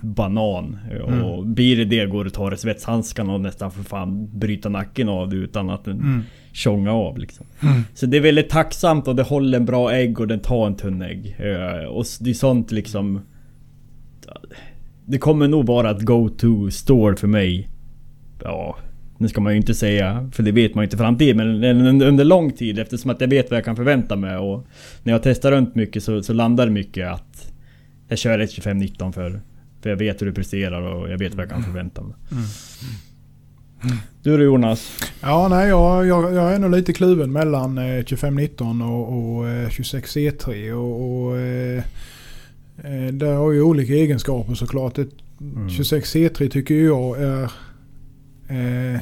banan. 0.04 0.78
Och 1.24 1.46
blir 1.48 1.78
det 1.78 1.86
det 1.86 2.06
går 2.06 2.24
det 2.24 2.28
att 2.28 2.34
ta 2.34 2.50
det 2.50 2.58
svetshandskarna 2.58 3.34
och 3.34 3.42
nästan 3.42 3.72
för 3.72 3.84
fan 3.84 4.40
bryta 4.40 4.70
nacken 4.70 5.10
av 5.10 5.30
det 5.30 5.36
utan 5.36 5.70
att 5.70 5.86
den 5.86 5.98
Mm. 6.00 6.22
tjonga 6.54 6.92
av 6.94 7.18
liksom. 7.18 7.46
Mm. 7.64 7.82
Så 7.94 8.06
det 8.06 8.18
är 8.18 8.22
väldigt 8.22 8.50
tacksamt 8.50 9.08
och 9.08 9.16
det 9.16 9.24
håller 9.24 9.58
en 9.58 9.66
bra 9.66 9.92
ägg 9.94 10.20
och 10.20 10.28
den 10.28 10.40
tar 10.40 10.68
en 10.68 10.76
tunn 10.76 11.02
ägg. 11.02 11.36
Eh, 11.40 11.86
Och 11.88 12.06
det 12.20 12.30
är 12.30 12.34
sånt 12.34 12.72
liksom... 12.72 13.22
Det 15.06 15.18
kommer 15.18 15.48
nog 15.48 15.66
vara 15.66 15.92
ett 15.92 16.02
go-to 16.02 16.72
store 16.72 17.16
för 17.16 17.28
mig. 17.28 17.70
Ja, 18.44 18.78
nu 19.22 19.28
ska 19.28 19.42
man 19.42 19.54
ju 19.54 19.58
inte 19.58 19.74
säga, 19.76 20.30
för 20.34 20.44
det 20.44 20.52
vet 20.52 20.76
man 20.76 20.82
ju 20.82 20.86
inte 20.86 20.96
i 20.96 21.00
framtiden, 21.00 21.38
men 21.38 21.64
en- 21.64 21.88
en- 21.88 22.02
under 22.02 22.24
lång 22.26 22.52
tid 22.52 22.80
eftersom 22.80 23.12
att 23.12 23.22
jag 23.22 23.28
vet 23.28 23.50
vad 23.50 23.58
jag 23.58 23.66
kan 23.66 23.76
förvänta 23.76 24.16
mig 24.16 24.38
och 24.38 24.66
när 25.04 25.14
jag 25.14 25.24
testar 25.24 25.52
runt 25.52 25.76
mycket 25.76 26.04
så, 26.04 26.24
så 26.24 26.34
landar 26.34 26.66
det 26.66 26.72
mycket 26.72 27.08
att 27.12 27.52
jag 28.08 28.18
kör 28.18 28.40
ett 28.40 28.50
25-19 28.52 29.12
för, 29.14 29.42
för 29.82 29.90
jag 29.90 29.98
vet 29.98 30.22
hur 30.22 30.26
det 30.28 30.34
presterar 30.34 30.82
och 30.82 31.10
jag 31.12 31.18
vet 31.18 31.34
vad 31.36 31.44
jag 31.44 31.50
kan 31.52 31.64
förvänta 31.64 32.02
mig. 32.02 32.16
Du 34.24 34.38
då 34.38 34.44
Jonas? 34.44 34.98
Ja, 35.22 35.48
nej, 35.48 35.70
jag, 35.70 36.08
jag, 36.08 36.34
jag 36.34 36.54
är 36.54 36.60
nog 36.60 36.72
lite 36.72 36.94
kluven 36.94 37.32
mellan 37.32 37.78
eh, 37.78 37.84
2519 38.04 38.82
och, 38.82 39.36
och 39.38 39.48
eh, 39.48 39.70
26 39.70 40.16
C3 40.16 40.72
och, 40.72 41.26
och 41.26 41.38
eh, 41.38 41.84
Eh, 42.84 43.14
det 43.14 43.26
har 43.28 43.52
ju 43.52 43.62
olika 43.62 43.94
egenskaper 43.94 44.54
såklart. 44.54 44.98
Ett 44.98 45.10
Mm. 45.42 45.68
26C3 45.68 46.50
tycker 46.50 46.76
jag 46.76 47.22
är 47.24 47.52
eh, 48.52 49.00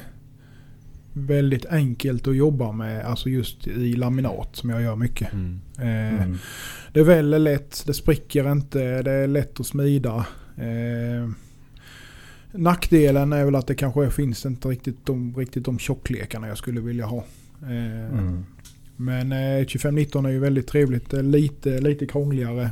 väldigt 1.13 1.65
enkelt 1.65 2.27
att 2.27 2.35
jobba 2.35 2.71
med. 2.71 3.05
Alltså 3.05 3.29
just 3.29 3.67
i 3.67 3.93
laminat 3.93 4.55
som 4.55 4.69
jag 4.69 4.81
gör 4.81 4.95
mycket. 4.95 5.33
Mm. 5.33 5.59
Eh, 5.77 6.23
Mm. 6.23 6.37
Det 6.93 6.99
är 6.99 7.03
väldigt 7.03 7.41
lätt, 7.41 7.83
det 7.85 7.93
spricker 7.93 8.51
inte, 8.51 9.01
det 9.01 9.11
är 9.11 9.27
lätt 9.27 9.59
att 9.59 9.65
smida. 9.65 10.25
Eh, 10.57 11.29
nackdelen 12.51 13.33
är 13.33 13.45
väl 13.45 13.55
att 13.55 13.67
det 13.67 13.75
kanske 13.75 14.09
finns 14.09 14.45
inte 14.45 14.67
riktigt 14.67 15.05
de, 15.05 15.35
riktigt 15.37 15.65
de 15.65 15.79
tjocklekarna 15.79 16.47
jag 16.47 16.57
skulle 16.57 16.81
vilja 16.81 17.05
ha. 17.05 17.25
Eh, 17.61 18.09
Mm. 18.13 18.45
Men 18.95 19.31
eh, 19.31 19.65
2519 19.65 20.25
är 20.25 20.29
ju 20.29 20.39
väldigt 20.39 20.67
trevligt. 20.67 21.09
Det 21.09 21.19
är 21.19 21.23
lite, 21.23 21.81
lite 21.81 22.05
krångligare 22.05 22.69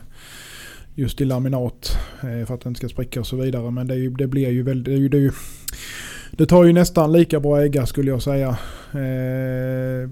just 0.96 1.22
i 1.22 1.26
laminat 1.26 1.98
eh, 2.22 2.46
för 2.46 2.54
att 2.54 2.62
den 2.62 2.76
ska 2.76 2.90
spricka 2.90 3.20
och 3.20 3.28
så 3.28 3.36
vidare. 3.36 3.72
Men 3.72 3.88
det, 3.88 3.94
är 3.94 3.98
ju, 3.98 4.10
det 4.10 4.28
blir 4.28 4.50
ju 4.50 4.64
väldigt... 4.64 4.86
Det, 4.86 4.94
är 4.94 4.98
ju, 4.98 5.10
det, 5.10 5.18
är 5.18 5.22
ju, 5.22 5.32
det 6.32 6.46
tar 6.46 6.64
ju 6.64 6.74
nästan 6.74 7.12
lika 7.12 7.40
bra 7.40 7.62
äggar 7.62 7.86
skulle 7.86 8.12
jag 8.12 8.22
säga. 8.22 8.58
Eh, 8.92 10.10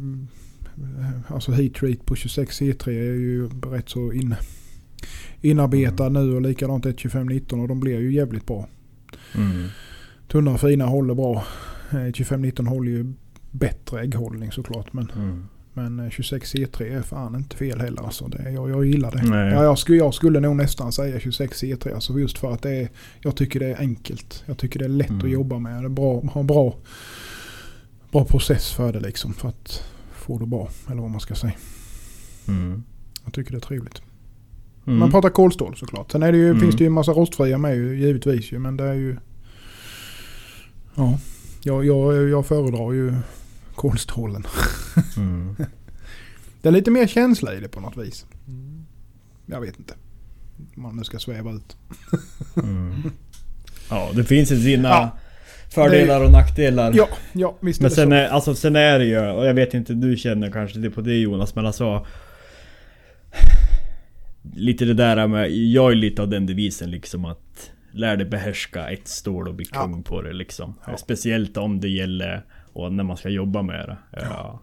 alltså 1.27 1.51
heat 1.51 1.73
treat 1.73 2.05
på 2.05 2.15
26 2.15 2.61
C3 2.61 2.87
är 2.89 2.93
ju 2.93 3.49
rätt 3.49 3.89
så 3.89 4.11
in, 4.11 4.35
inarbetad 5.41 6.09
nu 6.09 6.35
och 6.35 6.41
likadant 6.41 6.85
ett 6.85 6.97
2519 6.97 7.59
och 7.59 7.67
de 7.67 7.79
blir 7.79 7.99
ju 7.99 8.13
jävligt 8.13 8.45
bra. 8.45 8.67
Mm. 9.35 9.67
Tunna 10.27 10.51
och 10.51 10.59
fina 10.61 10.85
håller 10.85 11.13
bra. 11.15 11.43
Eh, 11.91 12.11
2519 12.11 12.67
håller 12.67 12.91
ju 12.91 13.13
bättre 13.51 14.01
ägghållning 14.01 14.51
såklart. 14.51 14.93
Men 14.93 15.11
Mm. 15.15 15.45
Men 15.77 15.99
eh, 15.99 16.09
26 16.09 16.53
C3 16.55 16.97
är 16.97 17.01
fan 17.01 17.35
inte 17.35 17.57
fel 17.57 17.81
heller. 17.81 18.01
Alltså 18.03 18.27
det, 18.27 18.51
jag, 18.51 18.69
jag 18.69 18.85
gillar 18.85 19.11
det. 19.11 19.23
Nej. 19.23 19.53
Ja, 19.53 19.63
jag, 19.63 19.77
skulle, 19.79 19.97
jag 19.97 20.13
skulle 20.13 20.39
nog 20.39 20.55
nästan 20.55 20.91
säga 20.91 21.19
26 21.19 21.63
C3. 21.63 21.93
Alltså 21.95 22.19
just 22.19 22.37
för 22.37 22.51
att 22.53 22.61
det 22.61 22.71
är, 22.71 22.89
jag 23.19 23.35
tycker 23.35 23.59
det 23.59 23.65
är 23.67 23.77
enkelt. 23.79 24.43
Jag 24.45 24.57
tycker 24.57 24.79
det 24.79 24.85
är 24.85 24.89
lätt 24.89 25.09
Mm. 25.09 25.25
att 25.25 25.31
jobba 25.31 25.59
med. 25.59 25.81
Det 25.83 25.85
är 25.87 25.89
bra, 25.89 26.23
har 26.33 26.41
en 26.41 26.47
bra, 26.47 26.75
bra 28.11 28.25
process 28.25 28.71
för 28.73 28.93
det 28.93 28.99
liksom. 28.99 29.33
För 29.33 29.49
att 29.49 29.83
få 30.13 30.39
det 30.39 30.45
bra. 30.45 30.69
Eller 30.91 31.01
vad 31.01 31.11
man 31.11 31.19
ska 31.19 31.35
säga. 31.35 31.53
Mm. 32.47 32.83
Jag 33.23 33.33
tycker 33.33 33.51
det 33.51 33.57
är 33.57 33.61
trevligt. 33.67 34.01
Mm. 34.87 34.99
Man 34.99 35.11
pratar 35.11 35.29
kolstål 35.29 35.75
såklart. 35.75 36.11
Sen 36.11 36.23
är 36.23 36.31
det 36.31 36.37
ju, 36.37 36.47
Mm. 36.49 36.59
finns 36.61 36.75
det 36.75 36.83
ju 36.83 36.87
en 36.87 36.93
massa 36.93 37.11
rostfria 37.11 37.57
med 37.57 37.75
ju, 37.75 37.99
givetvis 37.99 38.51
ju. 38.51 38.59
Men 38.59 38.77
det 38.77 38.83
är 38.83 38.93
ju... 38.93 39.17
Ja, 40.95 41.19
jag, 41.63 41.85
jag, 41.85 42.29
jag 42.29 42.45
föredrar 42.45 42.93
ju 42.93 43.13
kolstålen. 43.75 44.43
Mm. 45.17 45.55
Det 46.61 46.69
är 46.69 46.73
lite 46.73 46.91
mer 46.91 47.07
känsla 47.07 47.53
i 47.53 47.59
det 47.59 47.67
på 47.67 47.79
något 47.79 47.97
vis. 47.97 48.25
Mm. 48.47 48.85
Jag 49.45 49.61
vet 49.61 49.79
inte. 49.79 49.93
Om 50.75 50.81
man 50.83 50.95
nu 50.95 51.03
ska 51.03 51.19
sväva 51.19 51.51
ut. 51.51 51.77
Mm. 52.63 52.93
Ja, 53.89 54.11
det 54.15 54.23
finns 54.23 54.51
ju 54.51 54.61
sina 54.61 54.89
Ja. 54.89 55.17
fördelar 55.69 56.23
och 56.25 56.31
nackdelar. 56.31 56.93
Ja, 56.95 57.07
ja 57.33 57.57
visst 57.61 57.79
är 57.79 57.83
Men 57.83 57.89
det 57.89 57.95
sen 57.95 58.09
så. 58.09 58.13
är, 58.15 58.27
alltså, 58.27 58.55
sen 58.55 58.75
är 58.75 58.99
det 58.99 59.05
ju, 59.05 59.19
och 59.19 59.45
jag 59.45 59.53
vet 59.53 59.73
inte, 59.73 59.93
du 59.93 60.17
känner 60.17 60.51
kanske 60.51 60.79
det 60.79 60.89
på 60.89 61.01
det 61.01 61.15
Jonas, 61.15 61.55
men 61.55 61.65
alltså... 61.65 62.05
Lite 64.55 64.85
det 64.85 64.93
där 64.93 65.27
med, 65.27 65.51
jag 65.51 65.91
är 65.91 65.95
lite 65.95 66.21
av 66.21 66.29
den 66.29 66.45
devisen 66.45 66.91
liksom 66.91 67.25
att 67.25 67.71
Lär 67.91 68.17
dig 68.17 68.25
behärska 68.27 68.89
ett 68.89 69.07
stål 69.07 69.47
och 69.47 69.55
bli 69.55 69.65
Ja. 69.73 69.81
kung 69.83 70.03
på 70.03 70.21
det 70.21 70.33
liksom. 70.33 70.73
Ja. 70.87 70.97
Speciellt 70.97 71.57
om 71.57 71.79
det 71.79 71.89
gäller 71.89 72.45
och 72.75 72.93
när 72.93 73.03
man 73.03 73.17
ska 73.17 73.29
jobba 73.29 73.61
med 73.61 73.87
det. 73.87 73.97
Ja. 74.11 74.61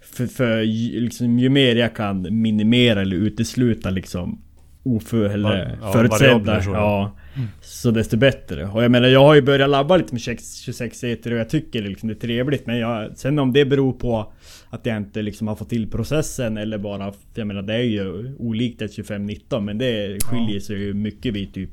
För, 0.00 0.26
för 0.26 0.60
ju- 0.60 1.00
liksom, 1.00 1.38
ju 1.38 1.48
mer 1.48 1.76
jag 1.76 1.96
kan 1.96 2.42
minimera 2.42 3.00
eller 3.00 3.16
utesluta 3.16 3.90
liksom 3.90 4.40
oför, 4.82 5.24
eller 5.30 5.78
Ja, 5.80 5.92
förutsedda. 5.92 6.62
Ja, 6.64 7.16
så 7.60 7.90
desto 7.90 8.16
bättre. 8.16 8.66
Och 8.66 8.84
jag 8.84 8.90
menar 8.90 9.08
jag 9.08 9.24
har 9.24 9.34
ju 9.34 9.42
börjat 9.42 9.70
labba 9.70 9.96
lite 9.96 10.14
med 10.14 10.20
26 10.20 11.04
eter 11.04 11.32
och 11.32 11.38
jag 11.38 11.48
tycker 11.48 11.82
liksom 11.82 12.08
det 12.08 12.14
är 12.14 12.18
trevligt. 12.20 12.66
Men 12.66 12.78
jag, 12.78 13.16
sen 13.18 13.38
om 13.38 13.52
det 13.52 13.64
beror 13.64 13.92
på 13.92 14.32
att 14.70 14.86
jag 14.86 14.96
inte 14.96 15.22
liksom 15.22 15.48
har 15.48 15.54
fått 15.56 15.68
till 15.68 15.90
processen 15.90 16.56
eller 16.56 16.78
bara... 16.78 17.12
Jag 17.34 17.46
menar 17.46 17.62
det 17.62 17.74
är 17.74 17.82
ju 17.82 18.34
olikt 18.38 18.82
ett 18.82 18.94
2519 18.94 19.64
men 19.64 19.78
det 19.78 20.18
skiljer 20.24 20.60
sig 20.60 20.76
ju 20.78 20.94
mycket 20.94 21.34
vid 21.34 21.54
typ 21.54 21.70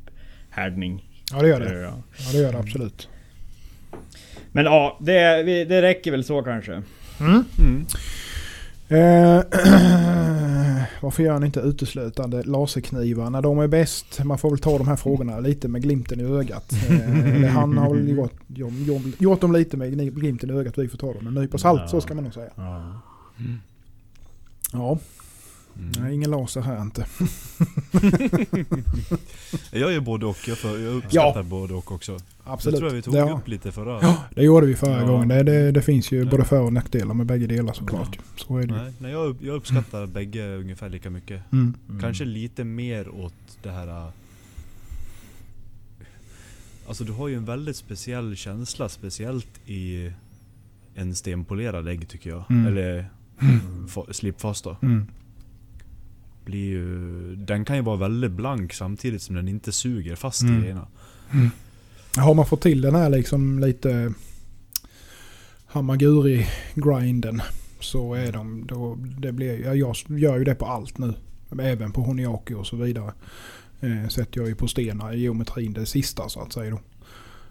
härdning. 0.49 1.05
Ja 1.33 1.41
det 1.41 1.47
gör 1.47 1.59
det. 1.59 1.81
Ja 1.81 2.03
det 2.31 2.37
gör 2.37 2.51
det 2.51 2.59
absolut. 2.59 3.09
Men 4.51 4.65
ja, 4.65 4.97
det, 5.01 5.43
det 5.65 5.81
räcker 5.81 6.11
väl 6.11 6.23
så 6.23 6.41
kanske. 6.41 6.81
Mm. 7.19 7.43
Mm. 7.59 7.85
Eh, 8.91 9.43
varför 11.01 11.23
gör 11.23 11.39
ni 11.39 11.45
inte 11.45 11.59
uteslutande 11.59 12.43
laserknivar 12.43 13.29
när 13.29 13.41
de 13.41 13.59
är 13.59 13.67
bäst? 13.67 14.23
Man 14.23 14.37
får 14.37 14.49
väl 14.49 14.59
ta 14.59 14.77
de 14.77 14.87
här 14.87 14.95
frågorna 14.95 15.39
lite 15.39 15.67
med 15.67 15.81
glimten 15.81 16.19
i 16.19 16.23
ögat. 16.23 16.73
Eh, 16.89 17.47
han 17.49 17.77
har 17.77 17.95
väl 17.95 18.09
gjort, 18.09 18.33
gjort, 19.19 19.41
dem 19.41 19.51
lite 19.53 19.77
med 19.77 20.15
glimten 20.15 20.49
i 20.49 20.53
ögat. 20.53 20.77
Vi 20.77 20.87
får 20.87 20.97
ta 20.97 21.13
dem 21.13 21.23
med 21.23 21.27
en 21.27 21.41
nypa 21.43 21.57
salt, 21.57 21.81
Ja. 21.81 21.87
så 21.87 22.01
ska 22.01 22.13
man 22.13 22.23
nog 22.23 22.33
säga. 22.33 22.49
Ja. 22.55 23.01
Ja, 24.73 24.97
Mm. 25.77 25.91
nej, 25.99 26.13
ingen 26.15 26.31
laser 26.31 26.61
här 26.61 26.81
inte. 26.81 27.05
Jag 29.71 29.91
gör 29.93 29.99
både 29.99 30.25
och. 30.25 30.37
Jag, 30.47 30.57
för, 30.57 30.79
jag 30.79 30.93
uppskattar 30.95 31.43
både 31.43 31.73
och 31.73 31.91
också. 31.91 32.17
Absolut. 32.43 32.73
Det 32.75 32.79
tror 32.79 32.89
jag 32.89 32.95
vi 32.95 33.01
tog 33.01 33.13
det, 33.13 33.31
upp 33.31 33.47
lite 33.47 33.71
förra. 33.71 33.99
Ja, 34.01 34.23
det 34.35 34.43
gjorde 34.43 34.65
vi 34.67 34.75
förra 34.75 35.01
Ja. 35.01 35.07
gången. 35.07 35.27
Det, 35.27 35.43
det, 35.43 35.71
det 35.71 35.81
finns 35.81 36.11
ju 36.11 36.23
Ja. 36.23 36.29
både 36.31 36.45
för 36.45 36.61
och 36.61 36.73
nackdelar 36.73 37.13
med 37.13 37.25
bägge 37.25 37.47
delar 37.47 37.73
såklart. 37.73 38.19
Så 38.35 38.57
är 38.57 38.67
det. 38.67 38.73
Nej, 38.83 38.93
nej 38.97 39.11
jag, 39.11 39.35
jag 39.41 39.55
uppskattar 39.55 40.05
bägge 40.05 40.55
ungefär 40.57 40.89
lika 40.89 41.09
mycket. 41.09 41.51
Mm. 41.51 41.73
Mm. 41.89 42.01
Kanske 42.01 42.25
lite 42.25 42.63
mer 42.63 43.09
åt 43.09 43.33
det 43.63 43.69
här... 43.71 43.87
äh, 43.87 44.09
Alltså 46.87 47.03
du 47.03 47.11
har 47.11 47.27
ju 47.27 47.35
en 47.35 47.45
väldigt 47.45 47.75
speciell 47.75 48.35
känsla, 48.35 48.89
speciellt 48.89 49.47
i 49.69 50.11
en 50.95 51.15
stenpolerad 51.15 51.87
ägg 51.87 52.09
tycker 52.09 52.29
jag. 52.29 52.43
Mm. 52.51 52.67
Eller 52.67 53.09
fa- 53.87 54.13
slipfast 54.13 54.63
då. 54.63 54.77
Mm. 54.81 55.07
Blir 56.49 56.69
ju, 56.69 57.35
den 57.35 57.65
kan 57.65 57.75
ju 57.75 57.81
vara 57.81 57.95
väldigt 57.97 58.31
blank 58.31 58.73
samtidigt 58.73 59.21
som 59.21 59.35
den 59.35 59.47
inte 59.47 59.71
suger 59.71 60.15
fast 60.15 60.41
Mm. 60.41 60.57
i 60.57 60.61
grejerna. 60.61 60.87
Har 62.17 62.33
man 62.33 62.45
fått 62.45 62.61
till 62.61 62.81
den 62.81 62.95
här 62.95 63.09
liksom 63.09 63.59
lite 63.59 64.13
Hamaguri-grinden 65.65 67.41
så 67.79 68.13
är 68.13 68.31
de, 68.31 68.67
då, 68.67 68.95
det 68.95 69.31
blir, 69.31 69.65
ja, 69.65 69.73
jag 69.75 69.95
gör 70.07 70.37
ju 70.37 70.43
det 70.43 70.55
på 70.55 70.65
allt 70.65 70.97
nu. 70.97 71.13
Även 71.61 71.91
på 71.91 72.01
Honiaki 72.01 72.53
och 72.53 72.67
så 72.67 72.75
vidare. 72.75 73.13
Eh, 73.81 74.07
sätter 74.07 74.39
jag 74.39 74.47
ju 74.49 74.55
på 74.55 74.67
stenar 74.67 75.13
i 75.13 75.19
geometrin 75.19 75.73
det 75.73 75.85
sista 75.85 76.29
så 76.29 76.41
att 76.41 76.53
säga 76.53 76.71
då. 76.71 76.79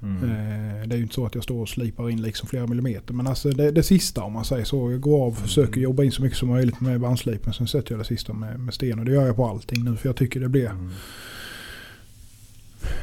Mm. 0.02 0.24
Eh, 0.24 0.88
det 0.88 0.94
är 0.94 0.96
ju 0.96 1.02
inte 1.02 1.14
så 1.14 1.26
att 1.26 1.34
jag 1.34 1.44
står 1.44 1.60
och 1.60 1.68
slipar 1.68 2.10
in 2.10 2.22
liksom 2.22 2.48
flera 2.48 2.66
millimeter. 2.66 3.14
Men 3.14 3.26
alltså 3.26 3.50
det, 3.50 3.70
det 3.70 3.82
sista 3.82 4.22
om 4.22 4.32
man 4.32 4.44
säger 4.44 4.64
så. 4.64 4.90
Jag 4.90 5.00
går 5.00 5.26
av 5.26 5.28
och 5.28 5.38
försöker 5.38 5.80
jobba 5.80 6.04
in 6.04 6.12
så 6.12 6.22
mycket 6.22 6.38
som 6.38 6.48
möjligt 6.48 6.80
med 6.80 7.00
bandslipen. 7.00 7.52
Sen 7.52 7.68
sätter 7.68 7.92
jag 7.92 8.00
det 8.00 8.04
sista 8.04 8.32
med, 8.32 8.60
med 8.60 8.74
sten. 8.74 8.98
Och 8.98 9.04
det 9.04 9.12
gör 9.12 9.26
jag 9.26 9.36
på 9.36 9.46
allting 9.46 9.84
nu 9.84 9.96
för 9.96 10.08
jag 10.08 10.16
tycker 10.16 10.40
det 10.40 10.48
blir 10.48 10.66
Mm. 10.66 10.90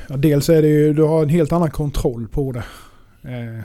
Ja, 0.09 0.17
dels 0.17 0.49
är 0.49 0.61
det 0.61 0.67
ju, 0.67 0.93
du 0.93 1.03
har 1.03 1.23
en 1.23 1.29
helt 1.29 1.51
annan 1.51 1.71
kontroll 1.71 2.27
på 2.27 2.51
det. 2.51 2.63
Eh, 3.21 3.61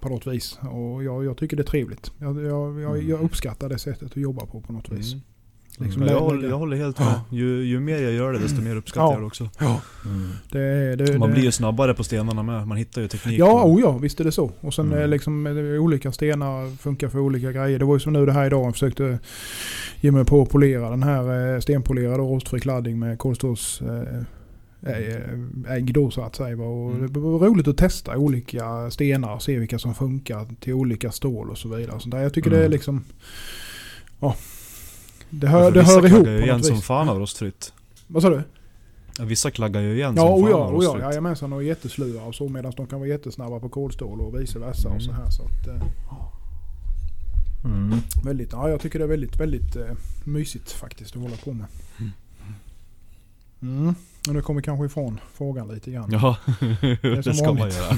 på 0.00 0.08
något 0.08 0.26
vis. 0.26 0.58
Och 0.70 1.04
jag, 1.04 1.24
jag 1.24 1.36
tycker 1.36 1.56
det 1.56 1.62
är 1.62 1.64
trevligt. 1.64 2.12
Jag, 2.18 2.42
jag, 2.44 2.80
jag, 2.80 3.02
jag 3.02 3.20
uppskattar 3.20 3.68
det 3.68 3.78
sättet 3.78 4.10
att 4.10 4.16
jobba 4.16 4.46
på 4.46 4.60
på 4.60 4.72
något 4.72 4.92
vis. 4.92 5.12
Mm. 5.12 5.24
Liksom 5.78 6.00
Men 6.02 6.12
jag, 6.12 6.20
håller, 6.20 6.48
jag 6.48 6.58
håller 6.58 6.76
helt 6.76 6.98
med. 6.98 7.20
Ju, 7.30 7.64
ju 7.64 7.80
mer 7.80 7.98
jag 7.98 8.12
gör 8.12 8.32
det 8.32 8.38
desto 8.38 8.60
mer 8.62 8.76
uppskattar 8.76 9.06
Ja. 9.06 9.12
jag 9.12 9.20
det 9.22 9.26
också. 9.26 9.50
Ja, 9.58 9.80
Mm. 10.04 10.28
det, 10.52 10.96
det, 10.96 11.18
Man 11.18 11.28
det, 11.28 11.34
blir 11.34 11.44
ju 11.44 11.52
snabbare 11.52 11.94
på 11.94 12.04
stenarna 12.04 12.42
med. 12.42 12.66
Man 12.68 12.76
hittar 12.76 13.02
ju 13.02 13.08
teknik. 13.08 13.38
Ja, 13.38 13.62
och- 13.62 13.70
oh 13.70 13.80
ja, 13.80 13.98
visst 13.98 14.20
är 14.20 14.24
det 14.24 14.32
så. 14.32 14.50
Och 14.60 14.74
sen 14.74 14.86
Mm. 14.86 14.98
är 15.02 15.06
liksom 15.06 15.46
eh, 15.46 15.54
olika 15.82 16.12
stenar 16.12 16.76
funkar 16.76 17.08
för 17.08 17.18
olika 17.18 17.52
grejer. 17.52 17.78
Det 17.78 17.84
var 17.84 17.94
ju 17.94 18.00
som 18.00 18.12
nu 18.12 18.26
det 18.26 18.32
här 18.32 18.46
idag. 18.46 18.66
Jag 18.66 18.72
försökte 18.72 19.18
ge 20.00 20.10
mig 20.12 20.24
på 20.24 20.42
att 20.42 20.48
polera 20.50 20.90
den 20.90 21.02
här 21.02 21.54
eh, 21.54 21.60
stenpolerade 21.60 22.18
rostfri 22.18 22.60
kladding 22.60 22.98
med 22.98 23.18
kolståls 23.18 23.82
eh, 23.82 24.22
ägg 25.68 25.94
då 25.94 26.10
så 26.10 26.22
att 26.22 26.36
säga. 26.36 26.56
Och 26.62 26.90
Mm. 26.92 27.12
Det 27.12 27.20
var 27.20 27.38
roligt 27.38 27.68
att 27.68 27.76
testa 27.76 28.16
olika 28.16 28.90
stenar 28.90 29.34
och 29.34 29.42
se 29.42 29.58
vilka 29.58 29.78
som 29.78 29.94
funkar 29.94 30.46
till 30.60 30.72
olika 30.72 31.10
stål 31.10 31.50
och 31.50 31.58
så 31.58 31.68
vidare. 31.68 31.96
Och 31.96 32.02
sånt 32.02 32.14
där. 32.14 32.22
Jag 32.22 32.32
tycker 32.34 32.50
det 32.50 32.56
är 32.56 32.60
Mm. 32.60 32.70
liksom... 32.72 33.04
Ja. 34.20 34.36
Det 35.30 35.48
hör, 35.48 35.70
det 35.70 35.82
hör 35.82 36.06
ihop 36.06 36.24
på 36.24 36.30
igen 36.30 36.56
något 36.56 36.66
som 36.66 36.74
vis. 36.76 36.84
fan 36.84 37.08
av 37.08 37.18
rostfritt. 37.18 37.72
Vad 38.06 38.22
sa 38.22 38.30
du? 38.30 38.42
Vissa 39.20 39.50
klaggar 39.50 39.80
ju 39.80 39.94
igen 39.94 40.14
Ja, 40.16 40.22
som 40.26 40.42
fan 40.42 40.50
ja, 40.50 40.56
av 40.56 40.74
oh 40.74 40.84
ja, 40.84 40.88
rostfritt. 40.90 41.02
jajamensan 41.02 41.52
och 41.52 41.62
jättesluva 41.64 42.22
och 42.22 42.34
så 42.34 42.48
medan 42.48 42.72
de 42.76 42.86
kan 42.86 42.98
vara 42.98 43.08
jättesnabba 43.08 43.60
på 43.60 43.68
kolstål 43.68 44.20
och 44.20 44.40
vice 44.40 44.58
versa 44.58 44.88
och 44.88 45.02
så 45.02 45.10
Mm. 45.10 45.22
här. 45.22 45.30
Så 45.30 45.42
att, 45.42 45.66
eh, 45.68 45.82
Mm. 47.64 47.98
Väldigt, 48.24 48.52
ja, 48.52 48.68
jag 48.68 48.80
tycker 48.80 48.98
det 48.98 49.04
är 49.04 49.08
väldigt, 49.08 49.40
väldigt 49.40 49.76
eh, 49.76 49.82
mysigt 50.24 50.72
faktiskt 50.72 51.16
att 51.16 51.22
hålla 51.22 51.36
på 51.44 51.52
med. 51.52 51.66
Mm. 53.62 53.94
Och 54.28 54.34
nu 54.34 54.42
kommer 54.42 54.60
vi 54.60 54.64
kanske 54.64 54.86
ifrån 54.86 55.20
frågan 55.34 55.68
lite 55.68 55.90
grann. 55.90 56.10
Ja, 56.12 56.36
är 57.02 57.22
som 57.22 57.30
det 57.32 57.34
ska 57.34 57.46
man 57.46 57.56
vanligt. 57.56 57.76
göra. 57.76 57.96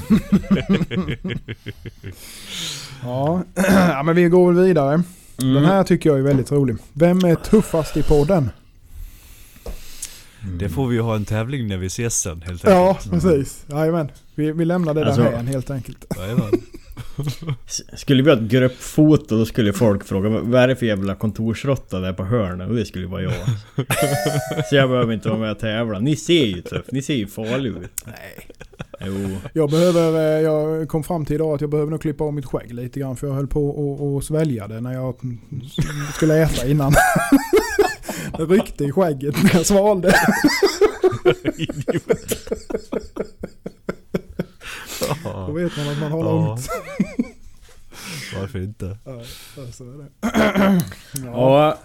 Ja. 3.03 3.43
ja, 3.89 4.03
men 4.03 4.15
vi 4.17 4.29
går 4.29 4.53
väl 4.53 4.65
vidare. 4.65 5.03
Mm. 5.43 5.55
Den 5.55 5.65
här 5.65 5.85
tycker 5.85 6.11
jag 6.11 6.19
är 6.19 6.23
väldigt 6.23 6.53
rolig. 6.53 6.77
Vem 6.93 7.25
är 7.25 7.35
tuffast 7.35 7.97
i 7.97 8.03
podden? 8.03 8.51
Det 10.59 10.69
får 10.69 10.87
vi 10.89 10.95
ju 10.97 11.01
ha 11.03 11.17
en 11.17 11.25
tävling 11.25 11.69
när 11.69 11.77
vi 11.77 11.87
ses 11.87 12.19
sen 12.21 12.43
helt 12.43 12.65
Ja, 12.65 12.89
enkelt. 12.89 13.11
precis. 13.11 13.65
Jajamän. 13.71 14.09
Vi, 14.35 14.53
vi 14.53 14.65
lämnar 14.65 14.95
det 14.95 15.07
Alltså- 15.07 15.23
där 15.23 15.31
här 15.37 15.43
helt 15.43 15.71
enkelt. 15.71 16.05
Skulle 17.97 18.23
vi 18.23 18.31
ha 18.31 18.37
ett 18.37 18.43
gruppfoto 18.43 19.37
då 19.39 19.45
skulle 19.47 19.73
folk 19.73 20.05
fråga 20.05 20.29
"Vad- 20.29 20.63
är 20.63 20.69
det 20.69 20.77
för 20.77 20.87
jävla 20.87 21.15
kontorsråtta 21.15 22.01
där 22.01 22.13
på 22.13 22.25
hörnet? 22.25 22.69
Och 22.69 22.75
det 22.77 22.85
skulle 22.85 23.07
vara 23.07 23.23
jag. 23.23 23.33
Så 24.71 24.77
jag 24.77 24.91
behöver 24.91 25.13
inte 25.13 25.29
vara 25.29 25.39
med 25.39 25.51
och 25.51 25.59
tävla. 25.59 25.99
Ni 25.99 26.17
ser 26.17 26.45
ju 26.47 26.63
tuff, 26.63 26.85
ni 26.93 27.03
ser 27.03 27.15
ju 27.15 27.27
farliga 27.27 27.79
ut. 27.79 27.91
Nej. 28.07 28.49
Jo. 29.01 29.37
Jag 29.53 29.71
behöver, 29.71 30.13
eh, 30.37 30.43
jag 30.43 30.89
kom 30.89 31.05
fram 31.05 31.25
till 31.25 31.35
idag 31.35 31.55
att 31.55 31.61
jag 31.61 31.71
behöver 31.71 31.91
nog 31.91 32.03
klippa 32.03 32.25
av 32.25 32.35
mitt 32.35 32.47
skägg 32.47 32.75
lite 32.75 33.01
grann 33.01 33.17
för 33.17 33.27
jag 33.27 33.35
höll 33.35 33.47
på 33.47 34.19
att- 34.19 34.25
svälja 34.25 34.69
det 34.69 34.81
när 34.81 34.93
jag 34.95 35.15
skulle 36.15 36.43
äta 36.43 36.67
innan. 36.69 36.93
Det 38.39 38.45
ryckte 38.45 38.85
i 38.85 38.93
skägget 38.93 39.43
när 39.43 39.55
jag 39.55 39.67
svalde. 39.67 40.15
Då 45.25 45.53
vet 45.53 45.77
man 45.77 45.89
att 45.89 45.99
man 45.99 46.13
har 46.13 46.23
långt. 46.25 46.69
Varför 48.41 48.59
inte? 48.59 48.99
Ja, 49.05 49.21
så 49.73 49.85
är 49.85 49.99
det. 49.99 50.09
Ja. 51.25 51.79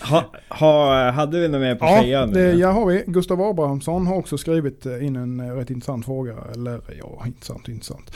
Ha, 0.00 0.24
ha, 0.48 1.10
hade 1.10 1.40
vi 1.40 1.48
något 1.48 1.60
mer 1.60 1.74
på 1.74 2.06
Ja, 2.06 2.26
det 2.26 2.52
ja, 2.52 2.70
har 2.70 2.86
vi. 2.86 3.04
Gustav 3.06 3.42
Abrahamsson 3.42 4.06
har 4.06 4.16
också 4.16 4.38
skrivit 4.38 4.86
in 4.86 5.16
en 5.16 5.40
eh, 5.40 5.46
rätt 5.54 5.70
intressant 5.70 6.04
fråga. 6.04 6.34
Eller 6.54 6.80
ja, 6.98 7.22
intressant 7.26 7.68
intressant. 7.68 8.12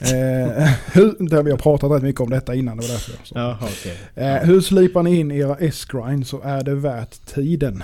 Eh, 0.00 0.08
hur, 0.92 1.28
där 1.30 1.42
vi 1.42 1.50
har 1.50 1.58
pratat 1.58 1.90
rätt 1.92 2.02
mycket 2.02 2.20
om 2.20 2.30
detta 2.30 2.54
innan. 2.54 2.76
Det 2.76 2.82
var 2.82 2.88
därför 2.88 3.12
jag 3.18 3.26
sa. 3.26 3.38
Jaha 3.38 3.58
okej. 3.62 3.96
Eh, 4.14 4.36
hur 4.36 4.60
slipar 4.60 5.02
ni 5.02 5.16
in 5.20 5.30
era 5.30 5.56
S-grind 5.56 6.26
så 6.26 6.40
är 6.44 6.62
det 6.64 6.74
värt 6.74 7.26
tiden? 7.34 7.82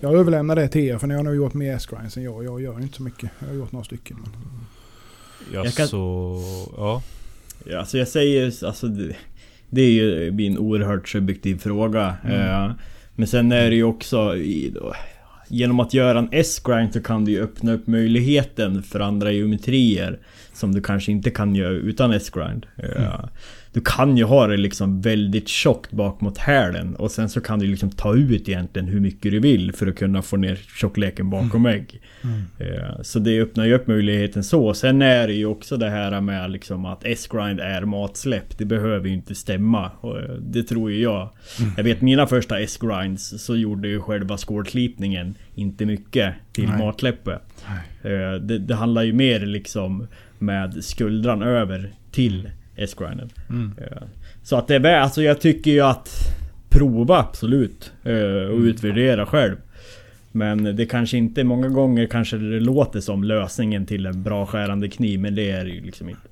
Jag 0.00 0.14
överlämnar 0.14 0.56
det 0.56 0.68
till 0.68 0.84
er 0.84 0.98
för 0.98 1.06
ni 1.06 1.14
har 1.14 1.22
nog 1.22 1.36
gjort 1.36 1.54
mer 1.54 1.74
S-grinds 1.76 2.16
än 2.16 2.22
jag. 2.22 2.44
Jag 2.44 2.60
gör 2.62 2.80
inte 2.80 2.96
så 2.96 3.02
mycket. 3.02 3.30
Jag 3.38 3.48
har 3.48 3.54
gjort 3.54 3.72
några 3.72 3.84
stycken. 3.84 4.16
Men... 4.22 4.30
Ja, 5.54 5.64
Jag 5.64 5.74
kan- 5.74 5.88
så... 5.88 6.42
Ja. 6.76 7.02
Ja, 7.64 7.78
alltså 7.78 7.98
jag 7.98 8.08
säger 8.08 8.64
alltså 8.66 8.86
det, 8.86 9.16
det 9.70 9.82
är 9.82 9.90
ju 9.90 10.46
en 10.46 10.58
oerhört 10.58 11.08
subjektiv 11.08 11.58
fråga. 11.58 12.16
Eh, 12.24 12.70
men 13.14 13.26
sen 13.26 13.52
är 13.52 13.70
det 13.70 13.76
ju 13.76 13.84
också 13.84 14.34
Genom 15.50 15.80
att 15.80 15.94
göra 15.94 16.18
en 16.18 16.28
S-grind 16.32 16.92
så 16.92 17.02
kan 17.02 17.24
du 17.24 17.32
ju 17.32 17.42
öppna 17.42 17.72
upp 17.72 17.86
möjligheten 17.86 18.82
för 18.82 19.00
andra 19.00 19.32
geometrier 19.32 20.18
Som 20.58 20.74
du 20.74 20.80
kanske 20.82 21.12
inte 21.12 21.30
kan 21.30 21.54
göra 21.54 21.72
utan 21.72 22.12
S-grind. 22.12 22.66
Eh, 22.76 23.24
Du 23.72 23.80
kan 23.84 24.16
ju 24.16 24.24
ha 24.24 24.46
det 24.46 24.56
liksom 24.56 25.00
väldigt 25.00 25.48
tjockt 25.48 25.90
bak 25.92 26.20
mot 26.20 26.38
hälen 26.38 26.94
och 26.96 27.10
sen 27.10 27.28
så 27.28 27.40
kan 27.40 27.58
du 27.58 27.66
liksom 27.66 27.90
ta 27.90 28.14
ut 28.14 28.48
egentligen 28.48 28.88
hur 28.88 29.00
mycket 29.00 29.30
du 29.32 29.40
vill 29.40 29.72
för 29.72 29.86
att 29.86 29.96
kunna 29.96 30.22
få 30.22 30.36
ner 30.36 30.56
tjockleken 30.76 31.30
bakom 31.30 31.66
ägg. 31.66 32.00
Eh, 32.58 33.02
Så 33.02 33.18
det 33.18 33.40
öppnar 33.40 33.64
ju 33.64 33.74
upp 33.74 33.86
möjligheten 33.86 34.44
så. 34.44 34.74
Sen 34.74 35.02
är 35.02 35.26
det 35.28 35.34
ju 35.34 35.46
också 35.46 35.76
det 35.76 35.90
här 35.90 36.20
med 36.20 36.50
liksom 36.50 36.84
att 36.84 37.04
S-grind 37.04 37.60
är 37.60 37.82
matsläpp. 37.84 38.58
Det 38.58 38.64
behöver 38.64 39.08
ju 39.08 39.14
inte 39.14 39.34
stämma. 39.34 39.84
Eh, 39.84 40.34
det 40.40 40.62
tror 40.62 40.90
ju 40.90 41.02
jag. 41.02 41.28
Jag 41.76 41.84
vet 41.84 42.00
mina 42.00 42.26
första 42.26 42.60
S-grinds 42.60 43.34
så 43.44 43.56
gjorde 43.56 43.88
ju 43.88 44.00
själva 44.00 44.36
skålslipningen 44.36 45.34
inte 45.54 45.86
mycket 45.86 46.34
till 46.52 46.68
Nej. 46.68 46.78
matläppe. 46.78 47.38
Eh, 48.02 48.34
Det, 48.40 48.58
det 48.58 48.74
handlar 48.74 49.02
ju 49.02 49.12
mer 49.12 49.40
liksom 49.46 50.06
med 50.38 50.84
skuldran 50.84 51.42
över 51.42 51.90
till 52.10 52.50
S-grinden. 52.76 53.30
Eh, 53.78 54.02
Så 54.42 54.56
att 54.56 54.68
det 54.68 54.74
är 54.74 54.80
väl, 54.80 55.02
alltså 55.02 55.22
jag 55.22 55.40
tycker 55.40 55.70
ju 55.70 55.80
att 55.80 56.10
prova 56.68 57.18
absolut 57.18 57.92
eh, 58.04 58.50
och 58.52 58.58
utvärdera 58.58 59.26
själv. 59.26 59.56
Men 60.32 60.76
det 60.76 60.86
kanske 60.86 61.16
inte, 61.16 61.44
många 61.44 61.68
gånger 61.68 62.06
kanske 62.06 62.36
det 62.36 62.60
låter 62.60 63.00
som 63.00 63.24
lösningen 63.24 63.86
till 63.86 64.06
en 64.06 64.22
bra 64.22 64.46
skärande 64.46 64.88
kniv 64.88 65.20
men 65.20 65.34
det 65.34 65.50
är 65.50 65.64
ju 65.64 65.80
liksom 65.80 66.08
inte. 66.08 66.28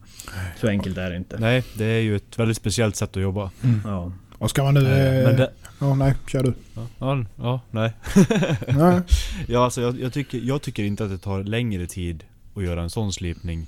Så 0.60 0.68
enkelt 0.68 0.98
är 0.98 1.10
det 1.10 1.16
inte. 1.16 1.38
Nej, 1.38 1.62
det 1.74 1.84
är 1.84 2.00
ju 2.00 2.16
ett 2.16 2.38
väldigt 2.38 2.56
speciellt 2.56 2.96
sätt 2.96 3.16
att 3.16 3.22
jobba. 3.22 3.50
Ja. 3.84 4.12
Och 4.38 4.50
ska 4.50 4.62
man 4.64 4.74
nu... 4.74 4.80
Eh, 4.80 5.24
Men 5.28 5.36
det... 5.36 5.50
Ja, 5.80 5.94
nej, 5.94 6.14
kör 6.28 6.42
du. 6.42 6.52
Ja, 6.74 6.86
ja, 6.98 7.24
ja, 7.36 7.60
nej. 7.70 7.92
Nej. 8.68 9.00
Ja, 9.48 9.64
alltså 9.64 9.80
jag, 9.80 10.00
jag, 10.00 10.12
tycker, 10.12 10.38
jag 10.38 10.62
tycker 10.62 10.82
inte 10.84 11.04
att 11.04 11.10
det 11.10 11.18
tar 11.18 11.44
längre 11.44 11.86
tid 11.86 12.24
att 12.54 12.64
göra 12.64 12.82
en 12.82 12.90
sån 12.90 13.12
slipning 13.12 13.66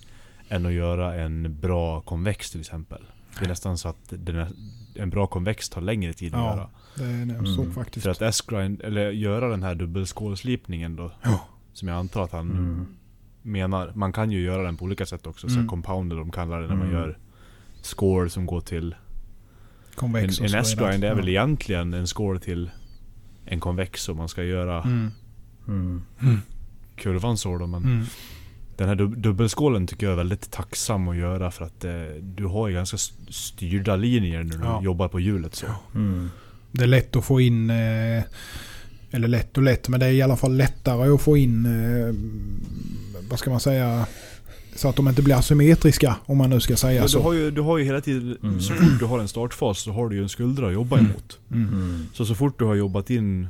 än 0.49 0.67
att 0.67 0.73
göra 0.73 1.15
en 1.15 1.61
bra 1.61 2.01
konvex 2.01 2.51
till 2.51 2.61
exempel. 2.61 3.03
Det 3.39 3.45
är 3.45 3.49
nästan 3.49 3.79
så 3.79 3.89
att 3.89 3.97
den 4.11 4.37
är, 4.37 4.49
en 4.95 5.11
bra 5.11 5.27
konvex 5.27 5.69
tar 5.69 5.81
längre 5.81 6.13
tid 6.13 6.35
att 6.35 6.41
Ja, 6.41 6.57
göra. 6.57 6.69
Det 6.95 7.05
är 7.05 7.27
nog 7.27 7.49
så 7.49 7.63
Mm. 7.63 7.75
faktiskt. 7.75 8.05
För 8.05 8.11
att 8.11 8.23
S-grind, 8.23 8.81
eller 8.83 9.11
göra 9.11 9.49
den 9.49 9.63
här 9.63 9.75
dubbelskålslipningen 9.75 10.97
då. 10.97 11.13
Ja. 11.23 11.41
Som 11.73 11.89
jag 11.89 11.97
antar 11.99 12.23
att 12.23 12.33
han 12.33 12.51
Mm. 12.51 12.87
menar. 13.43 13.93
Man 13.95 14.13
kan 14.13 14.31
ju 14.31 14.41
göra 14.41 14.63
den 14.63 14.77
på 14.77 14.85
olika 14.85 15.07
sätt 15.07 15.27
också. 15.27 15.49
Så 15.49 15.55
Mm. 15.55 15.69
compounder 15.69 16.17
de 16.17 16.31
kallar 16.31 16.61
det 16.61 16.67
när 16.69 16.75
man 16.77 16.89
Mm. 16.89 17.01
gör 17.01 17.19
skål 17.83 18.31
som 18.31 18.47
går 18.47 18.61
till... 18.61 18.95
Konvex 19.95 20.41
En, 20.41 20.47
en 20.47 20.55
S-grind 20.55 21.05
är 21.05 21.15
väl 21.15 21.25
Ja. 21.29 21.31
egentligen 21.31 21.95
en 21.95 22.07
skål 22.07 22.41
till 22.41 22.71
en 23.45 23.61
konvex 23.61 24.09
om 24.09 24.17
man 24.17 24.29
ska 24.29 24.43
göra 24.45 24.83
Mm. 24.83 25.11
Mm. 25.69 26.03
kurvan 26.97 27.37
så 27.37 27.59
då. 27.59 27.67
Men 27.67 27.83
Mm. 27.85 28.05
Den 28.79 28.89
här 28.89 28.95
dub- 28.95 29.17
dubbelskålen 29.17 29.87
tycker 29.87 30.07
jag 30.07 30.13
är 30.13 30.17
väldigt 30.17 30.51
tacksam 30.51 31.09
att 31.09 31.17
göra 31.17 31.51
för 31.51 31.65
att 31.65 31.85
eh, 31.85 31.93
du 32.23 32.47
har 32.47 32.69
ju 32.69 32.75
ganska 32.75 32.97
styrda 33.31 33.97
linjer 33.97 34.45
när 34.45 34.57
du 34.57 34.65
Ja. 34.65 34.83
jobbar 34.83 35.09
på 35.09 35.21
hjulet 35.21 35.55
så. 35.55 35.67
Mm. 35.95 36.31
Det 36.73 36.83
är 36.83 36.87
lätt 36.89 37.17
att 37.17 37.25
få 37.25 37.41
in... 37.41 37.71
Eh, 37.71 38.23
eller 39.11 39.29
lätt 39.29 39.57
och 39.57 39.63
lätt, 39.63 39.89
men 39.89 40.01
det 40.01 40.07
är 40.07 40.11
i 40.13 40.23
alla 40.23 40.37
fall 40.37 40.57
lättare 40.57 41.09
att 41.15 41.21
få 41.23 41.37
in... 41.37 41.67
Eh, 41.67 42.15
vad 43.31 43.39
ska 43.39 43.51
man 43.51 43.61
säga? 43.61 44.07
Så 44.75 44.89
att 44.89 44.97
de 44.97 45.09
inte 45.09 45.23
blir 45.23 45.35
asymmetriska, 45.35 46.17
om 46.27 46.39
man 46.39 46.51
nu 46.51 46.61
ska 46.61 46.77
säga 46.77 47.03
du, 47.03 47.09
så. 47.09 47.23
har 47.23 47.33
ju, 47.33 47.51
du 47.51 47.61
har 47.61 47.79
ju 47.79 47.85
hela 47.85 48.01
tiden, 48.01 48.37
Mm. 48.43 48.61
så 48.61 48.75
fort 48.75 48.99
du 48.99 49.05
har 49.05 49.19
en 49.19 49.29
startfas 49.29 49.79
så 49.81 49.93
har 49.93 50.09
du 50.09 50.17
ju 50.17 50.23
en 50.23 50.29
skuldra 50.29 50.67
att 50.67 50.73
jobba 50.73 50.99
Mm. 50.99 51.11
emot. 51.11 51.39
Mm. 51.53 52.07
Så 52.15 52.25
så 52.27 52.35
fort 52.35 52.59
du 52.59 52.65
har 52.65 52.75
jobbat 52.75 53.11
in 53.11 53.49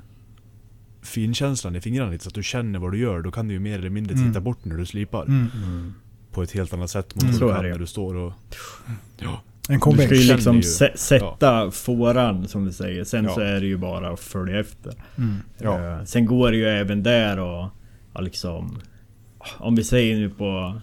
finkänslan 1.02 1.76
i 1.76 1.80
fingrarna 1.80 2.10
lite 2.10 2.24
så 2.24 2.28
att 2.28 2.34
du 2.34 2.42
känner 2.42 2.78
vad 2.78 2.92
du 2.92 2.98
gör, 2.98 3.22
då 3.22 3.30
kan 3.30 3.48
du 3.48 3.54
ju 3.54 3.60
mer 3.60 3.78
eller 3.78 3.90
mindre 3.90 4.14
Mm. 4.14 4.28
titta 4.28 4.40
bort 4.40 4.64
när 4.64 4.76
du 4.76 4.86
slipar. 4.86 5.22
Mm. 5.24 5.46
Mm. 5.64 5.94
På 6.32 6.42
ett 6.42 6.52
helt 6.52 6.72
annat 6.72 6.90
sätt 6.90 7.14
mot 7.14 7.24
Mm. 7.24 7.34
du 7.34 7.38
kan 7.54 7.62
när 7.64 7.78
du 7.78 7.86
står 7.86 8.14
och... 8.14 8.32
Ja. 9.18 9.42
En 9.70 9.80
Du 9.96 10.06
ska 10.06 10.14
ju 10.14 10.20
Känner 10.20 10.34
liksom 10.34 10.56
ju- 10.56 10.60
sä- 10.62 10.96
sätta 10.96 11.70
fåran 11.70 12.48
som 12.48 12.64
du 12.64 12.72
säger. 12.72 13.04
Sen 13.04 13.24
Ja. 13.24 13.34
så 13.34 13.40
är 13.40 13.60
det 13.60 13.66
ju 13.66 13.76
bara 13.76 14.10
att 14.12 14.20
följa 14.20 14.60
efter. 14.60 14.92
Mm. 15.18 15.34
Ja. 15.58 15.98
Eh, 15.98 16.04
Sen 16.04 16.26
går 16.26 16.50
det 16.50 16.56
ju 16.56 16.64
även 16.68 17.02
där 17.02 17.38
och 17.38 17.68
ja, 18.14 18.20
liksom 18.20 18.78
Om 19.58 19.74
vi 19.76 19.84
säger 19.84 20.16
nu 20.16 20.30
på 20.30 20.80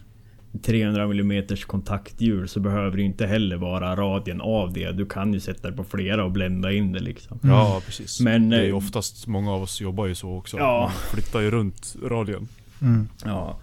300 0.58 1.02
mm 1.02 1.46
kontakthjul 1.66 2.48
så 2.48 2.60
behöver 2.60 2.96
det 2.96 3.02
inte 3.02 3.26
heller 3.26 3.56
vara 3.56 3.96
radien 3.96 4.40
av 4.40 4.72
det. 4.72 4.92
Du 4.92 5.06
kan 5.06 5.34
ju 5.34 5.40
sätta 5.40 5.70
det 5.70 5.76
på 5.76 5.84
flera 5.84 6.24
och 6.24 6.30
blända 6.30 6.72
in 6.72 6.92
det 6.92 7.00
liksom. 7.00 7.38
Mm. 7.42 7.56
ja, 7.56 7.82
precis. 7.86 8.20
Men, 8.20 8.50
det 8.50 8.56
är 8.56 8.62
ju 8.62 8.68
eh, 8.68 8.76
oftast, 8.76 9.26
många 9.26 9.52
av 9.52 9.62
oss 9.62 9.80
jobbar 9.80 10.06
ju 10.06 10.14
så 10.14 10.36
också. 10.36 10.56
Ja. 10.56 10.80
Man 10.80 10.90
flyttar 11.12 11.40
ju 11.40 11.50
runt 11.50 11.96
radien. 12.02 12.48
Mm. 12.82 13.08
Ja. 13.24 13.58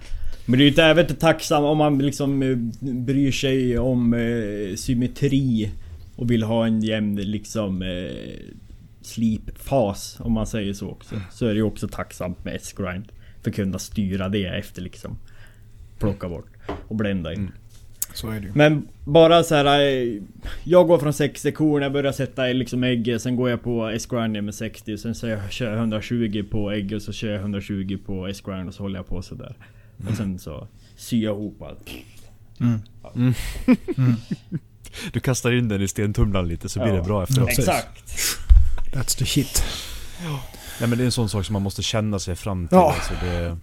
Men 0.45 0.57
det 0.57 0.61
är 0.61 0.65
ju 0.65 0.69
inte 0.69 0.83
även 0.83 1.05
tacksam 1.05 1.63
om 1.63 1.77
man 1.77 1.97
liksom 1.97 2.43
eh, 2.43 2.57
bryr 2.93 3.31
sig 3.31 3.79
om 3.79 4.13
eh, 4.13 4.75
symmetri 4.75 5.71
och 6.15 6.31
vill 6.31 6.43
ha 6.43 6.65
en 6.65 6.81
jämn 6.81 7.15
liksom 7.15 7.81
eh, 7.81 8.47
slipfas 9.01 10.17
om 10.19 10.31
man 10.31 10.47
säger 10.47 10.73
så 10.73 10.89
också. 10.89 11.15
Så 11.31 11.45
är 11.45 11.49
det 11.49 11.55
ju 11.55 11.63
också 11.63 11.87
tacksamt 11.87 12.45
med 12.45 12.55
S-grind. 12.55 13.11
För 13.41 13.49
att 13.49 13.55
kunna 13.55 13.79
styra 13.79 14.29
det 14.29 14.45
efter 14.45 14.81
liksom. 14.81 15.17
Plocka 16.03 16.29
bort 16.29 16.47
och 16.87 16.95
blända 16.95 17.33
in. 17.33 17.39
Mm. 17.39 17.51
Så 18.13 18.29
är 18.29 18.39
det 18.39 18.45
ju. 18.47 18.51
Men 18.55 18.87
bara 19.05 19.43
så 19.43 19.55
här. 19.55 19.81
eh, 19.81 20.21
Jag 20.63 20.87
går 20.87 20.99
från 20.99 21.13
60 21.13 21.51
korn, 21.51 21.81
jag 21.83 21.91
börjar 21.93 22.11
sätta 22.11 22.43
liksom 22.45 22.83
ägg, 22.83 23.21
sen 23.21 23.35
går 23.35 23.49
jag 23.49 23.63
på 23.63 23.87
S-grind 23.87 24.43
med 24.43 24.55
60, 24.55 24.97
sen 24.97 25.15
så 25.15 25.27
jag 25.27 25.51
kör 25.51 25.69
jag 25.71 25.77
120 25.77 26.43
på 26.51 26.71
ägg 26.71 26.93
och 26.93 27.01
så 27.01 27.11
kör 27.13 27.29
jag 27.31 27.39
120 27.41 27.97
på 28.05 28.27
S-grind 28.27 28.67
och 28.67 28.73
så 28.73 28.83
håller 28.83 28.99
jag 28.99 29.07
på 29.07 29.21
sådär. 29.21 29.55
Och 30.09 30.17
sen 30.17 30.39
så 30.39 30.67
syr 30.95 31.23
jag 31.23 31.35
ihop 31.35 31.61
allt. 31.61 31.89
Mm. 32.59 32.79
Mm. 33.15 33.33
Mm. 33.97 34.13
Du 35.13 35.19
kastar 35.19 35.51
in 35.51 35.67
den 35.67 35.81
i 35.81 35.87
stentumlaren 35.87 36.47
lite 36.47 36.69
så 36.69 36.79
blir 36.79 36.89
Ja. 36.93 36.95
det 36.95 37.03
bra 37.03 37.23
efteråt. 37.23 37.47
Precis. 37.47 37.67
Exakt! 37.67 38.03
That's 38.93 39.17
the 39.17 39.25
shit. 39.25 39.63
Nej 40.79 40.89
men 40.89 40.97
det 40.97 41.03
är 41.03 41.05
en 41.05 41.11
sån 41.11 41.29
sak 41.29 41.45
som 41.45 41.53
man 41.53 41.61
måste 41.61 41.81
känna 41.81 42.19
sig 42.19 42.35
fram 42.35 42.67
till. 42.67 42.75
Ja. 42.77 42.93
Alltså 42.93 43.13
det, 43.25 43.57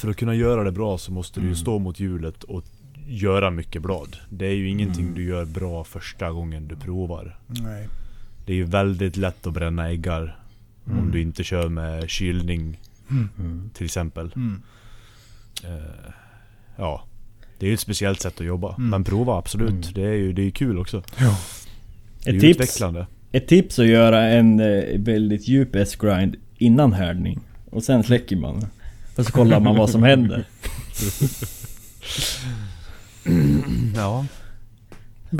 för 0.00 0.10
att 0.10 0.16
kunna 0.16 0.34
göra 0.34 0.64
det 0.64 0.72
bra 0.72 0.98
så 0.98 1.12
måste 1.12 1.40
du 1.40 1.44
ju 1.44 1.50
Mm. 1.50 1.56
stå 1.56 1.78
mot 1.78 2.00
hjulet 2.00 2.44
och 2.44 2.64
göra 3.08 3.50
mycket 3.50 3.82
blad. 3.82 4.16
Det 4.28 4.46
är 4.46 4.54
ju 4.54 4.68
ingenting 4.68 5.02
Mm. 5.04 5.14
du 5.14 5.24
gör 5.24 5.44
bra 5.44 5.84
första 5.84 6.30
gången 6.30 6.68
du 6.68 6.76
provar. 6.76 7.38
Nej. 7.46 7.88
Det 8.46 8.52
är 8.52 8.56
ju 8.56 8.64
väldigt 8.64 9.16
lätt 9.16 9.46
att 9.46 9.52
bränna 9.54 9.88
äggar 9.88 10.38
om 10.84 10.92
Mm. 10.98 11.10
du 11.10 11.20
inte 11.22 11.44
kör 11.44 11.68
med 11.68 12.10
kylning 12.10 12.80
Mm. 13.10 13.70
till 13.74 13.84
exempel. 13.84 14.32
Mm. 14.36 14.62
Eh, 15.64 16.10
ja. 16.76 17.04
Det 17.58 17.66
är 17.66 17.68
ju 17.68 17.74
ett 17.74 17.80
speciellt 17.80 18.20
sätt 18.20 18.40
att 18.40 18.46
jobba. 18.46 18.74
Mm. 18.74 18.90
Men 18.90 19.04
prova 19.04 19.38
absolut. 19.38 19.70
Mm. 19.70 19.92
Det 19.94 20.02
är 20.02 20.14
ju 20.14 20.32
det 20.32 20.42
är 20.42 20.50
kul 20.50 20.78
också. 20.78 21.02
Ja. 21.18 21.38
Det 22.24 22.30
är 22.30 22.34
Ett 22.36 22.42
ju 22.44 22.48
tips, 22.48 22.60
utvecklande. 22.60 23.06
Ett 23.32 23.48
tips 23.48 23.78
att 23.78 23.86
göra 23.86 24.22
en 24.28 24.60
eh, 24.60 24.98
väldigt 24.98 25.48
djup 25.48 25.74
S-grind 25.76 26.36
innan 26.58 26.92
härdning. 26.92 27.40
Och 27.70 27.82
sen 27.82 28.02
släcker 28.02 28.36
man. 28.36 28.66
Och 29.16 29.26
så 29.26 29.32
kollar 29.32 29.60
man 29.60 29.76
vad 29.76 29.90
som 29.90 30.02
händer. 30.02 30.44
Ja. 33.96 34.26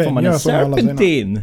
Får 0.04 0.10
man 0.10 0.26
en 0.26 0.38
serpentin? 0.38 1.42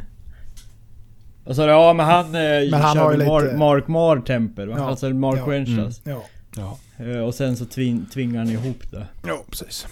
Och 1.44 1.56
så 1.56 1.62
ja 1.62 1.94
men 1.94 2.06
han, 2.06 2.26
eh, 2.26 2.32
Men 2.72 2.74
han 2.74 2.98
har 2.98 3.12
ju 3.12 3.18
väl 3.18 3.28
Mar- 3.28 3.44
lite- 3.44 3.58
Mark 3.58 3.88
Mar 3.88 4.20
temper 4.22 4.68
va? 4.68 4.76
Ja. 4.78 4.90
Alltså 4.90 5.10
Mark 5.10 5.40
Ja. 5.40 5.46
Wenchas. 5.46 6.02
Ja, 6.04 6.24
Ja. 6.58 6.78
Eh, 7.06 7.18
Och 7.20 7.36
sen 7.36 7.58
så 7.58 7.66
tving, 7.66 8.06
tvingar 8.14 8.40
han 8.40 8.50
ihop 8.50 8.92
det. 8.92 9.08
ja 9.28 9.44
precis. 9.50 9.88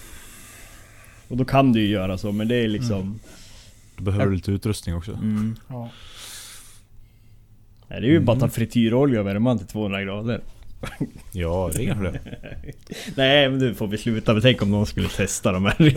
Och 1.28 1.36
då 1.36 1.44
kan 1.44 1.72
du 1.72 1.80
ju 1.80 1.88
göra 1.88 2.18
så 2.18 2.32
men 2.32 2.48
det 2.48 2.54
är 2.56 2.68
liksom... 2.68 3.18
Då 3.96 4.04
behöver 4.04 4.26
du 4.26 4.34
lite 4.34 4.50
utrustning 4.52 4.94
också. 4.96 5.12
Mm. 5.12 5.56
Ja. 5.68 5.88
Nej, 7.88 8.00
det 8.00 8.06
är 8.06 8.10
ju 8.10 8.20
bara 8.20 8.32
att 8.32 8.40
ta 8.40 8.48
frityrolja 8.48 9.20
och 9.20 9.26
värma 9.26 9.58
till 9.58 9.66
200 9.66 10.02
grader. 10.02 10.40
Ja, 11.32 11.70
det 11.74 11.82
inga 11.82 11.94
problem. 11.94 12.14
Nej 13.14 13.48
men 13.48 13.58
nu 13.58 13.74
får 13.74 13.86
vi 13.86 13.98
sluta. 13.98 14.32
Men 14.32 14.42
tänk 14.42 14.62
om 14.62 14.70
någon 14.70 14.86
skulle 14.86 15.08
testa 15.08 15.52
de 15.52 15.64
här. 15.64 15.94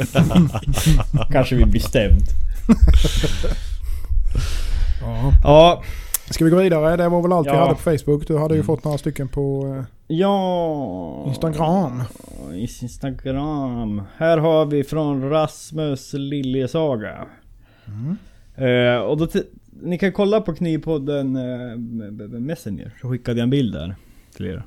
Kanske 1.31 1.55
vi 1.55 1.65
blir 1.65 1.81
stämd. 1.81 2.21
Ja. 5.01 5.31
Ja. 5.43 5.83
Ska 6.29 6.45
vi 6.45 6.51
gå 6.51 6.57
vidare? 6.57 6.97
Det 6.97 7.09
var 7.09 7.21
väl 7.21 7.31
allt 7.33 7.47
vi 7.47 7.51
Ja. 7.51 7.59
hade 7.59 7.75
på 7.75 7.81
Facebook. 7.81 8.27
Du 8.27 8.37
hade 8.37 8.53
ju 8.53 8.57
Mm. 8.59 8.65
fått 8.65 8.83
några 8.83 8.97
stycken 8.97 9.27
på 9.27 9.75
eh, 9.77 9.83
Ja... 10.17 11.25
Instagram. 11.27 12.03
Instagram. 12.53 14.01
Här 14.17 14.37
har 14.37 14.65
vi 14.65 14.83
från 14.83 15.29
Rasmus 15.29 16.13
Liljesaga. 16.13 17.25
Mm. 17.87 18.17
Eh, 18.55 19.01
och 19.01 19.17
då 19.17 19.27
ni 19.83 19.97
kan 19.97 20.11
kolla 20.11 20.41
på 20.41 20.55
Knivpodden 20.55 21.33
b- 22.17 22.39
Messenger. 22.39 22.91
Så 23.01 23.09
skickade 23.09 23.39
jag 23.39 23.43
en 23.43 23.49
bild 23.49 23.73
där 23.73 23.95
till 24.39 24.47
er. 24.47 24.63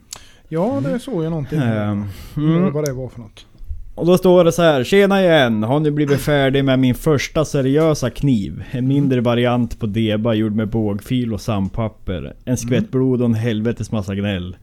Ja, 0.48 0.80
det 0.84 0.98
såg 0.98 1.24
jag 1.24 1.30
någonting. 1.30 1.58
Ehm, 1.58 2.04
Mm. 2.36 2.56
mm. 2.56 2.72
Vad 2.72 2.84
det 2.84 2.92
var 2.92 3.08
för 3.08 3.20
något. 3.20 3.46
Och 3.94 4.06
då 4.06 4.18
står 4.18 4.44
det 4.44 4.52
så 4.52 4.62
här. 4.62 4.84
Tjena 4.84 5.22
igen! 5.22 5.62
Har 5.62 5.80
nu 5.80 5.90
blivit 5.90 6.20
färdig 6.30 6.64
med 6.64 6.78
min 6.78 6.94
första 6.94 7.44
seriösa 7.44 8.10
kniv. 8.10 8.62
En 8.70 8.88
mindre 8.88 9.20
variant 9.20 9.80
på 9.80 9.86
deba 9.86 10.34
gjord 10.34 10.52
med 10.54 10.68
bågfil 10.68 11.32
och 11.34 11.40
sandpapper. 11.40 12.34
En 12.44 12.56
skvätt 12.56 12.90
blod 12.90 13.20
och 13.20 13.26
en 13.26 13.34
helvetes 13.34 13.92
massa 13.92 14.14
gnäll. 14.14 14.56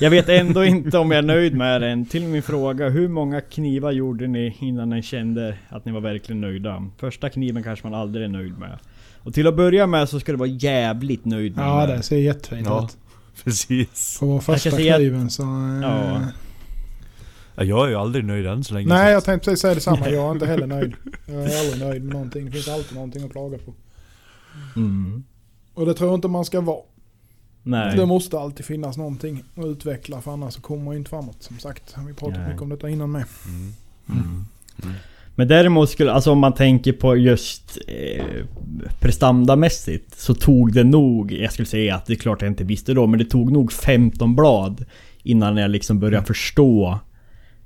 Jag 0.00 0.10
vet 0.10 0.28
ändå 0.28 0.64
inte 0.64 0.98
om 0.98 1.10
jag 1.10 1.18
är 1.18 1.22
nöjd 1.22 1.54
med 1.54 1.80
den. 1.80 2.04
Till 2.06 2.22
min 2.22 2.42
fråga, 2.42 2.88
hur 2.88 3.08
många 3.08 3.40
knivar 3.40 3.92
gjorde 3.92 4.26
ni 4.26 4.56
innan 4.60 4.90
ni 4.90 5.02
kände 5.02 5.54
att 5.68 5.84
ni 5.84 5.92
var 5.92 6.00
verkligen 6.00 6.40
nöjda? 6.40 6.84
Första 6.98 7.28
kniven 7.28 7.62
kanske 7.62 7.86
man 7.88 8.00
aldrig 8.00 8.24
är 8.24 8.28
nöjd 8.28 8.58
med. 8.58 8.78
Och 9.22 9.34
till 9.34 9.46
att 9.46 9.56
börja 9.56 9.86
med 9.86 10.08
så 10.08 10.20
ska 10.20 10.32
du 10.32 10.38
vara 10.38 10.48
jävligt 10.48 11.24
nöjd 11.24 11.56
med 11.56 11.64
Ja, 11.64 11.86
den. 11.86 12.02
ser 12.02 12.16
jättefint 12.16 12.66
Ja. 12.66 12.88
Precis. 13.44 14.16
På 14.20 14.26
vår 14.26 14.40
första 14.40 14.70
kniven 14.70 15.30
så... 15.30 15.42
eh, 15.42 15.80
Ja. 15.82 16.22
Ja, 17.56 17.64
jag 17.64 17.84
är 17.84 17.88
ju 17.88 17.94
aldrig 17.94 18.24
nöjd 18.24 18.46
än 18.46 18.64
så 18.64 18.74
länge. 18.74 18.88
Nej, 18.88 19.12
jag 19.12 19.24
tänkte 19.24 19.44
precis 19.50 19.60
säga 19.62 19.74
detsamma. 19.74 20.08
Jag 20.10 20.26
är 20.28 20.30
inte 20.32 20.46
heller 20.46 20.66
nöjd. 20.66 20.92
Jag 21.26 21.36
är 21.36 21.60
aldrig 21.60 21.78
nöjd 21.88 22.02
med 22.04 22.12
någonting. 22.12 22.44
Det 22.44 22.50
finns 22.50 22.68
alltid 22.68 22.94
någonting 22.94 23.24
att 23.24 23.32
klaga 23.32 23.58
på. 23.58 23.74
Mm. 24.76 25.24
Och 25.74 25.86
det 25.86 25.94
tror 25.94 26.10
jag 26.10 26.16
inte 26.16 26.28
man 26.28 26.44
ska 26.44 26.60
vara. 26.60 26.80
Nej. 27.62 27.96
Det 27.96 28.06
måste 28.06 28.38
alltid 28.38 28.66
finnas 28.66 28.96
någonting 28.96 29.44
att 29.56 29.64
utveckla 29.64 30.20
för 30.20 30.32
annars 30.32 30.54
så 30.54 30.60
kommer 30.60 30.84
man 30.84 30.94
ju 30.94 30.98
inte 30.98 31.10
framåt. 31.10 31.42
Som 31.42 31.58
sagt, 31.58 31.94
vi 32.06 32.14
pratat 32.14 32.46
mycket 32.48 32.62
om 32.62 32.68
detta 32.68 32.88
innan 32.88 33.10
med. 33.12 33.24
Mm. 33.46 33.74
Mm. 34.08 34.44
Men 35.38 35.48
däremot 35.48 35.90
skulle, 35.90 36.12
alltså 36.12 36.30
om 36.32 36.38
man 36.38 36.54
tänker 36.54 36.92
på 36.92 37.16
just 37.16 37.78
eh, 37.88 38.24
prestandamässigt 39.00 40.20
så 40.20 40.34
tog 40.34 40.72
det 40.72 40.84
nog, 40.84 41.32
jag 41.32 41.52
skulle 41.52 41.66
säga 41.66 41.94
att 41.96 42.06
det 42.06 42.12
är 42.12 42.16
klart 42.16 42.42
jag 42.42 42.50
inte 42.50 42.64
visste 42.64 42.94
då, 42.94 43.06
men 43.06 43.18
det 43.18 43.24
tog 43.24 43.52
nog 43.52 43.72
15 43.72 44.36
blad 44.36 44.84
innan 45.22 45.56
jag 45.56 45.70
liksom 45.70 46.00
började 46.00 46.26
förstå 46.26 46.98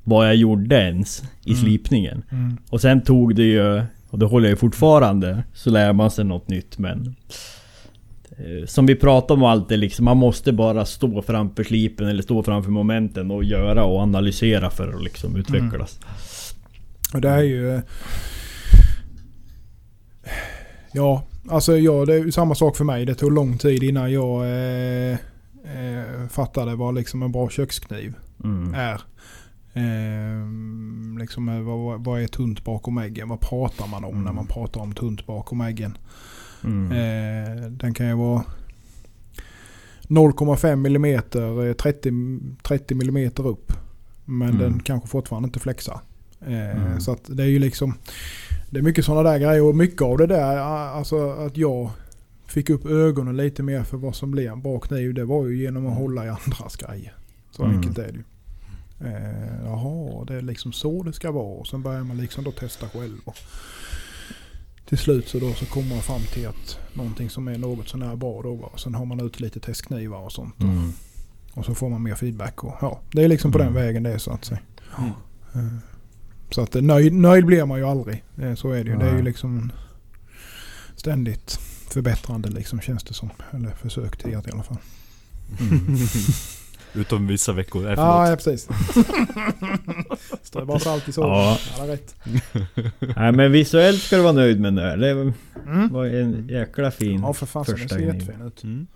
vad 0.05 0.27
jag 0.27 0.37
gjorde 0.37 0.75
ens 0.77 1.23
i 1.45 1.51
Mm. 1.51 1.62
slipningen. 1.62 2.23
Mm. 2.31 2.57
Och 2.70 2.81
sen 2.81 3.01
tog 3.03 3.35
det 3.35 3.43
ju, 3.45 3.83
och 4.11 4.18
det 4.18 4.27
håller 4.27 4.47
jag 4.47 4.51
ju 4.51 4.57
fortfarande, 4.57 5.43
så 5.55 5.70
lär 5.70 5.93
man 5.93 6.11
sig 6.11 6.25
något 6.25 6.49
nytt 6.49 6.79
men... 6.79 7.16
eh, 8.31 8.66
Som 8.66 8.87
vi 8.87 8.95
pratar 8.95 9.35
om 9.35 9.43
alltid 9.45 9.79
liksom, 9.79 10.05
man 10.05 10.16
måste 10.16 10.53
bara 10.53 10.85
stå 10.85 11.23
framför 11.23 11.64
slipen 11.64 12.09
eller 12.09 12.23
stå 12.23 12.43
framför 12.43 12.70
momenten 12.70 13.31
och 13.31 13.45
göra 13.45 13.85
och 13.85 14.01
analysera 14.01 14.70
för 14.70 14.93
att 14.95 15.03
liksom 15.05 15.37
utvecklas. 15.37 15.99
Och 17.14 17.20
det 17.20 17.28
är 17.28 17.42
ju... 17.42 17.80
Ja, 20.92 21.24
alltså 21.48 21.76
ja, 21.78 22.04
det 22.04 22.14
är 22.14 22.30
samma 22.30 22.54
sak 22.54 22.76
för 22.76 22.84
mig. 22.84 23.06
Det 23.06 23.14
tog 23.14 23.32
lång 23.32 23.58
tid 23.58 23.82
innan 23.82 24.12
jag 24.12 24.42
eh, 24.44 25.12
eh, 25.64 26.28
fattade 26.30 26.74
vad 26.76 26.94
liksom 26.94 27.22
en 27.22 27.32
bra 27.32 27.48
kökskniv 27.50 28.14
Mm. 28.44 28.74
är. 28.74 29.00
Eh, 29.74 31.18
liksom, 31.20 31.48
eh, 31.48 31.60
vad, 31.60 32.04
vad 32.04 32.22
är 32.22 32.26
tunt 32.26 32.64
bakom 32.64 32.98
äggen? 32.98 33.28
Vad 33.28 33.40
pratar 33.40 33.86
man 33.86 34.04
om 34.04 34.10
Mm. 34.12 34.24
när 34.24 34.32
man 34.32 34.46
pratar 34.46 34.80
om 34.80 34.92
tunt 34.94 35.26
bakom 35.26 35.60
äggen? 35.60 35.98
Mm. 36.64 36.92
Eh, 36.92 37.62
den 37.70 37.94
kan 37.94 38.06
ju 38.08 38.14
vara 38.14 38.44
0,5 40.08 40.76
millimeter, 40.76 41.66
eh, 41.68 41.72
30, 41.72 42.12
30 42.62 42.94
millimeter 42.94 43.46
upp. 43.46 43.72
Men 44.24 44.48
Mm. 44.48 44.60
den 44.60 44.80
kanske 44.80 45.08
fortfarande 45.08 45.46
inte 45.46 45.60
flexar. 45.60 46.00
Eh, 46.47 46.76
Mm. 46.86 47.01
Så 47.01 47.12
att 47.12 47.20
det 47.28 47.43
är 47.43 47.47
ju 47.47 47.59
liksom... 47.59 47.95
Det 48.70 48.78
är 48.78 48.82
mycket 48.82 49.05
sådana 49.05 49.30
där 49.30 49.38
grejer 49.38 49.62
och 49.62 49.76
mycket 49.76 50.03
av 50.03 50.18
det 50.18 50.26
där, 50.26 50.57
alltså 50.59 51.30
att 51.30 51.57
jag 51.57 51.90
fick 52.47 52.70
upp 52.70 52.86
ögonen 52.86 53.36
lite 53.36 53.62
mer 53.62 53.82
för 53.82 53.97
vad 53.97 54.14
som 54.16 54.30
blir 54.30 54.51
en 54.51 54.62
bra 54.62 54.78
kniv. 54.78 55.14
Det 55.14 55.24
var 55.24 55.47
ju 55.47 55.62
genom 55.62 55.86
att 55.86 55.97
hålla 55.99 56.26
i 56.26 56.28
andras 56.28 56.76
grejer. 56.76 57.14
Så 57.51 57.62
Mm. 57.64 57.76
enkelt 57.76 57.99
är 57.99 58.03
det 58.12 58.12
ju. 58.18 58.24
Eh, 59.09 59.64
jaha, 59.64 60.24
det 60.24 60.34
är 60.34 60.40
liksom 60.43 60.72
så 60.72 61.03
det 61.03 61.12
ska 61.12 61.30
vara. 61.30 61.45
Och 61.61 61.66
sen 61.66 61.82
börjar 61.82 62.05
man 62.05 62.16
liksom 62.16 62.45
då 62.45 62.53
testa 62.53 62.88
själv. 62.88 63.16
Och 63.24 63.36
till 64.88 64.99
slut 64.99 65.28
så, 65.28 65.38
då 65.38 65.53
så 65.53 65.66
kommer 65.66 65.88
man 65.88 65.99
fram 66.03 66.20
till 66.32 66.49
att 66.49 66.78
någonting 66.95 67.30
som 67.30 67.49
är 67.49 67.59
något 67.59 67.88
sånär 67.88 68.16
bra 68.16 68.43
då. 68.43 68.72
Sen 68.76 68.95
har 68.95 69.05
man 69.05 69.20
ut 69.20 69.40
lite 69.40 69.61
testknivar 69.61 70.18
och 70.18 70.32
sånt. 70.32 70.61
Mm. 70.61 70.93
Och 71.55 71.64
så 71.64 71.74
får 71.74 71.88
man 71.88 72.03
mer 72.03 72.14
feedback. 72.14 72.64
Och, 72.64 72.74
ja, 72.80 73.01
det 73.12 73.22
är 73.24 73.28
liksom 73.28 73.53
på 73.53 73.59
Mm. 73.59 73.74
den 73.74 73.82
vägen 73.84 74.03
det 74.03 74.12
är 74.12 74.18
så 74.18 74.30
att 74.30 74.45
säga. 74.45 74.61
Mm. 74.99 75.11
Eh, 75.55 75.72
Så 76.55 76.61
att 76.62 76.74
nöjd, 76.74 77.12
nöjd 77.12 77.46
blir 77.46 77.64
man 77.64 77.78
ju 77.78 77.84
aldrig. 77.86 78.24
Eh, 78.38 78.55
Så 78.55 78.70
är 78.70 78.84
det 78.84 78.90
ju. 78.90 78.96
Det 78.96 79.05
är 79.05 79.09
ju 79.09 79.14
Nej. 79.14 79.22
liksom 79.22 79.72
ständigt 80.96 81.61
förbättrande 81.90 82.50
liksom 82.50 82.80
känns 82.80 83.05
det 83.05 83.14
som. 83.14 83.30
Eller 83.50 83.70
försök 83.70 84.16
till 84.16 84.36
att 84.36 84.48
i 84.48 84.50
alla 84.50 84.62
fall. 84.62 84.76
Utom 86.94 87.26
vissa 87.26 87.53
veckor. 87.53 87.82
Nej, 87.82 87.94
Ja, 87.96 88.28
ja 88.30 88.36
precis. 88.36 88.68
Strö 90.42 90.64
bara 90.64 90.78
salt 90.78 91.09
i 91.09 91.12
såren. 91.12 91.30
Ja. 91.30 91.59
Alla 91.80 91.92
rätt. 91.92 92.14
Nej 93.16 93.32
men 93.32 93.53
visuellt 93.53 94.03
ska 94.03 94.16
du 94.16 94.22
vara 94.22 94.32
nöjd 94.32 94.61
med 94.61 94.74
det. 94.74 94.96
Det 94.96 95.32
Mm. 95.66 95.88
var 95.92 96.05
en 96.07 96.48
jäkla 96.48 96.90
fin. 96.90 97.20
Ja 97.20 97.32
för 97.32 97.46
fasen, 97.46 97.74
den 97.74 97.82
första 97.82 97.96
ser 97.98 98.05
jättefin 98.07 98.46
ut. 98.46 98.64
Mm. 98.64 98.86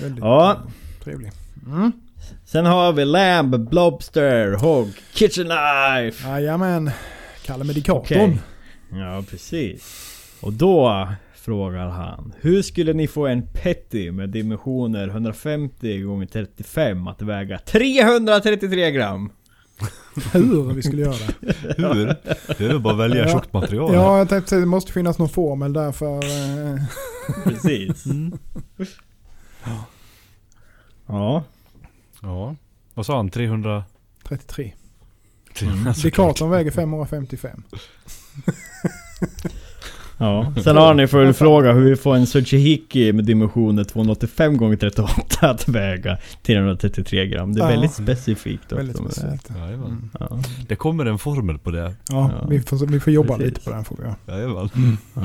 Väldigt 0.00 0.24
Ja. 0.24 0.52
eh, 0.52 0.70
trevlig. 1.04 1.32
Mm. 1.66 1.92
Sen 2.44 2.66
har 2.66 2.92
vi 2.92 3.04
Lamb, 3.04 3.68
Blobster, 3.70 4.52
Hog, 4.52 4.88
Kitchen 5.12 5.44
Knife. 5.46 6.28
Jajamän. 6.28 6.90
Kalle 7.44 7.64
Medikatorn. 7.64 8.00
Okej. 8.00 8.38
Ja 8.90 9.24
precis. 9.30 9.94
Och 10.40 10.52
då 10.52 11.08
frågar 11.34 11.88
han. 11.88 12.34
Hur 12.40 12.62
skulle 12.62 12.92
ni 12.92 13.08
få 13.08 13.26
en 13.26 13.42
Petty 13.52 14.10
med 14.12 14.28
dimensioner 14.30 15.08
150 15.08 16.22
x 16.22 16.32
35 16.32 17.08
att 17.08 17.22
väga 17.22 17.58
333 17.58 18.90
gram? 18.90 19.30
Hur 20.32 20.72
vi 20.74 20.82
skulle 20.82 21.02
göra. 21.02 21.14
Hur? 21.76 22.06
Det 22.58 22.60
är 22.64 22.68
väl 22.68 22.80
bara 22.80 22.94
att 22.94 23.00
välja 23.00 23.26
Ja. 23.26 23.32
tjockt 23.32 23.52
material. 23.52 23.94
Ja, 23.94 24.18
jag 24.18 24.28
tänkte 24.28 24.48
säga 24.50 24.60
det 24.60 24.66
måste 24.66 24.92
finnas 24.92 25.18
någon 25.18 25.28
formel 25.28 25.72
där 25.72 25.92
för... 25.92 26.14
Eh, 26.24 26.82
Precis. 27.44 28.06
Mm. 28.06 28.38
Ja. 31.06 31.44
Ja. 32.22 32.56
Vad 32.94 33.06
sa 33.06 33.16
han? 33.16 33.30
300? 33.30 33.84
33. 34.28 34.72
300 35.58 35.94
Dekatorn 36.02 36.50
väger 36.50 36.70
555. 36.70 37.62
Ja. 40.20 40.52
Sen 40.64 40.76
har 40.76 40.94
ni 40.94 41.06
följdfråga 41.06 41.72
hur 41.72 41.84
vi 41.90 41.96
får 41.96 42.16
en 42.16 42.26
Tsuchihiki 42.26 43.12
med 43.12 43.24
dimensioner 43.24 43.84
285 43.84 44.72
x 44.72 44.80
38 44.80 45.50
att 45.50 45.68
väga 45.68 46.18
333 46.42 47.26
gram. 47.26 47.52
Det 47.54 47.60
är 47.60 47.64
Ja. 47.64 47.70
väldigt 47.70 47.92
specifikt 47.94 48.64
också. 48.64 48.76
Väldigt 48.76 48.96
specifikt. 48.96 49.50
Jajamän. 49.56 49.86
Mm. 49.86 50.10
Ja. 50.20 50.42
Det 50.68 50.76
kommer 50.76 51.06
en 51.06 51.18
formel 51.18 51.58
på 51.58 51.70
det. 51.70 51.80
Ja, 52.08 52.30
Ja. 52.40 52.46
Vi, 52.50 52.60
får, 52.60 52.86
vi 52.86 53.00
får 53.00 53.12
jobba 53.12 53.36
Precis. 53.36 53.46
lite 53.54 53.60
på 53.60 53.70
den 53.70 53.84
får 53.84 53.96
vi 53.96 54.02
göra. 54.02 54.16
Jajamän. 54.38 54.68
Ja. 55.14 55.22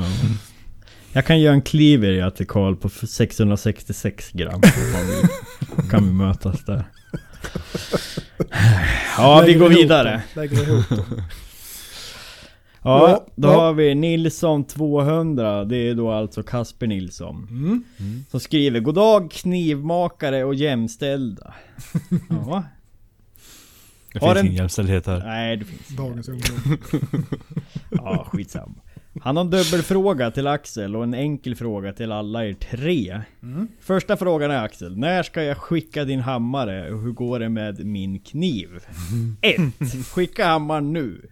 Jag 1.12 1.26
kan 1.26 1.40
göra 1.40 1.54
en 1.54 1.62
cleaver 1.62 2.10
i 2.10 2.22
Attikal 2.22 2.76
på 2.76 2.88
666 2.88 4.30
gram. 4.32 4.60
Kan 5.90 6.04
vi 6.06 6.12
mötas 6.12 6.64
där. 6.64 6.84
Ja, 9.18 9.42
vi 9.46 9.54
går 9.54 9.68
vidare. 9.68 10.10
dem, 10.10 10.20
Lägger 10.34 10.68
ihop 10.68 10.88
dem. 10.88 11.22
Ja, 12.86 13.26
då 13.36 13.48
har 13.48 13.72
vi 13.72 13.94
Nilsson 13.94 14.64
200. 14.64 15.64
Det 15.64 15.76
är 15.76 15.94
då 15.94 16.10
alltså 16.12 16.42
Kasper 16.42 16.86
Nilsson. 16.86 17.46
Mm. 17.50 18.24
Som 18.30 18.40
skriver 18.40 18.80
Goddag 18.80 19.30
knivmakare 19.30 20.44
och 20.44 20.54
jämställda. 20.54 21.54
ja. 22.30 22.64
Det 24.12 24.18
Har 24.20 24.28
finns 24.34 24.38
en- 24.40 24.46
ingen 24.46 24.56
jämställdhet 24.56 25.06
här. 25.06 25.18
Nej, 25.18 25.56
det 25.56 25.64
finns 25.64 25.88
Dagens 25.88 26.28
ungdom. 26.28 26.78
Ja, 27.90 28.26
skitsamma. 28.32 28.74
Han 29.20 29.36
har 29.36 29.44
en 29.44 29.50
dubbelfråga 29.50 30.30
till 30.30 30.46
Axel 30.46 30.96
och 30.96 31.02
en 31.02 31.14
enkel 31.14 31.56
fråga 31.56 31.92
till 31.92 32.12
alla 32.12 32.46
er 32.46 32.54
tre. 32.54 33.20
Mm. 33.42 33.68
Första 33.80 34.16
frågan 34.16 34.50
är 34.50 34.64
Axel, 34.64 34.98
när 34.98 35.22
ska 35.22 35.42
jag 35.42 35.56
skicka 35.56 36.04
din 36.04 36.20
hammare 36.20 36.92
och 36.92 37.02
hur 37.02 37.12
går 37.12 37.40
det 37.40 37.48
med 37.48 37.86
min 37.86 38.18
kniv? 38.20 38.68
1. 39.40 39.60
Skicka 40.12 40.46
hammaren 40.46 40.92
nu. 40.92 41.30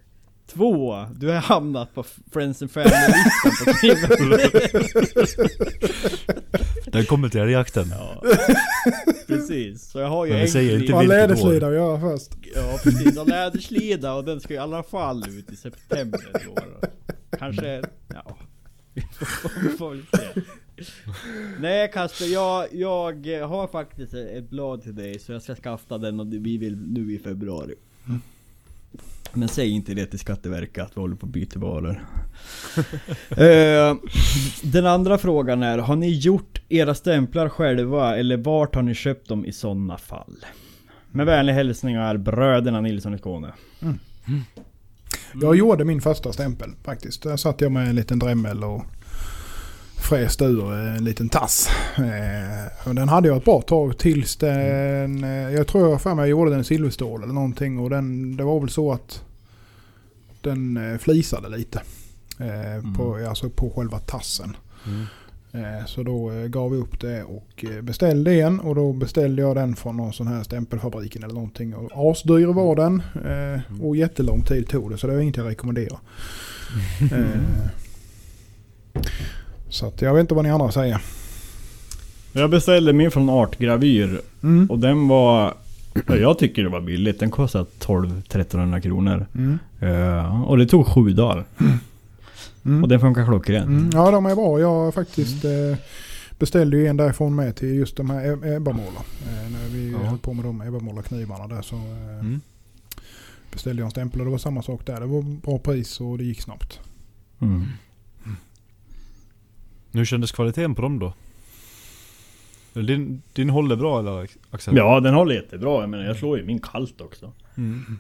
2. 0.53 1.07
Du 1.17 1.29
har 1.29 1.35
hamnat 1.35 1.95
på 1.95 2.05
Friends 2.33 2.63
and 2.63 2.71
Family-listan 2.71 3.53
på 3.65 3.73
kniven. 3.73 4.41
Den 6.93 7.05
kommer 7.05 7.29
till 7.29 7.41
älgjakten. 7.41 7.87
Ja, 7.91 8.23
precis. 9.27 9.91
Så 9.91 9.99
jag 9.99 10.09
har 10.09 10.27
ju 10.27 10.33
en 10.33 10.49
säger 10.49 10.71
kniv. 10.71 10.81
inte 10.81 10.93
vilket 10.93 11.09
läderslida 11.09 11.67
att 11.67 11.75
göra 11.75 12.01
först? 12.01 12.31
Ja 12.55 12.79
precis, 12.83 13.19
och 13.19 13.29
läderslida 13.29 14.15
och 14.15 14.25
den 14.25 14.41
ska 14.41 14.55
i 14.55 14.59
alla 14.59 14.83
fall 14.83 15.25
ut 15.29 15.53
i 15.53 15.57
september 15.57 16.21
i 16.45 16.49
år. 16.49 16.65
Kanske, 17.39 17.83
ja. 18.09 18.37
Nej 21.61 21.91
Kasper, 21.93 22.33
jag, 22.33 22.67
jag 22.73 23.49
har 23.49 23.67
faktiskt 23.67 24.15
ett 24.15 24.51
blad 24.51 24.83
till 24.83 24.95
dig 24.95 25.19
så 25.19 25.33
jag 25.33 25.43
ska 25.43 25.55
skaffa 25.55 25.99
den 25.99 26.21
och 26.21 26.33
vi 26.33 26.59
vill 26.59 26.77
nu 26.77 27.15
i 27.15 27.19
februari. 27.19 27.75
Men 29.35 29.49
säg 29.49 29.71
inte 29.71 29.95
det 29.95 30.07
till 30.07 30.19
Skatteverket 30.19 30.85
att 30.85 30.97
vi 30.97 31.01
håller 31.01 31.17
på 31.17 31.27
att 31.27 31.33
byta 31.33 31.59
varor. 31.59 32.07
Eh, 33.31 33.97
den 34.63 34.87
andra 34.87 35.19
frågan 35.19 35.63
är, 35.63 35.79
har 35.79 35.97
ni 35.97 36.09
gjort 36.09 36.63
era 36.69 36.95
stämplar 36.95 37.49
själva 37.49 38.17
eller 38.17 38.37
vart 38.37 38.75
har 38.75 38.83
ni 38.83 38.95
köpt 38.95 39.29
dem 39.29 39.45
i 39.45 39.53
sådana 39.53 39.99
fall? 39.99 40.37
Med 41.11 41.27
vänliga 41.27 41.57
hälsningar 41.57 42.17
bröderna 42.17 42.81
Nilsson 42.81 43.15
i 43.15 43.19
Skåne. 43.19 43.53
Jag 45.41 45.57
gjorde 45.57 45.85
min 45.85 46.01
första 46.01 46.33
stämpel 46.33 46.71
faktiskt. 46.83 47.23
Där 47.23 47.37
satt 47.37 47.61
jag 47.61 47.73
med 47.73 47.89
en 47.89 47.95
liten 47.95 48.19
drämmel 48.19 48.65
och 48.65 48.83
fräste 49.97 50.45
ur 50.45 50.73
en 50.73 51.05
liten 51.05 51.29
tass. 51.29 51.69
Eh, 51.97 52.89
och 52.89 52.95
den 52.95 53.09
hade 53.09 53.29
jag 53.29 53.37
ett 53.37 53.45
bra 53.45 53.63
tag 53.63 53.99
tills 53.99 54.37
den... 54.37 55.25
Eh, 55.25 55.31
jag 55.31 55.67
tror 55.67 55.91
jag 55.91 56.03
för 56.03 56.15
mig 56.15 56.31
gjorde 56.31 56.51
den 56.51 56.65
silverstål 56.65 57.23
eller 57.23 57.33
någonting. 57.33 57.79
Och 57.79 57.91
den, 57.91 58.37
det 58.37 58.45
var 58.45 58.61
väl 58.61 58.71
så 58.71 58.93
att 58.93 59.25
den 60.41 60.77
eh, 60.77 60.99
flisade 60.99 61.49
lite. 61.49 61.83
Eh, 62.39 62.95
på, 62.97 63.27
alltså 63.29 63.51
på 63.51 63.71
själva 63.71 63.99
tassen. 63.99 64.57
Mm. 64.87 65.07
Eh, 65.55 65.87
Så 65.87 66.03
då 66.03 66.31
eh, 66.31 66.47
gav 66.47 66.71
vi 66.71 66.77
upp 66.77 67.01
det 67.01 67.23
och 67.23 67.65
eh, 67.65 67.83
beställde 67.83 68.35
en 68.35 68.61
och 68.61 68.75
då 68.75 68.93
beställde 68.93 69.43
jag 69.43 69.57
den 69.57 69.77
från 69.77 69.97
någon 69.97 70.13
sån 70.13 70.27
här 70.27 70.43
stämpelfabriken 70.43 71.23
eller 71.23 71.35
någonting. 71.35 71.75
Och 71.75 72.11
asdyr 72.11 72.47
var 72.47 72.77
den 72.77 73.03
och 73.83 73.97
jättelång 73.97 74.43
tid 74.43 74.69
tog 74.69 74.91
det 74.91 74.99
så 74.99 75.07
det 75.07 75.13
var 75.15 75.21
inget 75.21 75.37
jag 75.37 75.49
rekommenderar. 75.49 75.99
Så 79.69 79.87
att 79.87 80.03
jag 80.03 80.15
vet 80.15 80.21
inte 80.21 80.35
vad 80.35 80.45
ni 80.45 80.51
andra 80.51 80.73
säger. 80.73 81.01
Jag 82.33 82.51
beställde 82.51 82.93
min 82.93 83.11
från 83.11 83.31
Artgravyr 83.31 84.21
Mm. 84.43 84.71
och 84.71 84.79
den 84.79 85.09
var... 85.09 85.55
ja, 86.07 86.17
Jag 86.21 86.39
tycker 86.39 86.63
det 86.63 86.69
var 86.69 86.81
billigt. 86.81 87.21
Den 87.21 87.31
kostade 87.31 87.65
12-1300 87.81 88.81
kronor. 88.81 89.27
Mm. 89.35 89.59
Och 90.45 90.59
det 90.59 90.67
tog 90.67 90.87
sju 90.87 91.11
dagar. 91.13 91.45
Mm. 92.65 92.83
Och 92.83 92.89
den 92.89 93.01
funkar 93.01 93.25
klockrent. 93.27 93.67
Mm. 93.67 93.91
Ja 93.93 94.11
de 94.11 94.27
är 94.27 94.35
bra. 94.35 94.61
Jag 94.61 94.95
faktiskt 94.95 95.45
eh, 95.45 95.77
beställde 96.39 96.77
ju 96.77 96.87
en 96.87 96.97
därifrån 96.97 97.35
med 97.35 97.57
till 97.57 97.75
just 97.75 97.97
de 97.97 98.11
här 98.11 98.27
Eb- 98.33 98.57
Ebbamåla. 98.57 99.01
Eh, 99.29 99.51
när 99.53 99.69
vi 99.69 99.91
Ja. 99.93 99.99
höll 99.99 100.19
på 100.19 100.33
med 100.33 100.45
de 100.45 100.63
Ebbamålarknivarna 100.63 101.47
där 101.49 101.63
så 101.63 101.77
eh, 101.77 102.19
Mm. 102.21 102.41
beställde 103.53 103.81
jag 103.83 103.85
en 103.87 103.91
stämpel 103.91 104.21
och 104.21 104.25
det 104.25 104.31
var 104.31 104.39
samma 104.39 104.63
sak 104.63 104.87
där. 104.87 105.01
Det 105.01 105.07
var 105.07 105.23
bra 105.23 105.59
pris 105.59 106.01
och 106.01 106.19
det 106.19 106.25
gick 106.25 106.41
snabbt. 106.41 106.81
Mm. 107.41 107.63
Hur 109.93 110.05
kändes 110.05 110.33
kvaliteten 110.33 110.75
på 110.75 110.83
dem 110.83 110.99
då? 110.99 111.15
Din, 112.75 113.23
din 113.33 113.51
håller 113.51 113.77
bra 113.77 113.99
eller 113.99 114.29
Axel? 114.51 114.77
Ja, 114.77 115.01
den 115.01 115.15
håller 115.15 115.35
jättebra. 115.35 115.81
Jag 115.81 115.91
menar, 115.91 116.05
jag 116.05 116.17
slår 116.17 116.39
ju 116.39 116.45
min 116.45 116.59
kallt 116.59 117.01
också. 117.01 117.33
Mm. 117.57 117.99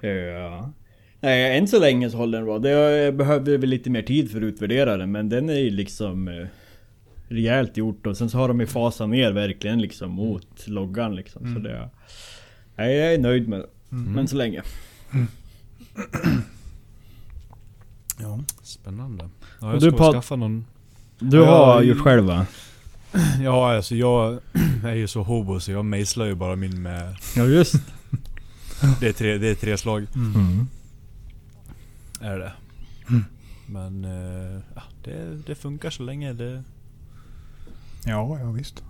Ja. 0.00 0.70
Nej, 1.24 1.58
än 1.58 1.68
så 1.68 1.78
länge 1.80 2.10
så 2.10 2.16
håller 2.16 2.38
den 2.38 2.46
bra. 2.46 2.58
Det 2.58 2.70
jag 2.70 3.14
behövde 3.16 3.56
väl 3.58 3.70
lite 3.70 3.90
mer 3.90 4.02
tid 4.02 4.30
för 4.30 4.38
att 4.38 4.42
utvärdera 4.44 4.96
den, 4.96 5.12
men 5.12 5.28
den 5.28 5.48
är 5.50 5.58
ju 5.58 5.70
liksom 5.70 6.28
eh, 6.28 6.46
rejält 7.28 7.76
gjort 7.76 8.06
och 8.06 8.16
sen 8.16 8.30
så 8.30 8.38
har 8.38 8.48
de 8.48 8.60
ju 8.60 8.66
fasat 8.66 9.08
ner 9.08 9.32
verkligen 9.32 9.80
liksom 9.82 10.10
mot 10.10 10.66
loggan 10.68 11.16
liksom. 11.16 11.42
Så 11.42 11.48
Mm. 11.48 11.62
det... 11.62 11.88
Nej, 12.76 12.96
jag 12.96 13.14
är 13.14 13.18
nöjd 13.18 13.48
med 13.48 13.58
det. 13.60 13.66
Mm. 13.92 14.12
Men 14.12 14.28
så 14.28 14.36
länge. 14.36 14.62
Ja. 18.20 18.40
Spännande. 18.62 19.28
Ja, 19.60 19.66
Och 19.68 19.74
jag 19.74 19.80
du 19.82 19.88
ska 19.90 19.98
Pat- 19.98 20.12
skaffa 20.12 20.36
någon... 20.36 20.64
Du 21.18 21.36
Ja, 21.36 21.44
har 21.66 21.74
jag- 21.74 21.84
gjort 21.84 21.98
själv 21.98 22.24
va? 22.24 22.46
Ja 23.42 23.74
alltså 23.76 23.94
jag 23.94 24.38
är 24.84 24.94
ju 24.94 25.06
så 25.06 25.22
hobo 25.22 25.60
så 25.60 25.70
jag 25.72 25.84
mejslar 25.84 26.26
ju 26.26 26.34
bara 26.34 26.56
min 26.56 26.82
med... 26.82 27.16
Ja 27.36 27.44
just 27.44 27.74
Det 29.00 29.08
är 29.08 29.12
tre, 29.12 29.38
det 29.38 29.48
är 29.48 29.54
tre 29.54 29.76
slag. 29.76 30.06
mm. 30.14 30.68
Är 32.24 32.38
det. 32.38 32.52
Mm. 33.10 33.24
Men 33.66 34.04
eh, 34.04 34.60
ja, 34.74 34.82
det, 35.04 35.36
det 35.46 35.54
funkar 35.54 35.90
så 35.90 36.02
länge 36.02 36.32
det 36.32 36.62
Ja, 38.06 38.38
ja 38.40 38.50
visst. 38.50 38.82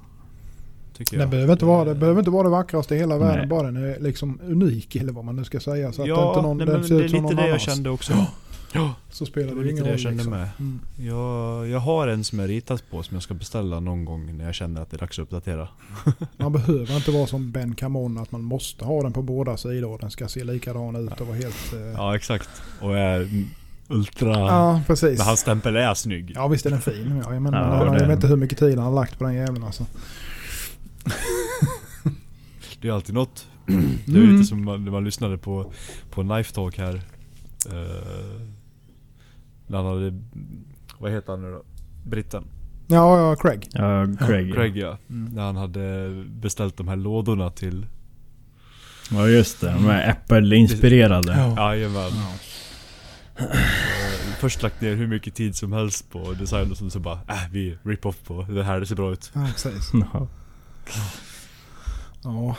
tycker 0.97 1.16
jag. 1.16 1.26
Det 1.26 1.30
behöver, 1.30 1.53
inte 1.53 1.64
vara, 1.64 1.85
det 1.85 1.95
behöver 1.95 2.20
inte 2.20 2.30
vara 2.30 2.43
det 2.43 2.49
vackraste 2.49 2.95
i 2.95 2.99
hela 2.99 3.18
världen. 3.18 3.39
Nej. 3.39 3.47
Bara 3.47 3.62
den 3.62 3.76
är 3.76 4.01
liksom 4.01 4.41
unik 4.43 4.97
eller 4.97 5.12
vad 5.12 5.24
man 5.24 5.37
nu 5.37 5.45
ska 5.45 5.61
säga. 5.61 5.93
Så 5.93 6.03
att 6.03 6.09
ja, 6.09 6.28
inte 6.28 6.43
någon, 6.43 6.59
nej, 6.59 6.89
ser 6.89 6.99
det 6.99 7.05
är 7.05 7.09
lite 7.09 7.18
det 7.18 7.32
jag 7.35 7.45
annans. 7.45 7.62
kände 7.62 7.91
också. 7.91 8.12
Ja, 8.74 8.94
Så 9.10 9.26
spelar 9.26 9.54
det 9.54 9.62
det, 9.62 9.70
ingen 9.70 9.84
det 9.84 9.88
jag 9.90 9.94
roll 9.94 9.98
kände 10.02 10.16
liksom. 10.16 10.30
med. 10.32 10.48
Mm. 10.58 10.80
Jag, 10.96 11.68
jag 11.68 11.78
har 11.80 12.08
en 12.08 12.24
som 12.24 12.38
jag 12.38 12.48
ritat 12.50 12.84
på 12.90 13.02
som 13.02 13.14
jag 13.14 13.22
ska 13.22 13.34
beställa 13.34 13.80
någon 13.80 14.04
gång 14.04 14.36
när 14.38 14.44
jag 14.44 14.54
känner 14.54 14.80
att 14.82 14.90
det 14.90 14.96
är 14.96 14.98
dags 14.98 15.18
att 15.18 15.22
uppdatera. 15.22 15.68
Man 16.36 16.52
behöver 16.52 16.96
inte 16.96 17.10
vara 17.10 17.26
som 17.26 17.50
Ben 17.52 17.74
Camon 17.74 18.18
att 18.18 18.32
man 18.32 18.42
måste 18.42 18.84
ha 18.84 19.02
den 19.02 19.12
på 19.12 19.22
båda 19.22 19.56
sidor 19.56 19.90
och 19.92 19.98
den 19.98 20.10
ska 20.10 20.28
se 20.28 20.44
likadan 20.44 20.96
ut 20.96 21.20
och 21.20 21.26
vara 21.26 21.36
helt... 21.36 21.72
eh, 21.72 21.80
Ja 21.80 22.16
exakt. 22.16 22.48
Och 22.80 22.96
är 22.98 23.20
mm, 23.20 23.44
ultra... 23.88 24.30
ja 24.38 24.80
precis. 24.86 25.18
Men 25.18 25.26
hans 25.26 25.40
stämpel 25.40 25.76
är 25.76 25.94
snygg. 25.94 26.32
Ja 26.34 26.48
visst 26.48 26.66
är 26.66 26.70
den 26.70 26.80
fin. 26.80 27.22
Ja, 27.24 27.40
men 27.40 27.52
Ja, 27.52 27.84
jag 27.86 27.92
vet 28.06 28.10
inte 28.16 28.26
hur 28.26 28.36
mycket 28.36 28.58
tid 28.58 28.78
han 28.78 28.86
har 28.86 28.94
lagt 29.00 29.18
på 29.18 29.24
den 29.24 29.34
jäveln 29.34 29.64
alltså. 29.64 29.86
Det 32.80 32.88
är 32.88 32.92
alltid 32.92 33.14
något. 33.14 33.46
Det 33.66 33.72
är 34.12 34.16
Mm. 34.16 34.32
lite 34.36 34.44
som 34.48 34.64
man- 34.64 34.84
när 34.84 34.92
man 34.92 35.04
lyssnade 35.04 35.38
på, 35.38 35.72
på 36.10 36.22
Knife 36.22 36.54
Talk 36.54 36.78
här. 36.78 36.94
Uh, 37.72 38.40
när 39.66 39.76
han 39.82 39.86
hade... 39.86 40.20
Vad 40.98 41.12
heter 41.12 41.32
han 41.32 41.42
nu 41.42 41.50
då? 41.50 41.62
Britten? 42.04 42.44
Ja, 42.86 43.18
ja, 43.18 43.36
Craig. 43.36 43.68
Ja, 43.72 44.06
Craig. 44.26 44.50
ja. 44.50 44.54
Craig 44.54 44.76
ja. 44.76 44.98
Mm. 45.10 45.34
När 45.34 45.42
han 45.42 45.56
hade 45.56 46.10
beställt 46.26 46.76
de 46.76 46.88
här 46.88 46.96
lådorna 46.96 47.50
till... 47.50 47.86
Ja 49.10 49.28
just 49.28 49.60
det, 49.60 49.72
de 49.72 49.88
är 49.88 50.10
Apple-inspirerade. 50.10 51.36
Ja. 51.56 51.74
Jajamän. 51.74 52.12
Eh, 53.36 53.44
Först 54.38 54.62
lagt 54.62 54.80
ner 54.80 54.94
hur 54.94 55.06
mycket 55.06 55.34
tid 55.34 55.56
som 55.56 55.72
helst 55.72 56.10
på 56.10 56.32
design 56.32 56.70
och 56.70 56.76
sen 56.76 56.90
så 56.90 57.00
bara 57.00 57.14
äh, 57.28 57.34
vi 57.50 57.78
rip 57.82 58.06
off 58.06 58.22
på 58.24 58.42
det 58.42 58.64
här, 58.64 58.80
det 58.80 58.86
ser 58.86 58.94
bra 58.96 59.12
ut. 59.12 59.30
Ja, 59.34 59.46
precis. 59.52 59.90
Ja. 60.12 60.28
Ja, 62.22 62.56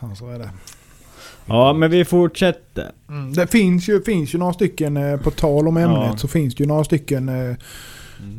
ja, 0.00 0.14
så 0.14 0.30
är 0.30 0.38
det. 0.38 0.50
Ja 1.46 1.72
men 1.72 1.90
vi 1.90 2.04
fortsätter. 2.04 2.90
Mm. 3.08 3.32
Det 3.32 3.46
finns 3.46 3.88
ju, 3.88 4.02
finns 4.02 4.34
ju 4.34 4.38
några 4.38 4.52
stycken, 4.52 4.96
eh, 4.96 5.16
på 5.20 5.30
tal 5.30 5.68
om 5.68 5.76
ämnet, 5.76 5.98
Ja. 6.10 6.16
så 6.16 6.28
finns 6.28 6.54
det 6.54 6.62
ju 6.62 6.68
några 6.68 6.84
stycken 6.84 7.28
eh, 7.28 7.56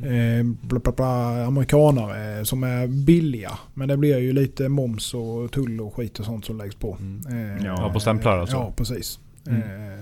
Mm. 0.04 0.40
eh, 0.40 0.56
bla, 0.68 0.80
bla, 0.80 0.92
bla, 0.92 1.46
amerikanare 1.46 2.46
som 2.46 2.64
är 2.64 2.88
billiga. 2.88 3.52
Men 3.74 3.88
det 3.88 3.98
blir 3.98 4.18
ju 4.18 4.34
lite 4.34 4.70
moms 4.70 5.14
och 5.14 5.52
tull 5.52 5.82
och 5.82 5.96
skit 5.96 6.20
och 6.20 6.26
sånt 6.26 6.46
som 6.46 6.58
läggs 6.58 6.76
på. 6.76 6.98
Mm. 7.00 7.58
Eh, 7.58 7.66
Ja, 7.66 7.90
på 7.94 8.00
stämplar 8.00 8.38
alltså? 8.40 8.56
Ja, 8.56 8.74
precis. 8.78 9.20
Mm. 9.48 9.62
Eh, 9.62 10.00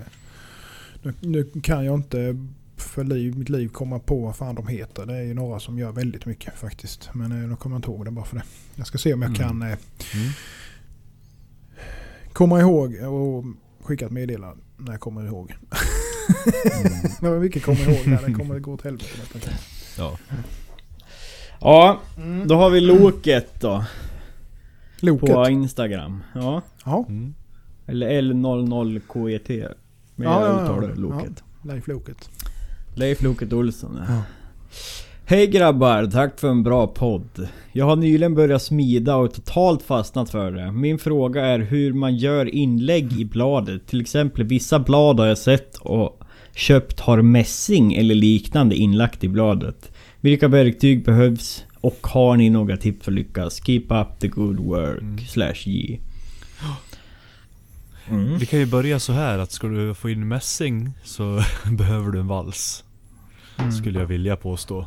nu, 1.04 1.14
nu 1.20 1.50
kan 1.64 1.86
jag 1.86 1.96
inte 1.96 2.38
för 2.78 3.04
liv, 3.04 3.38
mitt 3.38 3.50
liv 3.50 3.68
komma 3.70 4.00
på 4.00 4.20
vad 4.20 4.36
fan 4.36 4.56
de 4.56 4.68
heter. 4.68 5.06
Det 5.06 5.14
är 5.18 5.22
ju 5.24 5.34
några 5.34 5.60
som 5.60 5.80
gör 5.80 5.92
väldigt 5.92 6.26
mycket 6.26 6.54
faktiskt. 6.58 7.10
Men 7.14 7.32
eh, 7.32 7.50
nu 7.50 7.56
kommer 7.56 7.76
jag 7.76 7.78
inte 7.80 7.90
ihåg 7.92 8.06
det 8.06 8.12
bara 8.12 8.26
för 8.26 8.36
det. 8.36 8.44
Jag 8.76 8.88
ska 8.88 8.98
se 8.98 9.14
om 9.14 9.22
jag 9.22 9.30
Mm. 9.30 9.42
kan 9.42 9.62
Mm. 9.62 9.78
Komma 12.34 12.60
ihåg 12.60 12.96
och 12.96 13.44
skicka 13.86 14.06
ett 14.06 14.12
meddelande 14.12 14.64
när 14.78 14.92
jag 14.92 15.00
kommer 15.02 15.26
ihåg. 15.26 15.52
Mm. 15.52 16.94
Det 17.22 17.30
var 17.30 17.40
mycket 17.40 17.64
kommer 17.64 17.82
ihåg 17.90 18.06
där. 18.06 18.28
Det 18.28 18.34
kommer 18.34 18.60
gå 18.60 18.74
åt 18.74 18.82
helvete. 18.84 19.50
Ja. 19.98 20.18
Ja, 21.62 22.00
då 22.46 22.56
har 22.56 22.70
vi 22.70 22.82
Loket 22.82 23.62
då. 23.62 23.86
Loket. 25.00 25.34
På 25.34 25.50
Instagram. 25.50 26.24
Ja. 26.36 26.62
Ja, 26.86 27.06
Eller 27.88 28.22
L00KET. 28.22 29.74
Men 30.16 30.28
Ja, 30.28 30.42
ja, 30.42 30.48
ja. 30.48 30.64
uttalar 30.64 30.90
Ja. 30.90 30.96
Loket. 30.96 31.44
Leif 31.64 31.88
Loket. 31.88 32.30
Leif 32.96 33.22
Loket 33.22 33.54
Olsson. 33.54 34.00
ja. 34.08 34.24
Hej 35.32 35.48
grabbar, 35.48 36.06
tack 36.06 36.40
för 36.40 36.50
en 36.50 36.64
bra 36.64 36.88
podd. 36.88 37.48
Jag 37.72 37.86
har 37.86 37.96
nyligen 37.96 38.36
börjat 38.36 38.62
smida 38.62 39.16
och 39.16 39.34
totalt 39.34 39.84
fastnat 39.84 40.30
för 40.30 40.52
det. 40.52 40.72
Min 40.72 41.00
fråga 41.00 41.46
är 41.46 41.60
hur 41.60 41.94
man 41.94 42.16
gör 42.16 42.56
inlägg 42.56 43.20
i 43.20 43.26
bladet. 43.26 43.88
Till 43.88 44.02
exempel 44.02 44.44
vissa 44.44 44.80
blad 44.80 45.20
har 45.20 45.28
jag 45.28 45.38
sett 45.38 45.76
och 45.76 46.24
köpt 46.56 47.00
har 47.00 47.22
mässing 47.22 47.94
eller 47.94 48.16
liknande 48.16 48.76
inlagt 48.76 49.24
i 49.24 49.30
bladet. 49.30 49.92
Vilka 50.22 50.48
verktyg 50.48 51.06
behövs? 51.06 51.66
Och 51.82 52.08
har 52.08 52.38
ni 52.38 52.50
några 52.50 52.78
tips 52.78 53.06
för 53.06 53.12
att 53.12 53.16
lyckas? 53.16 53.66
Keep 53.66 53.86
up 53.90 54.20
the 54.20 54.28
good 54.28 54.60
work. 54.60 55.02
Mm. 55.02 55.18
Slash 55.18 55.70
J. 55.70 56.00
Mm. 58.10 58.38
Vi 58.38 58.46
kan 58.46 58.60
ju 58.60 58.66
börja 58.66 59.00
så 59.00 59.14
här 59.14 59.40
att 59.40 59.52
ska 59.52 59.68
du 59.68 59.94
få 59.94 60.10
in 60.10 60.28
mässing 60.28 60.90
så 61.04 61.44
behöver 61.72 62.12
du 62.12 62.20
en 62.20 62.28
vals. 62.28 62.84
Mm. 63.58 63.72
Skulle 63.72 64.00
jag 64.00 64.08
vilja 64.08 64.36
påstå. 64.36 64.86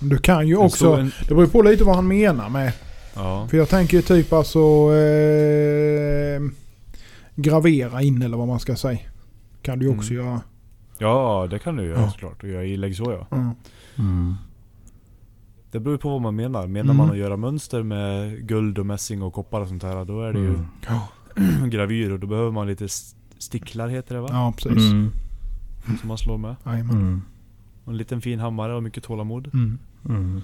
Du 0.00 0.18
kan 0.18 0.48
ju 0.48 0.56
också, 0.56 0.92
en, 0.92 1.12
det 1.20 1.28
beror 1.28 1.44
ju 1.44 1.50
på 1.50 1.62
lite 1.62 1.84
vad 1.84 1.94
han 1.96 2.08
menar 2.08 2.48
med. 2.48 2.72
ja. 3.14 3.46
För 3.50 3.56
jag 3.56 3.68
tänker 3.68 3.96
ju 3.96 4.02
typ 4.02 4.32
alltså 4.32 4.58
eh, 4.94 6.40
gravera 7.36 8.02
in 8.02 8.22
eller 8.22 8.36
vad 8.36 8.48
man 8.48 8.60
ska 8.60 8.76
säga. 8.76 8.98
Kan 9.62 9.78
du 9.78 9.86
ju 9.86 9.96
också 9.96 10.12
Mm. 10.14 10.26
göra. 10.26 10.40
ja, 10.98 11.46
det 11.50 11.58
kan 11.58 11.76
du 11.76 11.84
göra 11.86 12.00
Ja. 12.00 12.10
såklart. 12.10 12.42
Och 12.42 12.48
göra 12.48 12.64
inlägg 12.64 12.96
så 12.96 13.12
ja. 13.30 13.36
Mm. 13.36 13.50
Mm. 13.98 14.34
Det 15.72 15.80
beror 15.80 15.94
ju 15.94 15.98
på 15.98 16.08
vad 16.10 16.20
man 16.22 16.36
menar. 16.36 16.66
Menar 16.66 16.84
Mm. 16.84 16.96
man 16.96 17.10
att 17.10 17.16
göra 17.18 17.36
mönster 17.36 17.82
med 17.82 18.46
guld 18.48 18.78
och 18.78 18.86
mässing 18.86 19.22
och 19.22 19.32
koppar 19.34 19.60
och 19.60 19.68
sånt 19.68 19.82
här. 19.82 20.04
Då 20.04 20.22
är 20.22 20.32
det 20.32 20.38
ju 20.38 20.54
Mm. 20.54 21.70
Gravyr 21.70 22.10
och 22.10 22.20
då 22.20 22.26
behöver 22.26 22.50
man 22.50 22.66
lite 22.66 22.84
st- 22.84 23.16
sticklar 23.38 23.88
heter 23.88 24.14
det 24.14 24.20
va? 24.20 24.28
ja, 24.30 24.52
precis. 24.56 24.92
Mm. 24.92 25.10
Som 26.00 26.08
man 26.08 26.18
slår 26.18 26.38
med. 26.38 26.56
Jajamän. 26.66 27.22
Och 27.90 27.94
en 27.94 27.98
liten 27.98 28.20
fin 28.20 28.38
hammare 28.40 28.74
och 28.74 28.82
mycket 28.82 29.04
tålamod. 29.04 29.50
Mm. 29.54 29.78
Mm. 30.08 30.40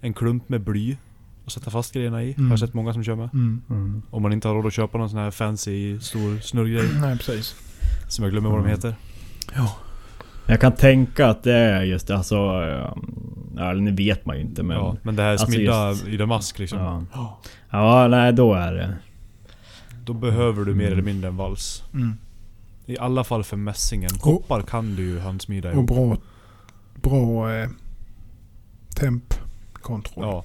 En 0.00 0.14
klump 0.14 0.48
med 0.48 0.60
bly. 0.60 0.96
Och 1.44 1.52
sätta 1.52 1.70
fast 1.70 1.94
grejerna 1.94 2.22
i. 2.22 2.32
Mm. 2.32 2.44
Har 2.46 2.52
jag 2.52 2.58
sett 2.58 2.74
många 2.74 2.92
som 2.92 3.04
kör 3.04 3.14
med. 3.14 3.28
Mm. 3.34 3.62
Mm. 3.70 4.02
Om 4.10 4.22
man 4.22 4.32
inte 4.32 4.48
har 4.48 4.54
råd 4.54 4.66
att 4.66 4.72
köpa 4.72 4.98
någon 4.98 5.10
sån 5.10 5.18
här 5.18 5.30
fancy 5.30 6.00
stor 6.00 6.40
snurrgrej. 6.40 6.88
Nej, 7.00 7.16
precis. 7.16 7.54
Som 8.08 8.22
jag 8.24 8.32
glömmer 8.32 8.48
vad 8.48 8.58
de 8.58 8.62
Mm. 8.64 8.70
heter. 8.76 8.94
Ja. 9.54 9.76
Jag 10.46 10.60
kan 10.60 10.72
tänka 10.72 11.26
att 11.28 11.42
det 11.42 11.52
är 11.54 11.82
just 11.82 12.06
det, 12.08 12.16
alltså... 12.16 12.36
Ja, 13.56 13.72
nu 13.74 13.90
vet 13.94 14.26
man 14.26 14.36
ju 14.36 14.42
inte 14.42 14.62
men... 14.62 14.76
ja, 14.76 14.96
men 15.02 15.16
det 15.16 15.22
här 15.22 15.30
alltså 15.30 15.46
smidda 15.46 15.88
just- 15.88 16.06
i 16.06 16.16
damask 16.16 16.58
liksom. 16.58 16.78
Ja. 17.12 17.38
Ja. 17.70 18.08
nej 18.08 18.32
då 18.32 18.54
är 18.54 18.74
det... 18.74 18.96
Då 20.04 20.12
behöver 20.14 20.64
du 20.64 20.74
mer 20.74 20.92
eller 20.92 21.02
mindre 21.02 21.28
en 21.28 21.36
vals. 21.36 21.82
Mm. 21.94 22.12
I 22.86 22.98
alla 22.98 23.24
fall 23.24 23.44
för 23.44 23.56
mässingen. 23.56 24.10
Koppar 24.10 24.62
kan 24.62 24.94
du 24.96 25.02
ju 25.02 25.18
handsmida 25.18 25.68
Och 25.68 25.74
ihop. 25.74 25.86
bra, 25.88 26.16
bra 27.02 27.54
eh, 27.54 27.68
tempkontroll. 28.94 30.24
Ja. 30.26 30.44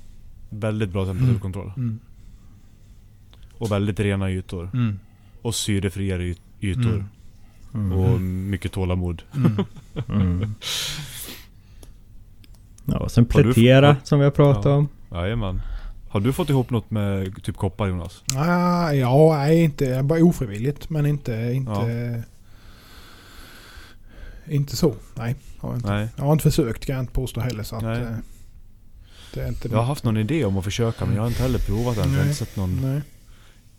Väldigt 0.50 0.90
bra 0.90 1.06
temperaturkontroll. 1.06 1.72
Mm. 1.78 2.00
Och 3.58 3.72
väldigt 3.72 4.00
rena 4.00 4.32
ytor. 4.32 4.70
Mm. 4.74 5.00
Och 5.42 5.56
syrefria 5.56 6.36
ytor. 6.62 6.94
Mm. 6.94 7.06
Mm. 7.74 7.92
Och 7.92 8.22
mycket 8.22 8.72
tålamod. 8.72 9.24
Mm. 9.36 9.52
Mm. 10.10 10.56
Ja, 12.86 12.98
och 12.98 13.12
sen 13.12 13.26
plätera 13.26 13.98
som 14.04 14.20
vi 14.20 14.26
har 14.26 14.32
pratat 14.32 14.66
Ja. 14.66 14.72
om. 14.76 14.88
Jajamän. 15.12 15.62
Har 16.10 16.20
du 16.20 16.34
fått 16.34 16.50
ihop 16.50 16.70
något 16.70 16.92
med 16.92 17.44
typ 17.44 17.58
koppar 17.58 17.88
Jonas? 17.88 18.24
Ah, 18.36 18.92
ja, 18.92 19.36
nej 19.38 19.64
inte. 19.64 20.04
Bara 20.04 20.24
ofrivilligt. 20.24 20.90
Men 20.90 21.06
inte... 21.06 21.52
Inte, 21.54 22.24
inte 24.48 24.76
så. 24.76 24.96
Nej, 25.16 25.36
har 25.64 25.70
jag 25.74 25.78
inte. 25.78 25.90
Nej. 25.92 26.08
Jag 26.18 26.24
har 26.24 26.32
inte 26.34 26.44
försökt 26.44 26.86
kan 26.86 26.96
jag 26.96 27.04
inte 27.04 27.14
påstå 27.14 27.42
heller. 27.42 27.64
Så 27.64 27.76
att, 27.76 27.84
Nej. 27.84 28.02
eh, 28.02 28.08
det 29.34 29.42
är 29.42 29.48
inte 29.48 29.68
Jag 29.68 29.78
har 29.78 29.84
haft 29.84 30.04
någon 30.04 30.18
idé 30.18 30.46
om 30.46 30.58
att 30.58 30.64
försöka 30.64 31.06
men 31.06 31.16
jag 31.16 31.22
har 31.22 31.28
inte 31.28 31.42
heller 31.42 31.60
provat 31.60 31.98
än. 31.98 32.04
Jag 32.04 32.10
har 32.10 32.16
Nej. 32.18 32.22
inte 32.24 32.34
sett 32.36 32.56
någon... 32.56 32.76
Jag 32.76 32.82
Nej, 32.92 33.02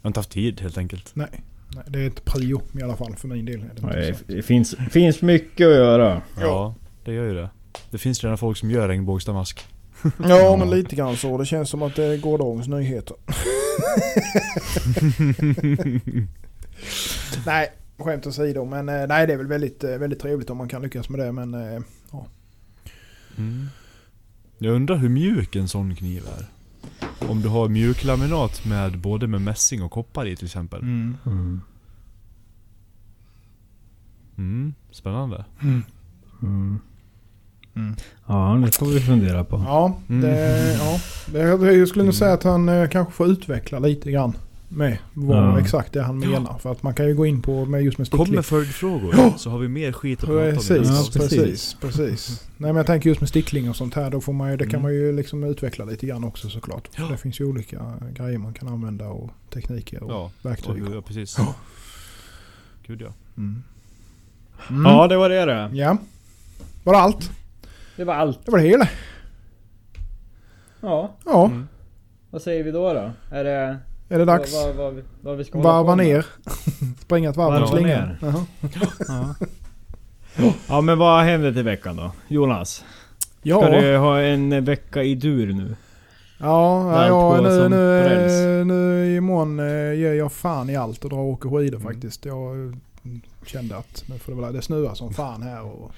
har 0.03 0.09
inte 0.09 0.21
haft 0.21 0.31
tid 0.31 0.61
helt 0.61 0.79
enkelt. 0.79 1.11
nej. 1.15 1.29
nej. 1.75 1.85
Det 1.89 2.01
är 2.03 2.07
ett 2.07 2.25
prio 2.25 2.63
i 2.79 2.83
alla 2.83 2.97
fall 2.97 3.17
för 3.17 3.29
min 3.29 3.45
del. 3.45 3.55
Är 3.55 3.59
det 3.59 3.65
inte 4.09 4.19
så. 4.19 4.25
det 4.33 4.43
finns, 4.43 4.75
finns 4.91 5.23
mycket 5.23 5.67
att 5.67 5.75
göra. 5.75 6.23
Ja, 6.41 6.75
det 7.05 7.13
gör 7.13 7.25
ju 7.25 7.35
det. 7.35 7.51
Det 7.91 7.99
finns 7.99 8.25
redan 8.25 8.39
folk 8.39 8.59
som 8.59 8.71
gör 8.71 8.89
regnbågsdamask. 8.89 9.65
Ja, 10.29 10.57
men 10.57 10.71
lite 10.71 10.97
grann 10.97 11.17
så. 11.17 11.39
Det 11.39 11.47
känns 11.47 11.71
som 11.71 11.83
att 11.83 11.97
det 11.97 12.05
är 12.05 12.19
gårdagens 12.19 12.69
nyheter. 12.69 13.17
nej, 17.47 17.73
skämt 17.99 18.27
åsido. 18.27 18.65
Men 18.65 18.89
eh, 18.89 19.07
nej, 19.09 19.27
det 19.27 19.33
är 19.33 19.37
väl 19.37 19.47
väldigt, 19.47 19.85
eh, 19.85 19.91
väldigt 19.99 20.19
trevligt 20.21 20.51
om 20.51 20.57
man 20.59 20.69
kan 20.69 20.83
lyckas 20.83 21.09
med 21.09 21.21
det. 21.21 21.33
Men 21.33 21.55
eh, 21.55 21.83
Mm. 23.39 23.67
Jag 24.59 24.75
undrar 24.75 24.97
hur 24.97 25.09
mjuk 25.09 25.57
en 25.57 25.69
sån 25.69 25.95
kniv 25.97 26.23
är. 26.39 26.47
Om 27.31 27.41
du 27.43 27.49
har 27.49 27.69
mjuklaminat 27.69 28.65
med 28.65 28.99
både 28.99 29.27
med 29.27 29.43
mässing 29.43 29.83
och 29.83 29.91
koppar 29.91 30.27
i 30.27 30.37
till 30.37 30.45
exempel. 30.45 30.81
mm. 30.81 31.17
Mm. 31.27 31.61
Mm, 34.39 34.75
spännande. 34.91 35.45
Mm. 35.63 35.83
Mm. 36.43 36.79
Mm. 37.77 37.95
Ja, 38.27 38.63
det 38.67 38.73
får 38.77 38.87
vi 38.87 39.01
fundera 39.01 39.45
på. 39.45 39.57
Ja, 39.67 39.99
Mm. 40.09 40.21
det, 40.23 40.73
ja. 40.79 40.99
Det, 41.57 41.73
jag 41.75 41.89
skulle 41.89 42.05
nog 42.05 42.15
säga 42.15 42.33
att 42.33 42.43
han 42.43 42.69
eh, 42.69 42.89
kanske 42.89 43.13
får 43.15 43.27
utveckla 43.27 43.79
lite 43.79 44.11
grann 44.11 44.37
med 44.77 44.99
vad 45.13 45.37
Ja. 45.37 45.61
exakt 45.61 45.93
det 45.93 45.99
är 45.99 46.03
han 46.05 46.19
menar. 46.19 46.59
För 46.59 46.73
att 46.73 46.83
man 46.83 46.95
kan 46.95 47.07
ju 47.07 47.15
gå 47.15 47.27
in 47.27 47.43
på 47.43 47.65
med 47.65 47.83
just 47.83 47.99
med 47.99 48.11
Kom 48.11 48.19
stickling. 48.19 48.35
med 48.37 48.47
följdfrågor 48.47 49.39
så 49.39 49.51
har 49.51 49.59
vi 49.59 49.69
mer 49.69 49.93
skit 49.93 50.19
att 50.23 50.27
prata 50.29 50.49
om. 50.49 50.55
Precis, 50.55 50.71
Ja, 50.89 51.07
precis, 51.13 51.31
precis. 51.41 51.75
precis. 51.81 52.49
Nej 52.57 52.73
men 52.73 52.77
jag 52.77 52.87
tänker 52.87 53.09
just 53.09 53.21
med 53.21 53.29
stickling 53.29 53.71
och 53.71 53.77
sånt 53.77 53.95
här. 53.95 54.11
Då 54.11 54.21
får 54.21 54.33
man 54.33 54.51
ju, 54.51 54.57
det 54.57 54.65
kan 54.65 54.71
Mm. 54.71 54.83
man 54.83 54.93
ju 54.95 55.13
liksom 55.17 55.45
utveckla 55.45 55.85
lite 55.85 56.07
grann 56.07 56.25
också 56.25 56.49
såklart. 56.49 56.89
Ja. 56.97 57.05
Det 57.11 57.17
finns 57.17 57.41
ju 57.41 57.45
olika 57.45 57.93
grejer 58.15 58.39
man 58.39 58.55
kan 58.55 58.69
använda 58.69 59.09
och 59.09 59.31
tekniker 59.53 60.03
och 60.03 60.11
Ja, 60.13 60.25
och 60.25 60.33
verktyg. 60.51 60.75
hur, 60.85 60.95
ja 60.95 61.03
precis. 61.03 61.35
Ja. 61.39 61.55
Gud 62.87 63.01
ja. 63.03 63.13
Mm. 63.37 63.63
Mm. 64.71 64.85
Ja, 64.85 65.09
det 65.09 65.17
var 65.17 65.29
det 65.29 65.45
det. 65.45 65.71
Ja. 65.73 65.97
Var 66.85 66.93
det 66.93 66.99
allt? 66.99 67.31
Det 67.97 68.05
var 68.05 68.15
allt. 68.15 68.45
Det 68.45 68.51
var 68.51 68.59
det 68.59 68.65
hela? 68.65 68.89
Ja, 70.81 71.17
Ja. 71.25 71.47
Mm. 71.47 71.69
vad 72.31 72.43
säger 72.43 72.65
vi 72.65 72.71
då 72.71 72.93
då? 72.93 73.11
Är 73.31 73.45
det... 73.45 73.79
Är 74.09 74.19
det 74.19 74.25
dags? 74.25 74.55
Vad, 74.55 74.75
vad, 74.75 75.03
vad 75.21 75.37
vi 75.37 75.45
ska 75.45 75.59
Varva 75.61 75.95
ner. 75.95 76.27
Springa 77.01 77.31
ett 77.31 77.37
varv 77.37 77.63
och 77.63 77.69
slinga. 77.69 77.87
ner. 77.87 78.19
Jaha. 78.23 78.45
Ja. 79.09 79.35
ja 80.69 80.81
men 80.81 80.99
vad 80.99 81.25
händer 81.25 81.53
till 81.53 81.63
veckan 81.63 81.97
då? 81.97 82.13
Jonas? 82.29 82.85
Ja. 83.43 83.61
Ska 83.61 83.71
du 83.81 83.97
ha 83.97 84.21
en 84.21 84.65
vecka 84.65 85.03
i 85.03 85.15
dur 85.15 85.53
nu? 85.53 85.77
Ja, 86.39 87.07
ja 87.07 87.41
nu, 87.41 87.69
nu, 87.69 88.65
nu 88.65 89.17
imorgon 89.17 89.61
eh, 89.61 89.95
ger 90.01 90.13
jag 90.15 90.33
fan 90.33 90.71
i 90.71 90.77
allt 90.77 91.05
och 91.05 91.11
drar 91.11 91.19
och 91.19 91.25
åker 91.29 91.49
skidor 91.49 91.79
Mm. 91.81 91.93
faktiskt. 91.93 92.25
Jag 92.25 92.67
eh, 92.67 92.73
kände 93.47 93.77
att 93.77 94.05
nu 94.09 94.19
får 94.19 94.35
det, 94.35 94.41
väl, 94.41 94.53
det 94.53 94.63
snöar 94.63 94.95
som 94.95 95.13
fan 95.15 95.43
här 95.43 95.63
och 95.65 95.93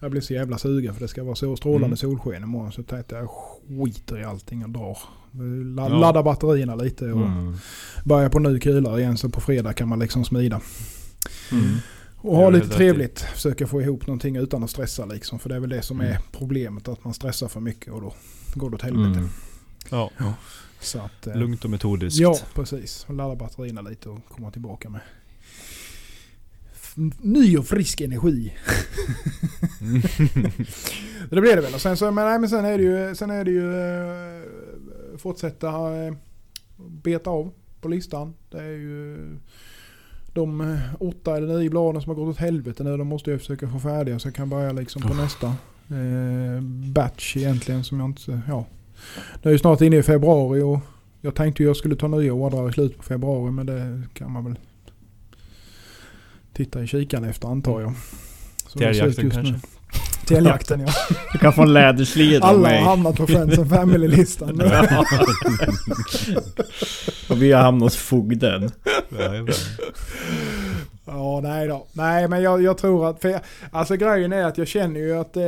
jag 0.00 0.10
blir 0.10 0.20
så 0.20 0.34
jävla 0.34 0.58
sugen 0.58 0.94
för 0.94 1.00
det 1.00 1.08
ska 1.08 1.24
vara 1.24 1.34
så 1.34 1.56
strålande 1.56 1.86
Mm. 1.86 1.96
solsken 1.96 2.42
imorgon. 2.42 2.72
Så 2.72 2.80
jag 2.80 2.86
tänkte 2.86 3.14
jag 3.16 3.28
skiter 3.30 4.20
i 4.20 4.24
allting 4.24 4.64
och 4.64 4.70
drar. 4.70 4.98
La, 5.76 5.88
Ja. 5.88 5.98
Ladda 5.98 6.22
batterierna 6.22 6.74
lite 6.74 7.04
och 7.12 7.26
Mm. 7.26 7.54
börja 8.04 8.30
på 8.30 8.38
ny 8.38 8.60
kula 8.60 8.98
igen 9.00 9.16
så 9.18 9.28
på 9.28 9.40
fredag 9.40 9.72
kan 9.72 9.88
man 9.88 9.98
liksom 9.98 10.24
smida. 10.24 10.60
Mm. 11.52 11.76
Och 12.16 12.36
ha 12.36 12.46
är 12.46 12.50
lite 12.52 12.68
trevligt. 12.68 13.20
Försöka 13.20 13.66
få 13.66 13.82
ihop 13.82 14.06
någonting 14.06 14.36
utan 14.36 14.64
att 14.64 14.70
stressa 14.70 15.06
liksom. 15.06 15.38
För 15.38 15.48
det 15.48 15.54
är 15.54 15.60
väl 15.60 15.70
det 15.70 15.82
som 15.82 16.00
är 16.00 16.10
Mm. 16.10 16.22
problemet. 16.32 16.88
Att 16.88 17.04
man 17.04 17.14
stressar 17.14 17.48
för 17.48 17.60
mycket 17.60 17.92
och 17.92 18.00
då 18.00 18.14
går 18.54 18.70
det 18.70 18.76
åt 18.76 18.82
helvete. 18.82 19.18
Mm. 19.18 19.28
Ja, 19.90 20.10
Så 20.80 20.98
att, 20.98 21.26
eh, 21.26 21.36
lugnt 21.36 21.64
och 21.64 21.70
metodiskt. 21.70 22.20
Ja, 22.20 22.38
precis. 22.54 23.06
Ladda 23.08 23.36
batterierna 23.36 23.80
lite 23.80 24.08
och 24.08 24.20
komma 24.28 24.50
tillbaka 24.50 24.90
med 24.90 25.00
ny 27.20 27.56
och 27.58 27.66
frisk 27.66 28.00
energi. 28.00 28.54
Mm. 29.80 30.02
det 31.30 31.40
blir 31.40 31.56
det 31.56 31.60
väl. 31.62 31.74
Och 31.74 31.80
sen, 31.80 31.96
så, 31.96 32.10
men, 32.10 32.24
nej, 32.24 32.38
men 32.38 32.50
sen 32.50 32.64
är 32.64 32.78
det 32.78 32.84
ju, 32.84 33.14
sen 33.14 33.30
är 33.30 33.44
det 33.44 33.50
ju 33.50 33.74
eh, 33.80 34.42
fortsätta 35.18 35.96
eh, 36.04 36.14
beta 36.76 37.30
av 37.30 37.52
på 37.80 37.88
listan. 37.88 38.34
Det 38.50 38.58
är 38.58 38.68
ju 38.68 39.18
de 40.32 40.60
eh, 40.60 40.78
åtta 41.00 41.36
eller 41.36 41.58
nio 41.58 41.70
bladen 41.70 42.02
som 42.02 42.10
har 42.10 42.16
gått 42.16 42.34
åt 42.34 42.40
helvete 42.40 42.84
nu. 42.84 42.96
De 42.96 43.06
måste 43.06 43.30
jag 43.30 43.40
försöka 43.40 43.68
få 43.68 43.78
färdiga 43.78 44.18
så 44.18 44.28
jag 44.28 44.34
kan 44.34 44.48
börja 44.48 44.72
liksom 44.72 45.02
på 45.02 45.14
nästa 45.14 45.46
eh, 45.88 46.62
batch 46.92 47.36
egentligen 47.36 47.84
som 47.84 48.00
jag 48.00 48.08
inte... 48.08 48.40
Ja. 48.48 48.66
Det 49.42 49.48
är 49.48 49.52
ju 49.52 49.58
snart 49.58 49.80
inne 49.80 49.96
i 49.96 50.02
februari 50.02 50.62
och 50.62 50.80
jag 51.20 51.34
tänkte 51.34 51.62
jag 51.62 51.76
skulle 51.76 51.96
ta 51.96 52.08
nya 52.08 52.32
ordrar 52.32 52.68
i 52.68 52.72
slutet 52.72 52.96
på 52.96 53.02
februari 53.02 53.50
men 53.50 53.66
det 53.66 54.02
kan 54.14 54.32
man 54.32 54.44
väl 54.44 54.58
titta 56.52 56.82
i 56.82 56.86
kikaren 56.86 57.24
efter 57.24 57.48
antar 57.48 57.80
jag. 57.80 57.92
Så 58.66 58.78
det 58.78 58.90
ut 58.90 58.96
Täljakten 58.96 59.24
just 59.24 59.36
nu. 59.36 59.73
Täljakten 60.24 60.80
ja. 60.80 60.92
Du 61.32 61.38
kan 61.38 61.52
få 61.52 61.62
en 61.62 61.72
läderslida 61.72 62.38
av 62.46 62.48
Alla 62.48 62.68
har 62.68 62.74
mig. 62.74 62.82
hamnat 62.82 63.16
på 63.16 63.26
Friends 63.26 63.58
and 63.58 63.68
Family-listan. 63.70 64.60
Ja. 64.70 65.04
Och 67.30 67.42
vi 67.42 67.52
har 67.52 67.62
hamnat 67.62 67.82
hos 67.86 67.96
fogden. 67.96 68.70
Ja, 69.18 69.46
Ja, 71.06 71.40
nej 71.42 71.68
då. 71.68 71.86
Nej, 71.92 72.28
men 72.28 72.42
jag, 72.42 72.62
jag 72.62 72.78
tror 72.78 73.10
att... 73.10 73.20
För 73.22 73.28
jag, 73.28 73.40
alltså 73.70 73.96
grejen 73.96 74.32
är 74.32 74.44
att 74.44 74.58
jag 74.58 74.68
känner 74.68 75.00
ju 75.00 75.12
att 75.18 75.36
eh, 75.36 75.42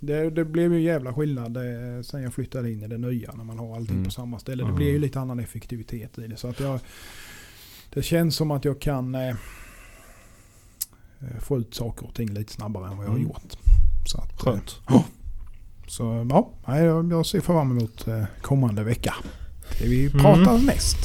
det, 0.00 0.30
det 0.30 0.44
blev 0.44 0.72
ju 0.72 0.76
en 0.78 0.82
jävla 0.84 1.14
skillnad 1.14 1.56
eh, 1.56 2.02
sen 2.02 2.22
jag 2.22 2.34
flyttade 2.34 2.72
in 2.72 2.82
i 2.82 2.86
det 2.86 2.98
nya 2.98 3.32
när 3.32 3.44
man 3.44 3.58
har 3.58 3.76
allting 3.76 3.94
Mm. 3.96 4.04
på 4.04 4.10
samma 4.10 4.38
ställe. 4.38 4.62
Det 4.62 4.66
Mm. 4.66 4.76
blir 4.76 4.88
ju 4.90 4.98
lite 4.98 5.20
annan 5.20 5.40
effektivitet 5.40 6.18
i 6.18 6.26
det. 6.26 6.36
Så 6.36 6.48
att 6.48 6.60
jag... 6.60 6.80
Det 7.94 8.02
känns 8.02 8.36
som 8.36 8.50
att 8.50 8.64
jag 8.64 8.80
kan 8.80 9.14
eh, 9.14 9.28
eh, 9.28 9.34
få 11.40 11.58
ut 11.58 11.74
saker 11.74 12.06
och 12.06 12.14
ting 12.14 12.28
lite 12.34 12.52
snabbare 12.52 12.86
än 12.90 12.96
vad 12.96 13.06
jag 13.06 13.10
har 13.10 13.16
Mm. 13.16 13.28
gjort. 13.28 13.56
Så 14.12 14.18
att, 14.18 14.30
eh, 14.32 14.36
Skönt. 14.52 14.76
Så 15.86 16.26
ja, 16.30 16.48
nej, 16.66 16.84
jag, 16.84 17.26
ser 17.26 17.40
fram 17.40 17.70
emot 17.70 18.06
eh, 18.08 18.24
kommande 18.42 18.82
vecka. 18.82 19.14
Det 19.78 19.88
vi 19.88 20.06
Mm. 20.06 20.20
pratar 20.22 20.58
näst. 20.58 20.96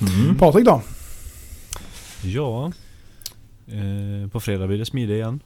Mm. 0.00 0.36
Patrik 0.38 0.64
då? 0.64 0.82
Ja. 2.22 2.72
Eh, 3.66 4.28
på 4.30 4.40
fredag 4.40 4.66
blir 4.66 4.78
det 4.78 4.86
smide 4.86 5.14
igen. 5.14 5.40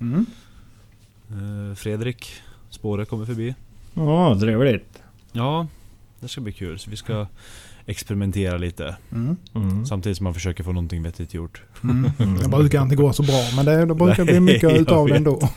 Mm. 0.00 0.26
Eh, 1.30 1.74
Fredrik 1.74 2.32
Spåre 2.70 3.04
kommer 3.04 3.26
förbi. 3.26 3.54
Ja, 3.94 4.38
trevligt. 4.40 5.02
Ja, 5.32 5.66
det 6.20 6.28
ska 6.28 6.40
bli 6.40 6.52
kul. 6.52 6.78
Så 6.78 6.90
vi 6.90 6.96
ska 6.96 7.26
experimentera 7.86 8.58
lite. 8.58 8.96
Mm. 9.12 9.36
Mm. 9.54 9.86
Samtidigt 9.86 10.16
som 10.16 10.24
man 10.24 10.34
försöker 10.34 10.64
få 10.64 10.72
någonting 10.72 11.02
vettigt 11.02 11.34
gjort. 11.34 11.62
Mm. 11.82 12.10
Mm. 12.18 12.38
Det 12.38 12.48
brukar 12.48 12.82
inte 12.82 12.96
gå 12.96 13.12
så 13.12 13.22
bra 13.22 13.42
men 13.56 13.64
det, 13.64 13.86
det 13.86 13.94
brukar 13.94 14.24
bli 14.24 14.32
Nej, 14.32 14.40
mycket 14.40 14.62
jag 14.62 14.76
utav 14.76 15.08
det 15.08 15.16
ändå. 15.16 15.40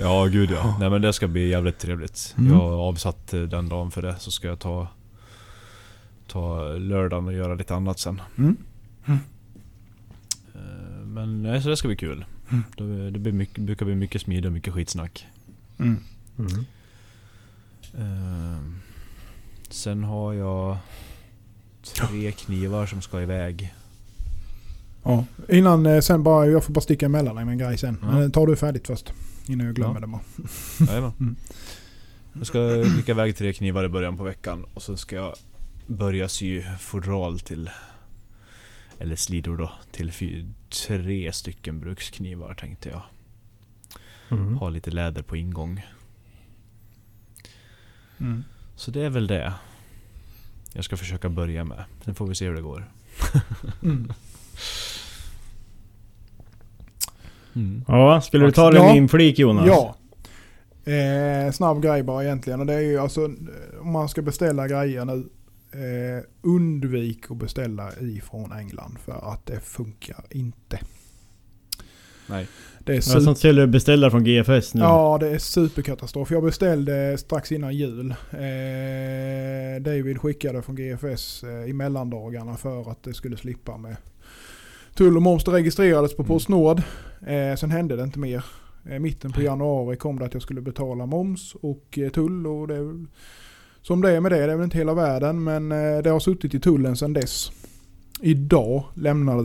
Ja, 0.00 0.26
gud 0.26 0.50
ja. 0.50 0.76
Nej 0.80 0.90
men 0.90 1.02
det 1.02 1.12
ska 1.12 1.28
bli 1.28 1.48
jävligt 1.48 1.78
trevligt. 1.78 2.34
Mm. 2.38 2.52
Jag 2.52 2.58
har 2.60 2.70
avsatt 2.70 3.34
eh, 3.34 3.42
den 3.42 3.68
dagen 3.68 3.90
för 3.90 4.02
det. 4.02 4.16
Så 4.18 4.30
ska 4.30 4.48
jag 4.48 4.58
ta, 4.58 4.88
ta 6.26 6.72
lördagen 6.72 7.26
och 7.26 7.32
göra 7.32 7.54
lite 7.54 7.74
annat 7.74 7.98
sen. 7.98 8.20
Mm. 8.38 8.56
Eh, 9.06 9.12
Men 11.04 11.42
nej, 11.42 11.62
så 11.62 11.68
det 11.68 11.76
ska 11.76 11.88
bli 11.88 11.96
kul. 11.96 12.24
Mm. 12.50 12.64
Det, 12.76 13.10
det 13.10 13.18
blir 13.18 13.32
mycket, 13.32 13.64
brukar 13.64 13.86
bli 13.86 13.94
mycket 13.94 14.22
smide 14.22 14.48
och 14.48 14.52
mycket 14.52 14.74
skitsnack. 14.74 15.26
Mm. 15.78 15.96
Eh, 19.68 19.72
Sen 19.72 20.04
har 20.04 20.32
jag 20.34 20.76
tre 21.96 22.32
knivar 22.32 22.86
som 22.86 23.02
ska 23.02 23.22
iväg. 23.22 23.74
Ja. 25.02 25.24
Innan 25.48 25.86
eh, 25.86 26.00
sen 26.00 26.22
bara, 26.22 26.46
jag 26.46 26.64
får 26.64 26.72
bara 26.72 26.80
sticka 26.80 27.06
emellan 27.06 27.36
dig 27.36 27.44
med 27.44 27.52
en 27.52 27.58
grej 27.58 27.78
sen. 27.78 27.98
Ja. 28.02 28.10
Men 28.12 28.30
tar 28.30 28.46
du 28.46 28.56
färdigt 28.56 28.86
först. 28.86 29.12
Innan 29.48 29.66
jag 29.66 29.74
glömmer 29.74 29.94
Ja. 29.94 30.00
det 30.00 30.06
bara. 30.06 30.20
Jajamän. 30.88 31.12
Mm. 31.20 31.36
Jag 32.32 32.46
ska 32.46 32.84
skicka 32.96 33.12
iväg 33.12 33.36
tre 33.36 33.52
knivar 33.52 33.84
i 33.84 33.88
början 33.88 34.16
på 34.16 34.24
veckan 34.24 34.64
och 34.74 34.82
sen 34.82 34.96
ska 34.96 35.16
jag 35.16 35.34
börja 35.86 36.28
sy 36.28 36.62
fodral 36.78 37.40
till 37.40 37.70
eller 38.98 39.16
slidor 39.16 39.56
då 39.56 39.72
till 39.90 40.12
fy, 40.12 40.44
tre 40.86 41.32
stycken 41.32 41.80
bruksknivar 41.80 42.54
tänkte 42.54 42.88
jag. 42.88 43.02
Mm. 44.30 44.56
Ha 44.56 44.68
lite 44.68 44.90
läder 44.90 45.22
på 45.22 45.36
ingång. 45.36 45.86
Mm. 48.18 48.44
Så 48.78 48.90
det 48.90 49.02
är 49.04 49.10
väl 49.10 49.26
det. 49.26 49.52
Jag 50.72 50.84
ska 50.84 50.96
försöka 50.96 51.28
börja 51.28 51.64
med. 51.64 51.84
Sen 52.04 52.14
får 52.14 52.26
vi 52.26 52.34
se 52.34 52.46
hur 52.46 52.54
det 52.54 52.60
går. 52.62 52.90
Mm. 53.82 54.12
Mm. 57.54 57.84
Ja, 57.88 58.20
skulle 58.20 58.46
du 58.46 58.52
ta 58.52 58.74
Ja. 58.74 58.86
din 58.86 58.96
inflik 58.96 59.38
Jonas? 59.38 59.66
Ja. 59.66 59.94
Eh, 60.92 61.52
snabb 61.52 61.82
grej 61.82 62.02
bara 62.02 62.24
egentligen. 62.24 62.60
Och 62.60 62.66
det 62.66 62.74
är 62.74 62.80
ju 62.80 62.98
alltså 62.98 63.24
eh, 63.24 63.80
om 63.80 63.92
man 63.92 64.08
ska 64.08 64.22
beställa 64.22 64.68
grejer 64.68 65.04
nu. 65.04 65.28
Eh, 65.72 66.24
undvik 66.42 67.30
att 67.30 67.36
beställa 67.36 67.92
ifrån 68.00 68.52
England 68.52 68.96
för 69.04 69.32
att 69.32 69.46
det 69.46 69.60
funkar 69.60 70.24
inte. 70.30 70.78
Nej. 72.30 72.46
Det 72.84 72.92
är 72.92 72.96
Ja, 72.96 73.02
super, 73.02 73.20
sånt 73.20 73.38
skulle 73.38 73.60
du 73.60 73.66
beställa 73.66 74.10
från 74.10 74.24
GFS 74.24 74.74
nu. 74.74 74.80
ja, 74.80 75.18
det 75.20 75.28
är 75.28 75.38
superkatastrof. 75.38 76.30
Jag 76.30 76.42
beställde 76.44 77.18
strax 77.18 77.52
innan 77.52 77.74
jul. 77.76 78.10
Eh, 78.30 79.82
David 79.82 80.18
skickade 80.18 80.62
från 80.62 80.76
GFS 80.76 81.42
eh, 81.44 81.70
i 81.70 81.72
mellandagarna 81.72 82.56
för 82.56 82.90
att 82.90 83.02
det 83.02 83.14
skulle 83.14 83.36
slippa 83.36 83.76
med 83.76 83.96
tull 84.94 85.16
och 85.16 85.22
moms. 85.22 85.44
Det 85.44 85.50
registrerades 85.50 86.16
på 86.16 86.22
Mm. 86.22 86.28
Postnord. 86.28 86.82
Eh, 87.26 87.56
sen 87.56 87.70
hände 87.70 87.96
det 87.96 88.02
inte 88.02 88.18
mer. 88.18 88.44
Eh, 88.90 88.98
mitten 88.98 89.32
på 89.32 89.42
januari 89.42 89.96
kom 89.96 90.18
det 90.18 90.24
att 90.24 90.34
jag 90.34 90.42
skulle 90.42 90.60
betala 90.60 91.06
moms 91.06 91.54
och 91.54 91.98
eh, 91.98 92.10
tull. 92.10 92.46
Och 92.46 92.68
det 92.68 92.74
är, 92.76 92.82
väl- 92.82 93.06
som 93.82 94.00
det 94.00 94.10
är 94.10 94.20
med 94.20 94.32
det, 94.32 94.46
det 94.46 94.52
är 94.52 94.56
väl 94.56 94.64
inte 94.64 94.78
hela 94.78 94.94
världen. 94.94 95.44
Men 95.44 95.72
eh, 95.72 95.98
det 96.02 96.10
har 96.10 96.20
suttit 96.20 96.54
i 96.54 96.60
tullen 96.60 96.96
sedan 96.96 97.12
dess. 97.12 97.50
Idag 98.22 98.84
lämnade 98.94 99.42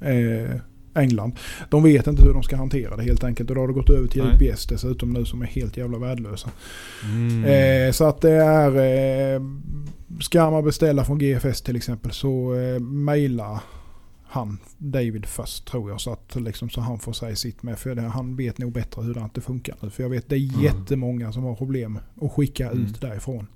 det 0.00 0.10
eh, 0.10 0.60
England. 1.00 1.32
De 1.70 1.82
vet 1.82 2.06
inte 2.06 2.22
hur 2.24 2.32
de 2.32 2.42
ska 2.42 2.56
hantera 2.56 2.96
det 2.96 3.02
helt 3.02 3.24
enkelt. 3.24 3.50
Och 3.50 3.56
då 3.56 3.62
har 3.62 3.68
det 3.68 3.74
gått 3.74 3.90
över 3.90 4.08
till. 4.08 4.22
UPS 4.22 4.66
dessutom 4.66 5.12
nu 5.12 5.24
som 5.24 5.42
är 5.42 5.46
helt 5.46 5.76
jävla 5.76 5.98
värdelösa. 5.98 6.50
Mm. 7.04 7.44
Eh, 7.44 7.92
så 7.92 8.04
att 8.04 8.20
det 8.20 8.30
är... 8.32 8.70
Eh, 9.34 9.40
ska 10.20 10.50
man 10.50 10.64
beställa 10.64 11.04
från 11.04 11.18
GFS 11.18 11.62
till 11.62 11.76
exempel 11.76 12.10
så 12.12 12.54
eh, 12.54 12.80
mejla 12.80 13.60
han 14.30 14.58
David 14.78 15.26
först 15.26 15.66
tror 15.70 15.90
jag. 15.90 16.00
Så 16.00 16.12
att 16.12 16.36
liksom, 16.36 16.70
så 16.70 16.80
han 16.80 16.98
får 16.98 17.12
säga 17.12 17.36
sitt 17.36 17.62
med. 17.62 17.78
För 17.78 17.94
det, 17.94 18.02
han 18.02 18.36
vet 18.36 18.58
nog 18.58 18.72
bättre 18.72 19.02
hur 19.02 19.28
det 19.34 19.40
funkar 19.40 19.74
nu. 19.80 19.90
För 19.90 20.02
jag 20.02 20.10
vet 20.10 20.28
det 20.28 20.36
är 20.36 20.48
Mm. 20.54 20.60
jättemånga 20.64 21.32
som 21.32 21.42
har 21.44 21.54
problem 21.54 21.98
att 22.22 22.32
skicka 22.32 22.70
Mm. 22.70 22.84
ut 22.84 23.00
därifrån. 23.00 23.46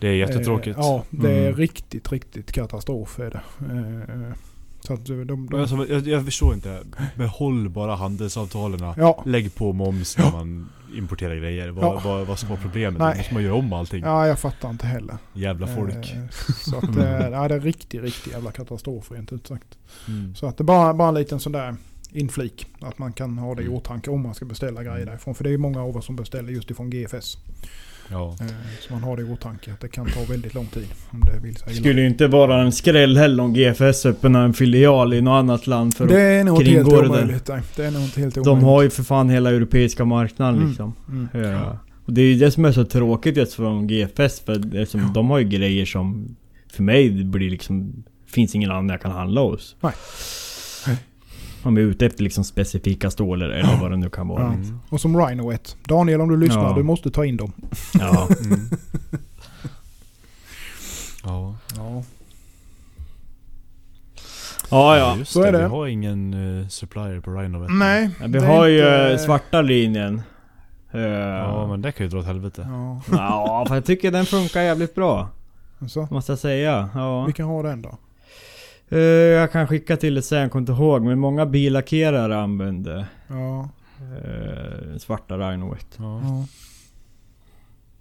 Det 0.00 0.08
är 0.08 0.12
jättetråkigt. 0.14 0.78
Eh, 0.78 0.84
ja, 0.84 1.04
det 1.10 1.30
är 1.32 1.46
Mm. 1.46 1.56
riktigt, 1.56 2.12
riktigt 2.12 2.52
katastrof 2.52 3.18
är 3.18 3.30
det. 3.30 3.40
Eh, 3.74 4.32
så 4.86 4.92
att 4.94 5.06
de, 5.06 5.24
de, 5.24 5.44
Men 5.50 5.60
Alltså, 5.60 5.86
jag, 5.88 6.06
jag 6.06 6.24
förstår 6.24 6.54
inte. 6.54 6.82
Behåll 7.16 7.68
bara 7.68 7.94
handelsavtalen. 7.94 8.94
ja, 8.96 9.22
Lägg 9.26 9.54
på 9.54 9.72
moms 9.72 10.18
när 10.18 10.32
man 10.32 10.68
importerar 10.96 11.34
grejer. 11.36 11.68
Vad, 11.70 11.84
Ja. 11.84 12.00
vad, 12.04 12.26
vad 12.26 12.38
ska 12.38 12.48
vara 12.48 12.60
problemet? 12.60 12.98
Nej. 13.00 13.12
Då 13.12 13.18
måste 13.18 13.34
man 13.34 13.42
göra 13.42 13.54
om 13.54 13.72
allting. 13.72 14.02
ja, 14.04 14.26
jag 14.26 14.38
fattar 14.38 14.70
inte 14.70 14.86
heller. 14.86 15.16
Jävla 15.32 15.66
folk. 15.66 15.94
Eh, 16.14 16.28
så 16.64 16.76
att 16.78 16.96
eh, 16.96 17.28
ja, 17.28 17.48
det 17.48 17.54
är 17.54 17.60
riktigt, 17.60 18.02
riktigt 18.02 18.32
jävla 18.32 18.52
katastrof 18.52 19.10
rent 19.12 19.32
ut 19.32 19.46
sagt. 19.46 19.78
Mm. 20.08 20.34
Så 20.34 20.46
att 20.46 20.56
det 20.58 20.62
är 20.62 20.64
bara, 20.64 20.94
bara 20.94 21.08
en 21.08 21.14
liten 21.14 21.40
sån 21.40 21.52
där 21.52 21.76
inflik. 22.12 22.66
Att 22.80 22.98
man 22.98 23.12
kan 23.12 23.38
ha 23.38 23.54
det 23.54 23.62
i 23.62 23.64
Mm. 23.64 23.76
åtanke 23.76 24.10
om 24.10 24.22
man 24.22 24.34
ska 24.34 24.44
beställa 24.44 24.82
grejer 24.82 25.06
därifrån. 25.06 25.34
För 25.34 25.44
det 25.44 25.50
är 25.50 25.58
många 25.58 25.82
av 25.82 25.96
oss 25.96 26.04
som 26.06 26.16
beställer 26.16 26.52
just 26.52 26.70
ifrån 26.70 26.90
GFS. 26.90 27.38
Ja. 28.10 28.36
Eh, 28.40 28.46
Så 28.80 28.92
man 28.92 29.02
har 29.02 29.16
det 29.16 29.22
i 29.22 29.24
åtanke 29.32 29.72
att 29.72 29.80
det 29.80 29.88
kan 29.88 30.06
ta 30.06 30.20
väldigt 30.28 30.54
lång 30.54 30.66
tid 30.66 30.86
om 31.10 31.20
det 31.20 31.38
vill 31.46 31.56
sig. 31.56 31.74
Skulle 31.74 32.00
ju 32.00 32.06
inte 32.06 32.26
vara 32.26 32.62
en 32.62 32.72
skräll 32.72 33.16
heller 33.16 33.42
om 33.44 33.54
GFS 33.54 34.06
öppnar 34.06 34.44
en 34.44 34.54
filial 34.54 35.14
i 35.14 35.20
något 35.20 35.32
annat 35.38 35.66
land 35.66 35.94
för 35.96 36.06
Det 36.06 36.20
är 36.20 36.44
helt 36.44 36.60
kringgå 36.60 37.02
det 37.02 37.08
där. 37.08 37.62
Det 37.76 37.84
är 37.84 37.90
nog 37.90 38.02
inte 38.02 38.20
helt 38.20 38.34
De 38.34 38.40
omöjligt. 38.40 38.64
har 38.66 38.82
ju 38.82 38.90
för 38.90 39.02
fan 39.02 39.30
hela 39.30 39.50
europeiska 39.50 40.04
marknaden 40.04 40.54
Mm. 40.56 40.68
liksom. 40.68 40.92
Mm. 41.08 41.28
Ja. 41.52 41.78
Och 42.06 42.12
det 42.12 42.20
är 42.22 42.26
ju 42.26 42.34
det 42.38 42.50
som 42.50 42.64
är 42.64 42.72
så 42.72 42.84
tråkigt 42.84 43.36
just 43.36 43.54
från 43.54 43.86
GFS 43.86 44.40
för 44.40 44.54
det 44.58 44.80
är 44.80 44.84
som, 44.84 45.00
Ja. 45.00 45.10
de 45.14 45.30
har 45.30 45.38
ju 45.38 45.44
grejer 45.48 45.84
som 45.86 46.36
för 46.72 46.82
mig 46.82 47.24
blir 47.24 47.50
liksom 47.50 48.04
Finns 48.26 48.54
ingen 48.54 48.70
annan 48.70 48.88
jag 48.88 49.00
kan 49.02 49.10
handla 49.12 49.40
hos. 49.40 49.76
Nej. 49.80 49.92
Om 51.64 51.76
jag 51.76 51.84
är 51.86 51.90
ute 51.90 52.06
efter 52.06 52.22
liksom 52.22 52.44
specifika 52.44 53.10
stålar 53.10 53.48
eller 53.48 53.80
vad 53.80 53.90
det 53.90 53.96
nu 53.96 54.10
kan 54.10 54.28
vara. 54.28 54.42
Ja. 54.42 54.52
Mm. 54.52 54.80
Och 54.88 55.00
som 55.00 55.16
Rhinoet. 55.26 55.76
Daniel 55.88 56.20
om 56.20 56.28
du 56.28 56.36
lyssnar, 56.36 56.64
Ja. 56.70 56.74
du 56.76 56.82
måste 56.82 57.10
ta 57.10 57.24
in 57.24 57.36
dem. 57.36 57.52
Ja. 57.94 58.28
Mm. 58.44 58.60
ja. 61.24 61.54
Ja. 61.76 62.02
ja, 64.70 64.96
ja. 64.98 65.16
Just 65.16 65.32
så 65.32 65.42
är 65.42 65.52
det. 65.52 65.58
Vi 65.58 65.64
har 65.64 65.86
ingen 65.86 66.34
uh, 66.34 66.68
supplier 66.68 67.20
på 67.20 67.30
Rhino 67.30 67.58
vet 67.58 67.68
du. 67.68 67.74
Nej. 67.74 68.10
Vi 68.20 68.28
det 68.28 68.38
är 68.38 68.46
har 68.46 68.66
ju 68.66 68.78
inte- 68.78 69.12
eh, 69.12 69.18
svarta 69.18 69.62
linjen. 69.62 70.22
Eh, 70.92 71.00
Ja 71.00 71.66
men 71.66 71.82
det 71.82 71.92
kan 71.92 72.06
ju 72.06 72.10
dra 72.10 72.18
åt 72.18 72.26
helvete. 72.26 72.66
Ja. 72.70 73.00
Ja, 73.12 73.64
för 73.68 73.74
jag 73.74 73.84
tycker 73.84 74.10
den 74.10 74.26
funkar 74.26 74.60
jävligt 74.62 74.94
bra. 74.94 75.28
Så, 75.88 76.08
Måste 76.10 76.32
jag 76.32 76.38
säga. 76.38 76.88
Ja. 76.94 77.24
vi 77.24 77.32
kan 77.32 77.46
ha 77.46 77.62
den 77.62 77.82
då. 77.82 77.98
Eh, 78.94 79.00
jag 79.00 79.52
kan 79.52 79.66
skicka 79.68 79.96
till 79.96 80.14
det 80.14 80.22
sen, 80.22 80.38
jag 80.38 80.50
kommer 80.50 80.60
inte 80.62 80.72
ihåg. 80.72 81.02
Men 81.02 81.18
många 81.18 81.46
billackerare 81.46 82.36
använder 82.38 83.06
Ja. 83.28 83.68
eh, 84.24 84.98
svarta 84.98 85.38
Rhinoet. 85.38 85.86
Ja. 85.96 86.20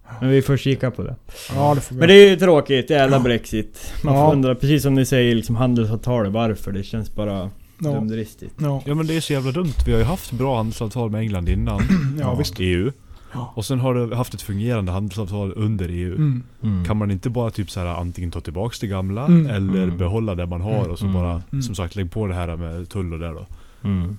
Ja, 0.07 0.13
Men 0.21 0.29
vi 0.29 0.41
får 0.41 0.57
kika 0.57 0.91
på 0.91 1.03
det. 1.03 1.15
ja 1.55 1.75
det 1.75 1.95
Men 1.95 2.07
det 2.07 2.13
är 2.13 2.29
ju 2.29 2.35
tråkigt, 2.35 2.89
jävla 2.89 3.19
Brexit. 3.19 3.93
Man 4.03 4.15
Ja. 4.15 4.25
får 4.25 4.33
undra, 4.33 4.55
precis 4.55 4.83
som 4.83 4.93
ni 4.93 5.05
säger, 5.05 5.35
liksom 5.35 5.55
handelsavtal, 5.55 6.27
varför? 6.31 6.71
Det 6.71 6.83
känns 6.83 7.15
bara 7.15 7.49
ja. 7.79 7.89
dumdristigt. 7.91 8.55
Ja. 8.61 8.81
ja 8.85 8.95
men 8.95 9.07
det 9.07 9.15
är 9.15 9.21
så 9.21 9.33
jävla 9.33 9.51
dumt. 9.51 9.73
Vi 9.85 9.91
har 9.91 9.99
ju 9.99 10.05
haft 10.05 10.31
bra 10.31 10.55
handelsavtal 10.57 11.09
med 11.11 11.21
England 11.21 11.49
innan. 11.49 11.81
ja, 12.19 12.35
visst. 12.35 12.53
EU. 12.59 12.91
Ja. 13.33 13.53
Och 13.55 13.65
sen 13.65 13.79
har 13.79 13.93
du 13.93 14.15
haft 14.15 14.33
ett 14.33 14.41
fungerande 14.41 14.91
handelsavtal 14.91 15.53
under 15.55 15.89
EU. 15.89 16.15
Mm. 16.15 16.43
Mm. 16.63 16.85
Kan 16.85 16.97
man 16.97 17.11
inte 17.11 17.29
bara 17.29 17.51
typ 17.51 17.71
så 17.71 17.79
här 17.79 17.87
antingen 17.87 18.31
ta 18.31 18.41
tillbaks 18.41 18.79
det 18.79 18.87
gamla 18.87 19.25
Mm. 19.25 19.45
eller 19.49 19.83
Mm. 19.83 19.97
behålla 19.97 20.35
det 20.35 20.45
man 20.45 20.61
har 20.61 20.87
och 20.89 20.99
så 20.99 21.05
Mm. 21.05 21.13
bara 21.21 21.41
Mm. 21.51 21.61
som 21.61 21.75
sagt 21.75 21.95
lägg 21.95 22.11
på 22.11 22.27
det 22.27 22.33
här 22.35 22.55
med 22.55 22.89
tull 22.89 23.13
och 23.13 23.19
det 23.19 23.27
då. 23.27 23.45
Mm. 23.83 24.17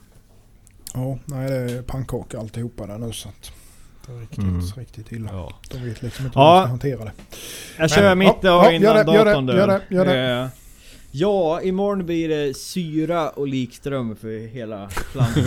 Ja, 0.95 1.19
nej 1.25 1.51
det 1.51 1.57
är 1.57 1.83
pannkaka 1.83 2.39
alltihopa 2.39 2.87
där 2.87 2.99
nu 2.99 3.13
så 3.13 3.29
att 3.29 3.53
det 4.07 4.13
är 4.13 4.21
riktigt, 4.21 4.39
Mm. 4.39 4.61
riktigt 4.77 5.13
illa. 5.13 5.29
Ja. 5.33 5.53
De 5.71 5.79
vet 5.79 6.03
liksom 6.03 6.27
inte 6.27 6.39
Ja. 6.39 6.51
hur 6.55 6.57
de 6.61 6.63
ska 6.63 6.71
hantera 6.71 7.05
det. 7.05 7.13
Jag 7.79 7.91
kör 7.91 8.03
Men, 8.03 8.19
mitt 8.19 8.29
ja, 8.29 8.35
då 8.43 8.49
ja, 8.49 8.73
innan 8.73 8.83
gör 8.83 9.05
det, 9.05 9.13
gör 9.13 9.25
det, 9.25 9.31
datorn 9.31 9.47
dör. 9.47 9.57
gör 9.57 9.67
det, 9.67 9.95
gör 9.95 10.05
det. 10.05 10.51
Eh, 11.15 11.21
Ja, 11.21 11.61
imorgon 11.63 12.07
blir 12.07 12.29
det 12.29 12.57
syra 12.57 13.31
och 13.31 13.49
likström 13.49 14.17
för 14.17 14.47
hela 14.49 14.89
plantan. 15.13 15.45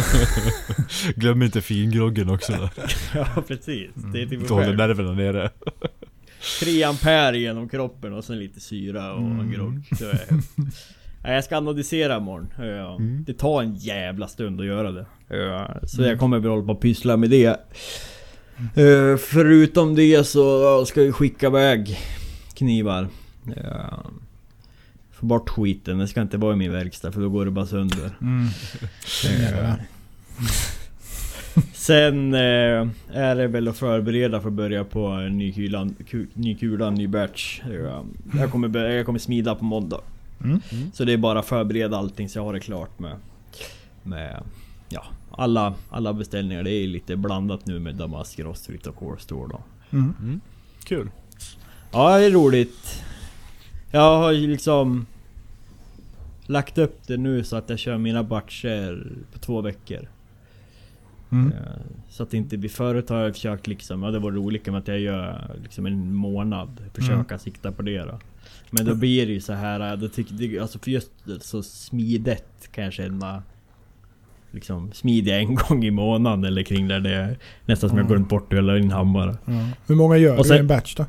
Glöm 1.16 1.42
inte 1.42 1.62
fingroggen 1.62 2.30
också 2.30 2.52
då. 2.54 2.70
ja 3.14 3.44
precis, 3.48 3.90
det 4.14 4.22
är 4.22 4.26
typ 4.26 4.50
håller 4.50 4.74
nerverna 4.76 5.12
nere. 5.14 5.50
3 6.60 6.84
ampere 6.84 7.38
genom 7.40 7.70
kroppen 7.70 8.14
och 8.14 8.24
sen 8.24 8.40
lite 8.40 8.60
syra 8.60 9.14
och 9.14 9.22
Mm. 9.22 9.52
grogg. 9.52 9.74
Är- 10.02 10.28
Nej, 11.24 11.36
jag 11.36 11.44
ska 11.44 11.58
analysera 11.58 12.18
imorgon. 12.18 12.48
Ja, 12.58 12.96
Mm. 12.96 13.24
Det 13.28 13.34
tar 13.34 13.62
en 13.62 13.76
jävla 13.76 14.28
stund 14.28 14.60
att 14.60 14.66
göra 14.68 14.92
det. 14.92 15.06
Ja, 15.30 15.76
Så 15.84 16.02
jag 16.02 16.20
kommer 16.20 16.40
väl 16.40 16.50
hålla 16.52 16.66
på 16.66 16.72
och 16.72 16.82
pyssla 16.82 17.18
med 17.18 17.30
det. 17.30 17.46
Eh, 18.76 19.18
Förutom 19.18 19.96
det 19.96 20.24
så 20.28 20.86
ska 20.86 21.02
vi 21.02 21.12
skicka 21.12 21.48
iväg 21.48 22.00
knivar. 22.54 23.08
Ja. 23.64 24.06
Få 25.20 25.26
bort 25.26 25.50
skiten, 25.50 25.98
det 25.98 26.08
ska 26.08 26.22
inte 26.22 26.38
vara 26.38 26.54
i 26.54 26.56
min 26.56 26.72
verkstad 26.72 27.12
för 27.12 27.22
då 27.22 27.30
går 27.30 27.46
det 27.46 27.52
bara 27.52 27.66
sönder. 27.66 28.12
Mm. 28.22 28.48
Eh, 29.26 29.74
Sen 31.74 32.34
eh, 32.34 32.88
är 33.14 33.36
det 33.36 33.48
väl 33.48 33.68
att 33.68 33.78
förbereda 33.78 34.42
för 34.42 34.48
att 34.48 34.54
börja 34.54 34.84
på 34.84 35.08
en 35.08 35.38
ny 35.38 35.54
kula, 35.54 35.90
ku, 36.10 36.28
ny 36.34 36.56
kula, 36.56 36.90
ny 36.90 37.08
batch. 37.08 37.62
Ja, 37.84 38.04
Jag 38.40 38.52
kommer, 38.52 38.68
börja, 38.68 38.94
jag 38.94 39.06
kommer 39.06 39.20
smida 39.20 39.56
på 39.56 39.64
måndag. 39.66 40.02
Mm. 40.44 40.62
Så 40.94 41.04
det 41.04 41.14
är 41.14 41.18
bara 41.18 41.40
att 41.40 41.46
förbereda 41.46 41.98
allting 41.98 42.30
så 42.30 42.40
jag 42.40 42.44
har 42.44 42.54
det 42.54 42.60
klart 42.60 43.00
med... 43.00 43.16
Med... 44.04 44.44
Ja, 44.90 45.04
alla, 45.32 45.74
alla 45.90 46.14
beställningar. 46.14 46.64
Det 46.64 46.72
är 46.72 46.88
lite 46.88 47.16
blandat 47.16 47.66
nu 47.66 47.80
med 47.80 47.96
Damask, 47.96 48.40
Rostfritt 48.40 48.88
och 48.88 48.96
Core 48.96 49.20
Store 49.20 49.50
då. 49.50 49.62
Mm. 49.98 50.42
Kul. 50.84 51.10
Ja, 51.92 52.18
det 52.18 52.26
är 52.26 52.32
roligt. 52.32 53.04
Jag 53.92 54.18
har 54.18 54.32
ju 54.32 54.48
liksom... 54.48 55.06
Lagt 56.50 56.78
upp 56.78 57.00
det 57.08 57.18
nu 57.18 57.44
så 57.44 57.56
att 57.56 57.70
jag 57.70 57.80
kör 57.80 57.98
mina 57.98 58.24
batcher 58.24 59.08
på 59.34 59.40
två 59.40 59.62
veckor. 59.62 60.08
Mm. 61.32 61.52
Eh, 61.54 61.58
Så 62.10 62.24
att 62.24 62.32
det 62.32 62.38
inte 62.38 62.58
blir... 62.58 62.70
Förut 62.70 63.10
har 63.10 63.18
jag 63.22 63.34
försökt 63.34 63.68
liksom... 63.68 64.04
Ja 64.04 64.12
det 64.12 64.20
var 64.20 64.32
roligt 64.32 64.66
med 64.66 64.76
att 64.76 64.88
jag 64.88 65.00
gör 65.00 65.52
liksom 65.64 65.86
en 65.86 66.14
månad. 66.14 66.70
Försöka 66.94 67.38
sikta 67.40 67.72
på 67.72 67.82
det 67.82 67.98
då. 68.00 68.20
Men 68.72 68.86
då 68.86 68.96
blir 68.96 69.26
det 69.26 69.32
ju 69.32 69.42
så 69.42 69.54
här... 69.54 69.92
eh, 69.94 70.00
Då 70.00 70.08
tycker, 70.08 70.34
det, 70.34 70.60
alltså 70.60 70.80
för 70.80 70.92
just 70.92 71.12
så 71.42 71.64
smidigt 71.64 72.70
kan 72.72 72.84
jag 72.84 72.94
känna... 72.94 73.44
Liksom 74.52 74.92
smidiga 74.94 75.40
en 75.40 75.56
gång 75.70 75.84
i 75.86 75.92
månaden 75.92 76.44
eller 76.46 76.64
kring 76.64 76.88
där 76.88 77.00
det 77.00 77.14
är 77.16 77.38
nästan 77.66 77.90
som 77.90 77.98
jag 77.98 78.08
går 78.08 78.16
runt 78.16 78.30
bort 78.30 78.54
och 78.54 78.60
eller 78.60 78.76
in 78.78 78.92
hammare. 78.92 79.38
Hur 79.88 79.96
många 79.96 80.18
gör 80.18 80.38
Och 80.38 80.44
du 80.44 80.48
sen- 80.48 80.58
i 80.58 80.60
en 80.60 80.68
batch 80.68 80.96
då? 80.96 81.06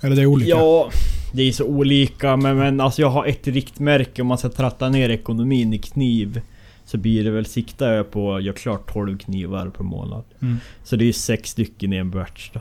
Eller 0.00 0.16
det 0.16 0.22
är 0.22 0.26
olika? 0.26 0.50
Ja, 0.50 0.90
det 1.32 1.42
är 1.42 1.52
så 1.52 1.64
olika 1.64 2.36
men, 2.36 2.56
men 2.56 2.80
alltså 2.80 3.02
jag 3.02 3.10
har 3.10 3.26
ett 3.26 3.46
riktmärke 3.46 4.22
om 4.22 4.28
man 4.28 4.38
ska 4.38 4.48
tratta 4.48 4.88
ner 4.88 5.10
ekonomin 5.10 5.72
i 5.72 5.78
kniv. 5.78 6.40
Så 6.84 6.98
blir 6.98 7.24
det 7.24 7.30
väl 7.30 7.46
sikta 7.46 7.94
jag 7.94 8.10
på 8.10 8.34
att 8.34 8.42
göra 8.42 8.56
klart 8.56 8.92
12 8.92 9.18
knivar 9.18 9.68
per 9.68 9.84
månad. 9.84 10.24
Mm. 10.42 10.56
Så 10.84 10.96
det 10.96 11.04
är 11.08 11.12
sex 11.12 11.50
stycken 11.50 11.92
i 11.92 11.96
en 11.96 12.10
batch 12.10 12.50
då. 12.52 12.60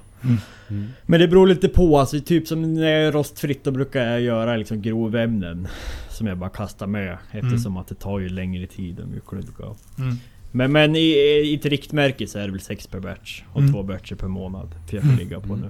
Mm. 0.70 0.88
Men 1.06 1.20
det 1.20 1.28
beror 1.28 1.48
lite 1.48 1.68
på, 1.68 2.00
alltså 2.00 2.20
typ 2.20 2.48
som 2.48 2.74
när 2.74 2.92
jag 2.92 3.04
är 3.04 3.12
rostfritt 3.12 3.64
då 3.64 3.72
brukar 3.72 4.06
jag 4.06 4.22
göra 4.22 4.58
liksom 4.58 4.82
grovämnen. 4.82 5.68
Som 6.10 6.28
jag 6.28 6.38
bara 6.38 6.50
kastar 6.50 6.88
med 6.88 7.18
eftersom 7.32 7.78
att 7.78 7.88
det 7.88 7.96
tar 7.96 8.20
ju 8.20 8.30
längre 8.30 8.68
tid 8.68 9.00
än 9.00 9.22
av. 9.64 9.78
Mm. 9.98 10.16
Men, 10.52 10.72
men 10.72 10.96
i, 10.96 11.00
i 11.46 11.56
ett 11.56 11.66
riktmärke 11.66 12.28
så 12.28 12.40
är 12.40 12.46
det 12.46 12.52
väl 12.52 12.62
sex 12.62 12.88
per 12.88 13.00
batch 13.00 13.44
och 13.54 13.62
Mm. 13.62 13.74
två 13.74 13.84
batcher 13.84 14.16
per 14.16 14.28
månad. 14.28 14.76
För 14.90 14.98
jag 14.98 15.06
får 15.06 15.18
ligga 15.18 15.40
på 15.40 15.56
nu. 15.56 15.70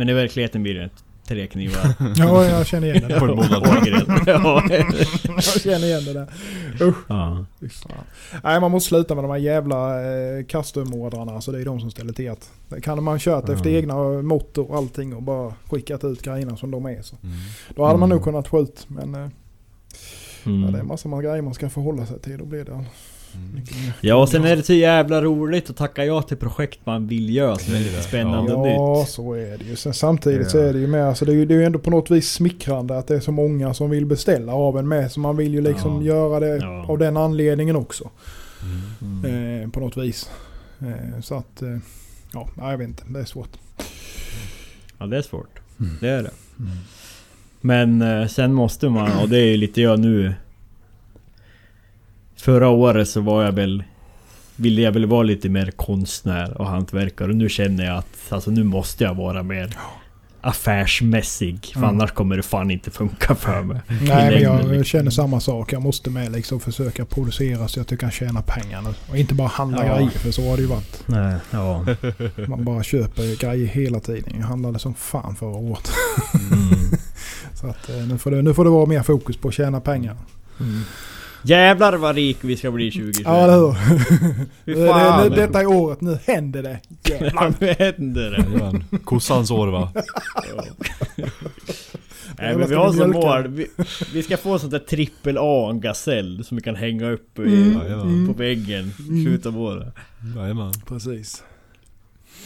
Mm. 0.00 0.06
Men 0.06 0.16
i 0.16 0.20
verkligheten 0.20 0.62
blir 0.62 0.74
det 0.74 0.90
tre 1.28 1.46
knivar. 1.46 1.94
Ja, 2.16 2.44
jag 2.44 2.66
känner 2.66 2.94
igen 2.94 3.08
det 3.08 3.20
På 3.20 3.26
där. 3.26 3.32
en 3.32 3.36
månad. 3.36 4.22
Ja. 4.26 4.62
Jag 5.24 5.42
känner 5.44 5.84
igen 5.86 6.04
det 6.04 6.12
där. 6.12 6.26
Usch. 6.80 6.96
ja. 7.08 7.44
Nej, 8.44 8.60
man 8.60 8.70
måste 8.70 8.88
sluta 8.88 9.14
med 9.14 9.24
de 9.24 9.30
här 9.30 9.38
jävla 9.38 10.02
eh, 10.12 10.44
custom-ordrarna. 10.44 11.32
Alltså 11.32 11.52
det 11.52 11.60
är 11.60 11.64
de 11.64 11.80
som 11.80 11.90
ställer 11.90 12.12
till. 12.12 12.32
Det 12.68 12.80
kan 12.80 13.02
man 13.04 13.18
kört 13.18 13.44
Ja. 13.48 13.54
efter 13.54 13.70
egna 13.70 14.22
mått 14.22 14.58
och 14.58 14.76
allting 14.76 15.14
och 15.14 15.22
bara 15.22 15.54
skickat 15.70 16.04
ut 16.04 16.22
grejerna 16.22 16.56
som 16.56 16.70
de 16.70 16.86
är. 16.86 17.02
Så. 17.02 17.16
Mm. 17.22 17.36
Då 17.74 17.84
hade 17.84 17.98
man 17.98 18.08
Mm. 18.08 18.16
nog 18.16 18.24
kunnat 18.24 18.48
få 18.48 18.60
ut. 18.60 18.84
Men 18.88 19.14
eh, 19.14 19.20
ja, 19.20 19.26
det 20.44 20.50
är 20.50 20.68
Mm. 20.74 20.86
massor 20.86 21.10
med 21.10 21.22
grejer 21.22 21.42
man 21.42 21.54
ska 21.54 21.70
förhålla 21.70 22.06
sig 22.06 22.18
till. 22.20 22.38
Då 22.38 22.44
blir 22.44 22.64
det 22.64 22.72
Mm. 22.72 22.84
Mer. 23.54 23.92
Ja 24.00 24.14
och 24.14 24.28
sen 24.28 24.44
är 24.44 24.56
det 24.56 24.62
så 24.62 24.72
jävla 24.72 25.22
roligt 25.22 25.70
att 25.70 25.76
tacka 25.76 26.04
ja 26.04 26.22
till 26.22 26.36
projekt 26.36 26.78
man 26.86 27.06
vill 27.06 27.34
göra 27.34 27.56
som 27.56 27.74
är 27.74 27.78
lite 27.78 28.02
spännande 28.02 28.52
och 28.54 28.68
Ja, 28.68 28.98
nytt. 29.00 29.08
så 29.08 29.32
är 29.34 29.58
det 29.58 29.64
ju. 29.64 29.76
Sen 29.76 29.94
samtidigt 29.94 30.50
så 30.50 30.58
Ja. 30.58 30.62
är 30.64 30.72
det 30.72 30.78
ju 30.78 30.86
med, 30.86 31.08
alltså 31.08 31.24
det 31.24 31.32
är 31.32 31.36
ju, 31.36 31.46
det 31.46 31.54
är 31.54 31.58
ju 31.58 31.64
ändå 31.64 31.78
på 31.78 31.90
något 31.90 32.10
vis 32.10 32.30
smickrande 32.32 32.98
att 32.98 33.06
det 33.06 33.14
är 33.14 33.20
så 33.20 33.32
många 33.32 33.74
som 33.74 33.90
vill 33.90 34.06
beställa 34.06 34.52
av 34.54 34.78
en 34.78 34.88
med. 34.88 35.12
Så 35.12 35.20
man 35.20 35.36
vill 35.36 35.54
ju 35.54 35.60
liksom 35.60 35.96
Ja. 35.96 36.02
göra 36.14 36.40
det 36.40 36.56
Ja. 36.56 36.86
av 36.88 36.98
den 36.98 37.16
anledningen 37.16 37.76
också. 37.76 38.10
Mm. 39.02 39.24
Mm. 39.24 39.62
Eh, 39.62 39.68
på 39.70 39.80
något 39.80 39.96
vis. 39.96 40.30
Eh, 40.80 41.20
så 41.22 41.34
att, 41.34 41.62
eh, 41.62 41.76
ja, 42.32 42.48
jag 42.56 42.78
vet 42.78 42.88
inte. 42.88 43.02
Det 43.08 43.20
är 43.20 43.24
svårt. 43.24 43.50
Ja 44.98 45.06
det 45.06 45.16
är 45.16 45.22
svårt. 45.22 45.60
Mm. 45.80 45.96
Det 46.00 46.08
är 46.08 46.22
det. 46.22 46.30
Men 47.60 48.02
eh, 48.02 48.26
sen 48.26 48.54
måste 48.54 48.88
man, 48.88 49.12
och 49.22 49.28
det 49.28 49.38
är 49.38 49.44
ju 49.46 49.56
lite 49.56 49.80
jag 49.82 50.00
nu. 50.00 50.34
Förra 52.40 52.68
året 52.68 53.08
så 53.08 53.20
var 53.20 53.44
jag 53.44 53.52
väl... 53.52 53.84
Ville 54.56 54.82
jag 54.82 54.92
väl 54.92 55.06
vara 55.06 55.22
lite 55.22 55.48
mer 55.48 55.70
konstnär 55.70 56.60
och 56.60 56.66
hantverkare 56.66 57.28
och 57.28 57.34
nu 57.36 57.48
känner 57.48 57.84
jag 57.84 57.96
att 57.98 58.06
alltså 58.28 58.50
nu 58.50 58.64
måste 58.64 59.04
jag 59.04 59.14
vara 59.14 59.42
mer 59.42 59.76
affärsmässig. 60.40 61.66
För 61.72 61.78
Mm. 61.78 61.88
annars 61.90 62.10
kommer 62.12 62.36
det 62.36 62.42
fan 62.42 62.70
inte 62.70 62.90
funka 62.90 63.34
för 63.34 63.62
mig. 63.62 63.80
Nej, 63.88 64.30
men 64.32 64.42
jag 64.42 64.58
liksom. 64.64 64.84
känner 64.84 65.10
samma 65.10 65.40
sak. 65.40 65.72
Jag 65.72 65.82
måste 65.82 66.10
med 66.10 66.32
liksom 66.32 66.60
försöka 66.60 67.04
producera 67.04 67.68
så 67.68 67.80
jag 67.88 68.00
kan 68.00 68.10
tjäna 68.10 68.42
pengar 68.42 68.82
nu. 68.82 68.88
Och 69.10 69.16
inte 69.16 69.34
bara 69.34 69.48
handla 69.48 69.86
Ja. 69.86 69.94
grejer, 69.96 70.10
för 70.10 70.30
så 70.30 70.48
har 70.50 70.56
det 70.56 70.62
ju 70.62 70.68
varit. 70.68 71.02
Nej, 71.06 71.34
ja. 71.50 71.84
Man 72.48 72.64
bara 72.64 72.82
köper 72.82 73.40
grejer 73.40 73.66
hela 73.66 74.00
tiden. 74.00 74.32
Jag 74.38 74.46
handlade 74.46 74.78
som 74.78 74.94
fan 74.94 75.36
förra 75.36 75.56
året. 75.56 75.90
Mm. 76.34 76.70
Så 77.54 77.66
att 77.66 77.88
eh, 77.88 77.96
nu 77.96 78.18
får, 78.18 78.30
det, 78.30 78.42
nu 78.42 78.54
får 78.54 78.64
det 78.64 78.70
vara 78.70 78.86
mer 78.86 79.02
fokus 79.02 79.36
på 79.36 79.48
att 79.48 79.54
tjäna 79.54 79.80
pengar. 79.80 80.16
Mm. 80.60 80.80
Jävlar 81.42 81.92
vad 81.96 82.14
rik 82.16 82.38
vi 82.40 82.56
ska 82.56 82.70
bli 82.70 82.90
2021. 82.90 83.26
Ja, 83.26 83.36
eller 83.44 83.56
hur? 83.56 83.74
Det- 84.74 85.28
det, 85.28 85.36
detta 85.36 85.60
är 85.60 85.66
året, 85.66 86.00
nu 86.00 86.18
händer 86.26 86.62
det. 86.62 86.78
Jävlar. 87.10 87.54
Nu 87.60 87.66
händer 87.78 88.30
det. 88.30 88.98
Kossans 89.04 89.50
år 89.50 89.68
va? 89.68 89.92
Nej 92.38 92.56
men 92.56 92.68
vi 92.68 92.74
har 92.74 92.92
som 92.92 93.10
mål, 93.10 93.48
vi, 93.48 93.66
vi 94.12 94.22
ska 94.22 94.36
få 94.36 94.58
sånt 94.58 94.70
där 94.72 94.78
trippel 94.78 95.36
A, 95.40 95.68
en 95.70 95.80
gasell 95.80 96.44
som 96.44 96.56
vi 96.56 96.62
kan 96.62 96.74
hänga 96.76 97.10
upp 97.10 97.38
i, 97.38 97.42
Mm, 97.42 98.26
på 98.26 98.32
väggen 98.32 98.92
i 98.98 99.24
slutet 99.24 99.46
av 99.46 99.60
året. 99.60 99.94
Jajamän. 100.36 100.72
Precis. 100.88 101.42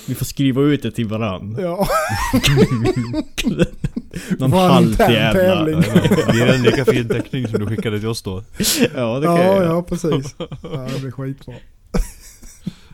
Vi 0.07 0.14
får 0.14 0.24
skriva 0.24 0.62
ut 0.62 0.82
det 0.82 0.90
till 0.90 1.07
varann. 1.09 1.57
Ja, 1.61 1.88
Någon 4.38 4.52
halvt 4.52 4.98
jävla... 4.98 5.64
Det 5.64 6.40
är 6.40 6.55
en 6.55 6.62
lika 6.62 6.84
fin 6.84 7.09
teckning 7.09 7.48
som 7.48 7.61
du 7.61 7.66
skickade 7.66 7.98
till 7.98 8.09
oss 8.09 8.22
då. 8.22 8.42
Ja 8.94 9.18
det 9.18 9.26
kan 9.26 9.36
ja, 9.36 9.44
jag 9.44 9.57
göra. 9.57 9.64
ja 9.64 9.82
precis. 9.82 10.34
Ja, 10.38 10.88
det 10.94 11.00
blir 11.00 11.11
skitbra. 11.11 11.55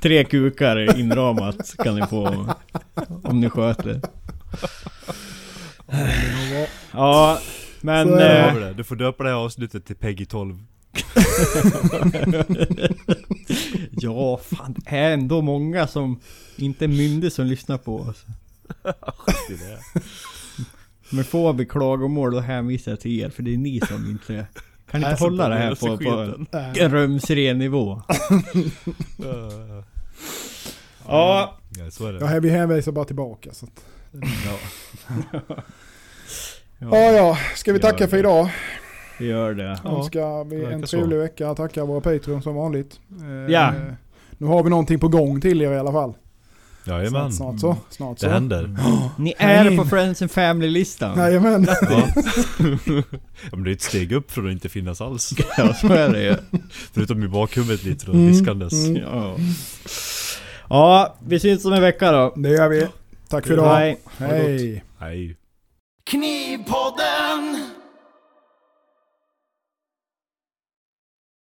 Tre 0.00 0.24
kukar 0.24 0.98
inramat 0.98 1.74
kan 1.78 1.94
ni 1.94 2.06
få 2.06 2.54
om 3.22 3.40
ni 3.40 3.50
sköter. 3.50 4.00
Ja, 6.92 7.38
men... 7.80 8.18
Eh. 8.18 8.68
Du 8.76 8.84
får 8.84 8.96
döpa 8.96 9.24
det 9.24 9.30
här 9.30 9.36
avsnittet 9.36 9.86
till 9.86 9.96
Peggy 9.96 10.24
12. 10.24 10.58
ja, 13.90 14.36
fan 14.36 14.74
det 14.76 14.90
är 14.96 15.12
ändå 15.12 15.42
många 15.42 15.86
som 15.86 16.20
inte 16.56 16.84
är 16.84 16.88
myndiga 16.88 17.30
som 17.30 17.46
lyssnar 17.46 17.78
på 17.78 17.96
oss. 17.96 18.24
Det. 19.48 19.78
Men 21.10 21.24
får 21.24 21.52
vi 21.52 21.66
klagomål 21.66 22.32
då 22.32 22.40
hänvisar 22.40 22.92
jag 22.92 23.00
till 23.00 23.20
er 23.20 23.30
för 23.30 23.42
det 23.42 23.54
är 23.54 23.58
ni 23.58 23.80
som 23.80 24.10
inte 24.10 24.46
kan 24.90 25.04
inte 25.04 25.24
hålla 25.24 25.48
det 25.48 25.54
här 25.54 25.74
på, 25.74 25.98
på 25.98 26.34
en 26.80 26.90
rumsren 26.90 27.58
nivå. 27.58 28.02
Ja, 31.06 31.56
Ja, 31.78 31.90
så 31.90 32.06
är 32.06 32.12
det. 32.12 32.34
Ja, 32.34 32.40
vi 32.40 32.50
hänvisar 32.50 32.92
bara 32.92 33.04
tillbaka. 33.04 33.52
Så 33.52 33.66
att, 33.66 33.84
Ja. 34.44 34.58
ja, 36.78 37.12
ja. 37.12 37.38
Ska 37.54 37.72
vi 37.72 37.80
tacka 37.80 38.08
för 38.08 38.16
idag? 38.16 38.50
Vi 39.20 39.26
gör 39.26 39.54
det. 39.54 39.78
Önskar 39.84 40.44
vi 40.44 40.64
en 40.64 40.80
så. 40.86 40.96
trevlig 40.96 41.16
vecka. 41.16 41.54
Tackar 41.54 41.82
våra 41.86 42.00
Patreon 42.00 42.42
som 42.42 42.54
vanligt. 42.54 43.00
Eh, 43.20 43.52
Ja. 43.52 43.72
Nu 44.38 44.46
har 44.46 44.62
vi 44.62 44.70
någonting 44.70 44.98
på 44.98 45.08
gång 45.08 45.40
till 45.40 45.62
er 45.62 45.72
i 45.72 45.78
alla 45.78 45.92
fall. 45.92 46.14
Jajamän. 46.84 47.32
Snart, 47.32 47.58
snart 47.60 47.60
så. 47.60 47.94
Snart 47.94 48.18
så. 48.18 48.26
Det 48.26 48.32
händer. 48.32 48.76
Ni 49.18 49.34
Häng 49.38 49.66
är 49.66 49.76
på 49.76 49.82
in. 49.82 49.88
Friends 49.88 50.22
and 50.22 50.30
Family-listan. 50.30 51.18
Jajamän. 51.18 51.66
Ja. 51.68 52.02
ja 52.16 53.02
men 53.52 53.64
det 53.64 53.70
är 53.70 53.72
ett 53.72 53.82
steg 53.82 54.12
upp 54.12 54.30
från 54.30 54.46
att 54.46 54.52
inte 54.52 54.68
finnas 54.68 55.00
alls. 55.00 55.32
Ja, 55.56 55.74
så 55.74 55.92
är 55.92 56.08
det 56.12 56.22
ju. 56.22 56.34
Förutom 56.94 57.22
i 57.22 57.28
bakhuvudet 57.28 57.84
lite 57.84 58.06
då, 58.06 58.12
Mm, 58.12 58.26
viskandes. 58.26 58.72
mm. 58.88 59.02
Ja. 59.02 59.36
ja, 60.68 61.16
vi 61.26 61.40
syns 61.40 61.64
om 61.64 61.72
en 61.72 61.82
vecka 61.82 62.12
då. 62.12 62.32
Det 62.36 62.48
gör 62.48 62.68
vi. 62.68 62.86
Tack 63.28 63.46
för 63.46 63.52
idag. 63.54 63.76
Hej. 63.76 63.98
Hej. 64.18 64.84
Nej. 65.00 65.36
Knivpodden! 66.10 67.09